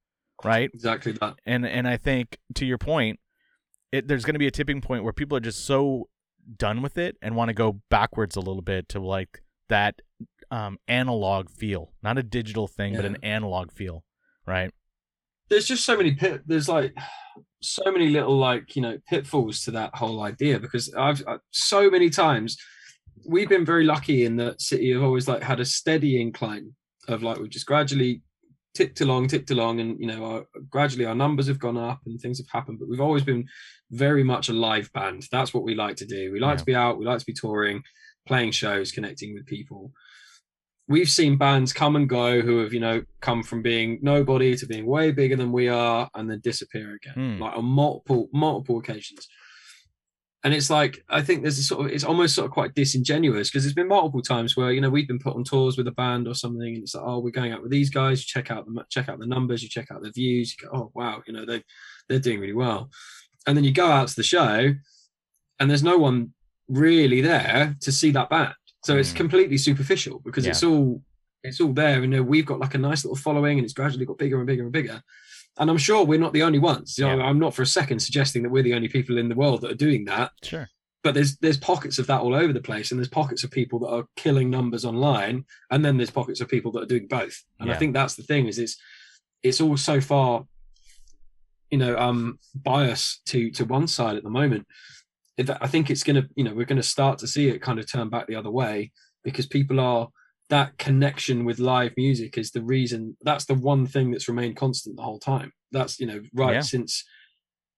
right? 0.43 0.71
exactly 0.73 1.13
that 1.13 1.35
And 1.45 1.67
and 1.67 1.87
I 1.87 1.99
think 1.99 2.39
to 2.55 2.65
your 2.65 2.79
point, 2.79 3.21
it, 3.93 4.09
there's 4.09 4.25
going 4.25 4.35
to 4.35 4.39
be 4.39 4.47
a 4.47 4.51
tipping 4.51 4.81
point 4.81 5.05
where 5.05 5.13
people 5.13 5.37
are 5.37 5.41
just 5.41 5.65
so 5.67 6.09
done 6.57 6.81
with 6.81 6.97
it 6.97 7.17
and 7.21 7.37
want 7.37 7.49
to 7.51 7.55
go 7.55 7.81
backwards 7.91 8.37
a 8.37 8.41
little 8.41 8.63
bit 8.63 8.89
to 8.89 9.01
like 9.01 9.43
that 9.69 10.01
um, 10.51 10.79
analog 10.89 11.51
feel, 11.51 11.93
not 12.03 12.19
a 12.19 12.23
digital 12.23 12.67
thing, 12.67 12.95
but 12.95 13.05
an 13.05 13.17
analog 13.23 13.73
feel, 13.73 14.05
right? 14.47 14.71
there's 15.49 15.67
just 15.69 15.85
so 15.85 15.97
many 15.97 16.13
pit 16.13 16.43
there's 16.47 16.69
like 16.69 16.93
so 17.63 17.85
many 17.93 18.09
little 18.09 18.37
like 18.37 18.75
you 18.75 18.83
know 18.83 18.99
pitfalls 19.09 19.63
to 19.63 19.71
that 19.71 19.95
whole 19.95 20.21
idea 20.25 20.59
because 20.59 20.93
i've 20.99 21.23
I, 21.29 21.37
so 21.53 21.89
many 21.89 22.11
times 22.11 22.57
we've 23.25 23.49
been 23.49 23.65
very 23.65 23.85
lucky 23.85 24.25
in 24.25 24.35
that 24.39 24.61
city 24.61 24.93
have 24.93 25.05
always 25.05 25.29
like 25.29 25.45
had 25.45 25.61
a 25.61 25.65
steady 25.65 26.21
incline 26.21 26.73
of 27.07 27.23
like 27.23 27.39
we've 27.39 27.49
just 27.51 27.67
gradually 27.67 28.23
ticked 28.75 29.01
along, 29.01 29.27
ticked 29.29 29.51
along, 29.51 29.81
and 29.81 29.99
you 29.99 30.07
know, 30.07 30.25
our, 30.25 30.45
gradually 30.69 31.07
our 31.07 31.15
numbers 31.15 31.47
have 31.47 31.59
gone 31.59 31.79
up 31.79 32.01
and 32.05 32.21
things 32.21 32.39
have 32.39 32.47
happened. 32.53 32.79
But 32.79 32.89
we've 32.91 33.01
always 33.01 33.23
been 33.23 33.47
very 33.91 34.23
much 34.23 34.51
a 34.51 34.53
live 34.53 34.93
band. 34.93 35.27
That's 35.33 35.55
what 35.55 35.65
we 35.65 35.75
like 35.75 35.97
to 35.97 36.05
do. 36.07 36.31
We 36.31 36.41
like 36.41 36.55
Yeah. 36.55 36.59
to 36.59 36.65
be 36.67 36.75
out. 36.75 36.99
We 36.99 37.07
like 37.07 37.19
to 37.21 37.25
be 37.25 37.33
touring, 37.33 37.83
playing 38.29 38.51
shows, 38.51 38.93
connecting 38.93 39.33
with 39.33 39.47
people. 39.47 39.93
We've 40.89 41.09
seen 41.09 41.37
bands 41.37 41.73
come 41.73 41.97
and 41.97 42.09
go 42.09 42.41
who 42.41 42.59
have, 42.59 42.73
you 42.73 42.81
know, 42.81 43.03
come 43.21 43.43
from 43.43 43.61
being 43.63 43.99
nobody 44.03 44.57
to 44.57 44.67
being 44.67 44.87
way 44.87 45.11
bigger 45.11 45.37
than 45.37 45.51
we 45.53 45.69
are, 45.69 46.09
and 46.15 46.31
then 46.31 46.41
disappear 46.41 46.95
again, 46.95 47.37
Hmm. 47.37 47.43
like 47.43 47.57
on 47.57 47.65
multiple 47.65 48.29
multiple 48.33 48.79
occasions 48.79 49.27
and 50.45 50.55
it's 50.55 50.71
like 50.71 51.03
I 51.09 51.23
think 51.23 51.43
there's 51.43 51.59
a 51.59 51.63
sort 51.65 51.87
of 51.87 51.93
it's 51.93 52.05
almost 52.05 52.37
sort 52.37 52.45
of 52.45 52.53
quite 52.53 52.73
disingenuous 52.75 53.49
because 53.49 53.65
there's 53.65 53.75
been 53.75 53.89
multiple 53.89 54.23
times 54.23 54.57
where 54.57 54.71
you 54.71 54.81
know 54.81 54.91
we've 54.91 55.09
been 55.09 55.19
put 55.19 55.35
on 55.35 55.43
tours 55.43 55.77
with 55.77 55.89
a 55.89 55.93
band 55.93 56.29
or 56.29 56.35
something, 56.35 56.75
and 56.75 56.83
it's 56.85 56.95
like 56.95 57.03
oh 57.05 57.19
we're 57.19 57.31
going 57.31 57.51
out 57.53 57.63
with 57.63 57.73
these 57.73 57.91
guys. 57.91 58.21
You 58.21 58.27
check 58.29 58.53
out 58.53 58.65
the 58.67 58.85
check 58.89 59.09
out 59.09 59.19
the 59.19 59.27
numbers, 59.27 59.63
you 59.65 59.69
check 59.69 59.91
out 59.91 60.03
the 60.03 60.13
views. 60.13 60.55
You 60.61 60.69
go 60.69 60.77
oh 60.77 60.91
wow 60.95 61.23
you 61.27 61.33
know 61.33 61.45
they 61.45 61.65
they're 62.09 62.21
doing 62.21 62.39
really 62.39 62.53
well, 62.53 62.91
and 63.47 63.57
then 63.57 63.65
you 63.65 63.73
go 63.73 63.89
out 63.91 64.07
to 64.07 64.15
the 64.15 64.23
show, 64.23 64.73
and 65.59 65.69
there's 65.71 65.83
no 65.83 65.99
one 65.99 66.33
really 66.69 67.23
there 67.23 67.75
to 67.81 67.91
see 67.91 68.13
that 68.13 68.31
band. 68.31 68.55
So 68.87 68.97
it's 68.97 69.13
Mm. 69.13 69.17
completely 69.17 69.59
superficial 69.59 70.21
because 70.21 70.45
Yeah. 70.45 70.51
it's 70.53 70.63
all 70.63 71.03
it's 71.45 71.61
all 71.61 71.73
there. 71.73 72.03
And 72.03 72.13
you 72.13 72.19
know, 72.19 72.23
we've 72.25 72.47
got 72.47 72.59
like 72.59 72.75
a 72.75 72.79
nice 72.79 73.05
little 73.05 73.17
following, 73.17 73.59
and 73.59 73.65
it's 73.65 73.75
gradually 73.75 74.05
got 74.07 74.19
bigger 74.19 74.39
and 74.39 74.47
bigger 74.47 74.65
and 74.65 74.73
bigger. 74.73 75.01
And 75.59 75.71
I'm 75.71 75.79
sure 75.79 76.05
we're 76.05 76.19
not 76.19 76.33
the 76.33 76.43
only 76.43 76.59
ones. 76.59 76.99
You 76.99 77.05
know, 77.07 77.17
Yeah. 77.19 77.25
I'm 77.25 77.39
not 77.39 77.55
for 77.55 77.63
a 77.63 77.67
second 77.67 78.01
suggesting 78.01 78.43
that 78.43 78.51
we're 78.51 78.63
the 78.65 78.75
only 78.75 78.89
people 78.89 79.17
in 79.19 79.29
the 79.29 79.35
world 79.37 79.61
that 79.63 79.71
are 79.71 79.75
doing 79.89 80.05
that 80.07 80.33
Sure. 80.43 80.69
but 81.05 81.15
there's 81.15 81.37
there's 81.39 81.57
pockets 81.59 81.99
of 82.01 82.07
that 82.09 82.21
all 82.21 82.35
over 82.35 82.53
the 82.53 82.61
place 82.71 82.91
and 82.91 82.99
there's 82.99 83.09
pockets 83.21 83.43
of 83.45 83.51
people 83.51 83.79
that 83.81 83.89
are 83.97 84.07
killing 84.17 84.51
numbers 84.51 84.85
online 84.85 85.45
and 85.71 85.85
then 85.85 85.97
there's 85.99 86.11
pockets 86.11 86.41
of 86.41 86.49
people 86.49 86.71
that 86.73 86.83
are 86.83 86.93
doing 86.95 87.07
both 87.07 87.37
and 87.61 87.69
Yeah. 87.69 87.75
i 87.75 87.79
think 87.79 87.93
that's 87.95 88.15
the 88.17 88.23
thing 88.25 88.47
is 88.49 88.59
it's 88.59 88.77
it's 89.45 89.61
all 89.61 89.77
so 89.77 90.01
far 90.01 90.47
you 91.71 91.79
know 91.79 91.97
um 91.99 92.39
bias 92.55 93.21
to 93.27 93.51
to 93.53 93.65
one 93.65 93.87
side 93.87 94.17
at 94.17 94.25
the 94.25 94.31
moment 94.31 94.67
i 95.61 95.67
think 95.67 95.91
it's 95.91 96.03
gonna 96.03 96.27
you 96.35 96.45
know 96.45 96.55
we're 96.55 96.65
gonna 96.65 96.83
start 96.83 97.19
to 97.19 97.27
see 97.27 97.49
it 97.49 97.61
kind 97.63 97.79
of 97.79 97.91
turn 97.91 98.09
back 98.09 98.27
the 98.27 98.35
other 98.35 98.51
way 98.51 98.91
because 99.25 99.47
people 99.47 99.79
are 99.81 100.09
that 100.49 100.77
connection 100.79 101.45
with 101.45 101.59
live 101.59 101.93
music 101.97 102.39
is 102.39 102.51
the 102.53 102.63
reason 102.63 103.17
that's 103.23 103.45
the 103.47 103.55
one 103.55 103.87
thing 103.87 104.11
that's 104.11 104.29
remained 104.29 104.57
constant 104.57 104.97
the 104.97 105.03
whole 105.03 105.19
time 105.19 105.53
that's 105.73 105.99
you 106.01 106.07
know 106.07 106.21
right 106.35 106.55
Yeah. 106.55 106.61
since 106.61 107.05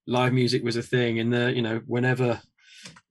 live 0.07 0.33
music 0.33 0.63
was 0.63 0.77
a 0.77 0.83
thing 0.83 1.17
in 1.19 1.31
the 1.31 1.53
you 1.53 1.63
know 1.63 1.81
whenever 1.87 2.41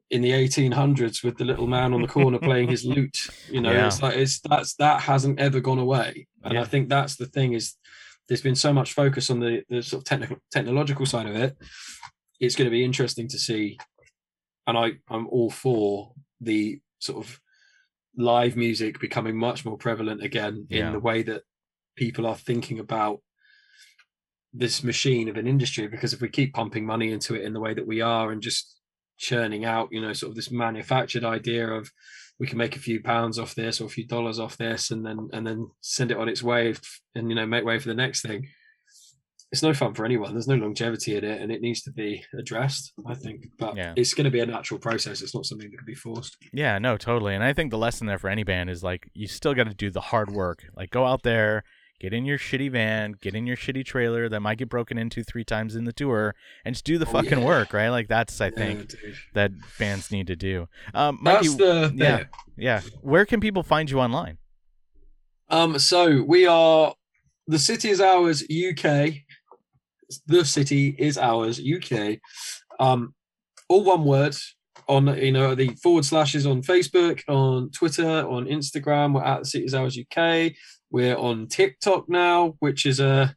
in 0.09 0.21
the 0.21 0.31
1800s 0.31 1.23
with 1.23 1.37
the 1.37 1.43
little 1.43 1.67
man 1.67 1.93
on 1.93 2.01
the 2.01 2.07
corner 2.07 2.39
playing 2.39 2.69
his 2.69 2.85
lute 2.95 3.27
you 3.49 3.59
know 3.59 3.71
Yeah. 3.71 3.87
it's 3.87 4.01
like 4.01 4.15
it's 4.15 4.39
that's 4.39 4.75
that 4.75 5.01
hasn't 5.01 5.39
ever 5.39 5.59
gone 5.59 5.79
away 5.79 6.27
and 6.43 6.53
Yeah. 6.53 6.61
i 6.61 6.65
think 6.65 6.87
that's 6.89 7.15
the 7.17 7.25
thing 7.25 7.53
is 7.53 7.75
there's 8.27 8.41
been 8.41 8.55
so 8.55 8.73
much 8.73 8.93
focus 8.93 9.29
on 9.29 9.39
the, 9.39 9.63
the 9.69 9.81
sort 9.81 10.01
of 10.01 10.05
technical 10.05 10.37
technological 10.51 11.05
side 11.05 11.27
of 11.27 11.35
it 11.35 11.57
it's 12.39 12.55
going 12.55 12.65
to 12.69 12.71
be 12.71 12.83
interesting 12.83 13.27
to 13.29 13.39
see 13.39 13.77
and 14.67 14.77
i 14.77 14.91
i'm 15.09 15.27
all 15.29 15.49
for 15.49 16.13
the 16.41 16.79
sort 16.99 17.25
of 17.25 17.39
live 18.15 18.55
music 18.55 18.99
becoming 18.99 19.37
much 19.37 19.63
more 19.65 19.77
prevalent 19.77 20.21
again 20.23 20.67
in 20.69 20.77
Yeah. 20.77 20.91
the 20.91 20.99
way 20.99 21.23
that 21.23 21.43
people 21.95 22.25
are 22.25 22.35
thinking 22.35 22.79
about 22.79 23.21
this 24.53 24.83
machine 24.83 25.27
of 25.29 25.37
an 25.37 25.47
industry 25.47 25.87
because 25.87 26.13
if 26.13 26.21
we 26.21 26.29
keep 26.29 26.53
pumping 26.53 26.85
money 26.85 27.11
into 27.11 27.35
it 27.35 27.43
in 27.43 27.53
the 27.53 27.59
way 27.59 27.73
that 27.73 27.85
we 27.85 28.01
are 28.01 28.31
and 28.31 28.41
just 28.41 28.75
churning 29.17 29.65
out 29.65 29.89
you 29.91 30.01
know 30.01 30.13
sort 30.13 30.29
of 30.29 30.35
this 30.35 30.51
manufactured 30.51 31.23
idea 31.23 31.67
of 31.67 31.91
we 32.39 32.47
can 32.47 32.57
make 32.57 32.75
a 32.75 32.79
few 32.79 33.01
pounds 33.01 33.37
off 33.39 33.55
this 33.55 33.81
or 33.81 33.85
a 33.85 33.89
few 33.89 34.05
dollars 34.07 34.39
off 34.39 34.57
this 34.57 34.91
and 34.91 35.05
then 35.05 35.27
and 35.33 35.45
then 35.45 35.67
send 35.81 36.11
it 36.11 36.17
on 36.17 36.29
its 36.29 36.41
way 36.43 36.73
and 37.15 37.29
you 37.29 37.35
know 37.35 37.45
make 37.45 37.65
way 37.65 37.77
for 37.79 37.87
the 37.89 37.93
next 37.95 38.21
thing 38.21 38.47
it's 39.51 39.63
no 39.63 39.73
fun 39.73 39.93
for 39.93 40.03
anyone 40.05 40.33
there's 40.33 40.47
no 40.47 40.55
longevity 40.55 41.15
in 41.15 41.23
it 41.23 41.41
and 41.41 41.51
it 41.51 41.61
needs 41.61 41.81
to 41.81 41.91
be 41.91 42.23
addressed 42.37 42.91
i 43.07 43.13
think 43.13 43.47
but 43.57 43.77
Yeah. 43.77 43.93
it's 43.95 44.13
going 44.13 44.25
to 44.25 44.31
be 44.31 44.41
a 44.41 44.45
natural 44.45 44.79
process 44.79 45.21
it's 45.21 45.33
not 45.33 45.45
something 45.45 45.69
that 45.71 45.77
can 45.77 45.85
be 45.85 45.95
forced 45.95 46.35
Yeah, 46.51 46.77
no, 46.79 46.97
totally. 46.97 47.33
And 47.35 47.43
I 47.43 47.53
think 47.53 47.71
the 47.71 47.77
lesson 47.77 48.07
there 48.07 48.17
for 48.19 48.29
any 48.29 48.43
band 48.43 48.69
is 48.69 48.83
like 48.83 49.09
you 49.13 49.27
still 49.27 49.53
got 49.53 49.67
to 49.67 49.73
do 49.73 49.89
the 49.89 50.01
hard 50.01 50.31
work. 50.31 50.65
Like 50.75 50.89
go 50.91 51.05
out 51.05 51.23
there, 51.23 51.63
get 51.99 52.13
in 52.13 52.25
your 52.25 52.37
shitty 52.37 52.71
van, 52.71 53.15
get 53.21 53.35
in 53.35 53.47
your 53.47 53.55
shitty 53.57 53.85
trailer 53.85 54.27
that 54.29 54.39
might 54.41 54.57
get 54.57 54.69
broken 54.69 54.97
into 54.97 55.23
three 55.23 55.43
times 55.43 55.75
in 55.75 55.83
the 55.85 55.93
tour, 55.93 56.35
and 56.65 56.75
just 56.75 56.85
do 56.85 56.97
the 56.97 57.05
Oh, 57.07 57.11
fucking 57.11 57.39
yeah. 57.39 57.45
work, 57.45 57.73
right? 57.73 57.89
Like 57.89 58.07
that's 58.07 58.39
I 58.41 58.49
think 58.49 58.93
that 59.33 59.51
bands 59.79 60.11
need 60.11 60.27
to 60.27 60.35
do. 60.35 60.67
Um, 60.93 61.19
Mikey, 61.21 61.47
that's 61.47 61.55
the 61.55 61.91
yeah, 61.95 62.23
yeah. 62.57 62.81
Where 63.01 63.25
can 63.25 63.39
people 63.39 63.63
find 63.63 63.89
you 63.89 63.99
online? 63.99 64.37
Um, 65.49 65.79
so 65.79 66.21
we 66.23 66.45
are 66.45 66.93
the 67.47 67.59
city 67.59 67.89
is 67.89 68.01
ours, 68.01 68.43
UK. 68.43 69.13
The 70.27 70.45
city 70.45 70.95
is 70.97 71.17
ours, 71.17 71.59
UK. 71.59 72.19
Um, 72.79 73.13
all 73.69 73.83
one 73.83 74.05
word 74.05 74.35
on 74.87 75.07
you 75.17 75.31
know 75.31 75.53
the 75.55 75.69
forward 75.83 76.05
slashes 76.05 76.45
on 76.45 76.61
Facebook, 76.61 77.21
on 77.27 77.69
Twitter, 77.71 78.25
on 78.27 78.45
Instagram. 78.45 79.13
We're 79.13 79.23
at 79.23 79.39
the 79.39 79.45
city 79.45 79.65
is 79.65 79.73
ours 79.73 79.97
UK. 79.99 80.53
We're 80.89 81.17
on 81.17 81.47
TikTok 81.47 82.07
now, 82.07 82.55
which 82.59 82.85
is 82.85 82.99
a 82.99 83.35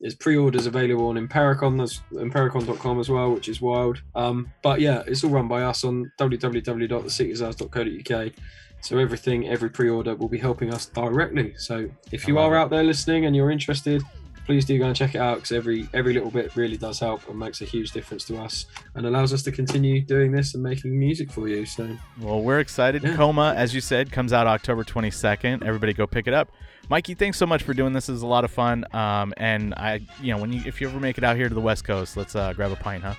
there's 0.00 0.14
pre-orders 0.14 0.66
available 0.66 1.08
on 1.08 1.16
Impericon, 1.16 1.76
there's 1.78 2.00
impericon.com 2.12 3.00
as 3.00 3.08
well, 3.08 3.32
which 3.32 3.48
is 3.48 3.60
wild. 3.60 4.00
Um, 4.14 4.52
but 4.62 4.80
yeah, 4.80 5.02
it's 5.06 5.24
all 5.24 5.30
run 5.30 5.48
by 5.48 5.62
us 5.62 5.82
on 5.84 6.12
www.thecityisours.co.uk. 6.20 8.32
So 8.80 8.96
everything, 8.98 9.48
every 9.48 9.70
pre-order 9.70 10.14
will 10.14 10.28
be 10.28 10.38
helping 10.38 10.72
us 10.72 10.86
directly. 10.86 11.52
So 11.56 11.90
if 12.12 12.28
you 12.28 12.38
are 12.38 12.54
out 12.54 12.70
there 12.70 12.84
listening 12.84 13.26
and 13.26 13.34
you're 13.34 13.50
interested, 13.50 14.04
please 14.48 14.64
do 14.64 14.78
go 14.78 14.86
and 14.86 14.96
check 14.96 15.14
it 15.14 15.18
out 15.18 15.34
because 15.34 15.52
every 15.52 15.86
every 15.92 16.14
little 16.14 16.30
bit 16.30 16.56
really 16.56 16.78
does 16.78 16.98
help 16.98 17.28
and 17.28 17.38
makes 17.38 17.60
a 17.60 17.66
huge 17.66 17.92
difference 17.92 18.24
to 18.24 18.38
us 18.38 18.64
and 18.94 19.04
allows 19.04 19.30
us 19.34 19.42
to 19.42 19.52
continue 19.52 20.00
doing 20.00 20.32
this 20.32 20.54
and 20.54 20.62
making 20.62 20.98
music 20.98 21.30
for 21.30 21.48
you. 21.48 21.66
So 21.66 21.86
Well, 22.18 22.40
we're 22.40 22.58
excited. 22.58 23.02
Yeah. 23.02 23.14
Coma, 23.14 23.52
as 23.54 23.74
you 23.74 23.82
said, 23.82 24.10
comes 24.10 24.32
out 24.32 24.46
October 24.46 24.84
22nd. 24.84 25.62
Everybody 25.62 25.92
go 25.92 26.06
pick 26.06 26.26
it 26.26 26.32
up. 26.32 26.50
Mikey, 26.88 27.12
thanks 27.12 27.36
so 27.36 27.44
much 27.44 27.62
for 27.62 27.74
doing 27.74 27.92
this. 27.92 28.06
This 28.06 28.16
is 28.16 28.22
a 28.22 28.26
lot 28.26 28.44
of 28.44 28.50
fun. 28.50 28.86
Um, 28.94 29.34
and 29.36 29.74
I, 29.74 30.00
you 30.22 30.32
know, 30.32 30.40
when 30.40 30.50
you 30.50 30.62
if 30.64 30.80
you 30.80 30.88
ever 30.88 30.98
make 30.98 31.18
it 31.18 31.24
out 31.24 31.36
here 31.36 31.50
to 31.50 31.54
the 31.54 31.60
West 31.60 31.84
Coast, 31.84 32.16
let's 32.16 32.34
uh, 32.34 32.54
grab 32.54 32.72
a 32.72 32.76
pint, 32.76 33.04
huh? 33.04 33.14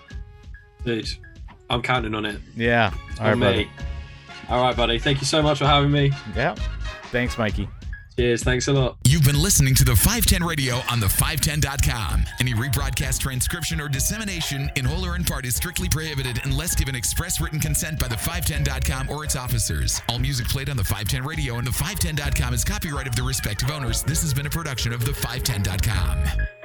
dude, 0.84 1.10
I'm 1.70 1.84
counting 1.84 2.15
on 2.15 2.26
it. 2.26 2.39
Yeah. 2.56 2.92
All 3.20 3.36
right, 3.36 3.38
me. 3.38 3.70
All 4.50 4.63
right, 4.63 4.76
buddy. 4.76 4.98
Thank 4.98 5.20
you 5.20 5.28
so 5.28 5.44
much 5.44 5.60
for 5.60 5.65
having 5.65 5.92
me. 5.92 6.12
Yeah. 6.36 6.56
Thanks, 7.12 7.38
Mikey. 7.38 7.69
Cheers. 8.20 8.44
Thanks 8.44 8.67
a 8.67 8.74
lot. 8.74 8.98
You've 9.08 9.24
been 9.24 9.42
listening 9.42 9.74
to 9.76 9.86
the 9.86 9.96
510 9.96 10.44
Radio 10.44 10.82
on 10.92 11.00
the 11.00 11.06
510.com. 11.06 12.26
Any 12.42 12.54
rebroadcast, 12.54 13.22
transcription, 13.22 13.80
or 13.80 13.88
dissemination 13.88 14.70
in 14.76 14.84
whole 14.84 15.06
or 15.06 15.15
in 15.15 15.24
part 15.24 15.46
is 15.46 15.56
strictly 15.56 15.88
prohibited 15.88 16.42
unless 16.44 16.76
given 16.76 16.96
express 16.96 17.40
written 17.40 17.62
consent 17.62 17.98
by 17.98 18.10
the 18.10 18.17
510.com 18.17 19.10
or 19.10 19.24
its 19.24 19.38
officers. 19.38 20.02
All 20.10 20.20
music 20.20 20.50
played 20.50 20.70
on 20.70 20.76
the 20.76 20.84
510 20.84 21.24
Radio 21.24 21.60
and 21.60 21.65
the 21.65 21.72
510.com 21.72 22.54
is 22.54 22.65
copyright 22.65 23.08
of 23.08 23.15
the 23.15 23.24
respective 23.24 23.72
owners. 23.72 24.04
This 24.04 24.22
has 24.22 24.34
been 24.34 24.48
a 24.48 24.50
production 24.50 24.92
of 24.92 25.06
the 25.06 25.12
510.com. 25.12 26.59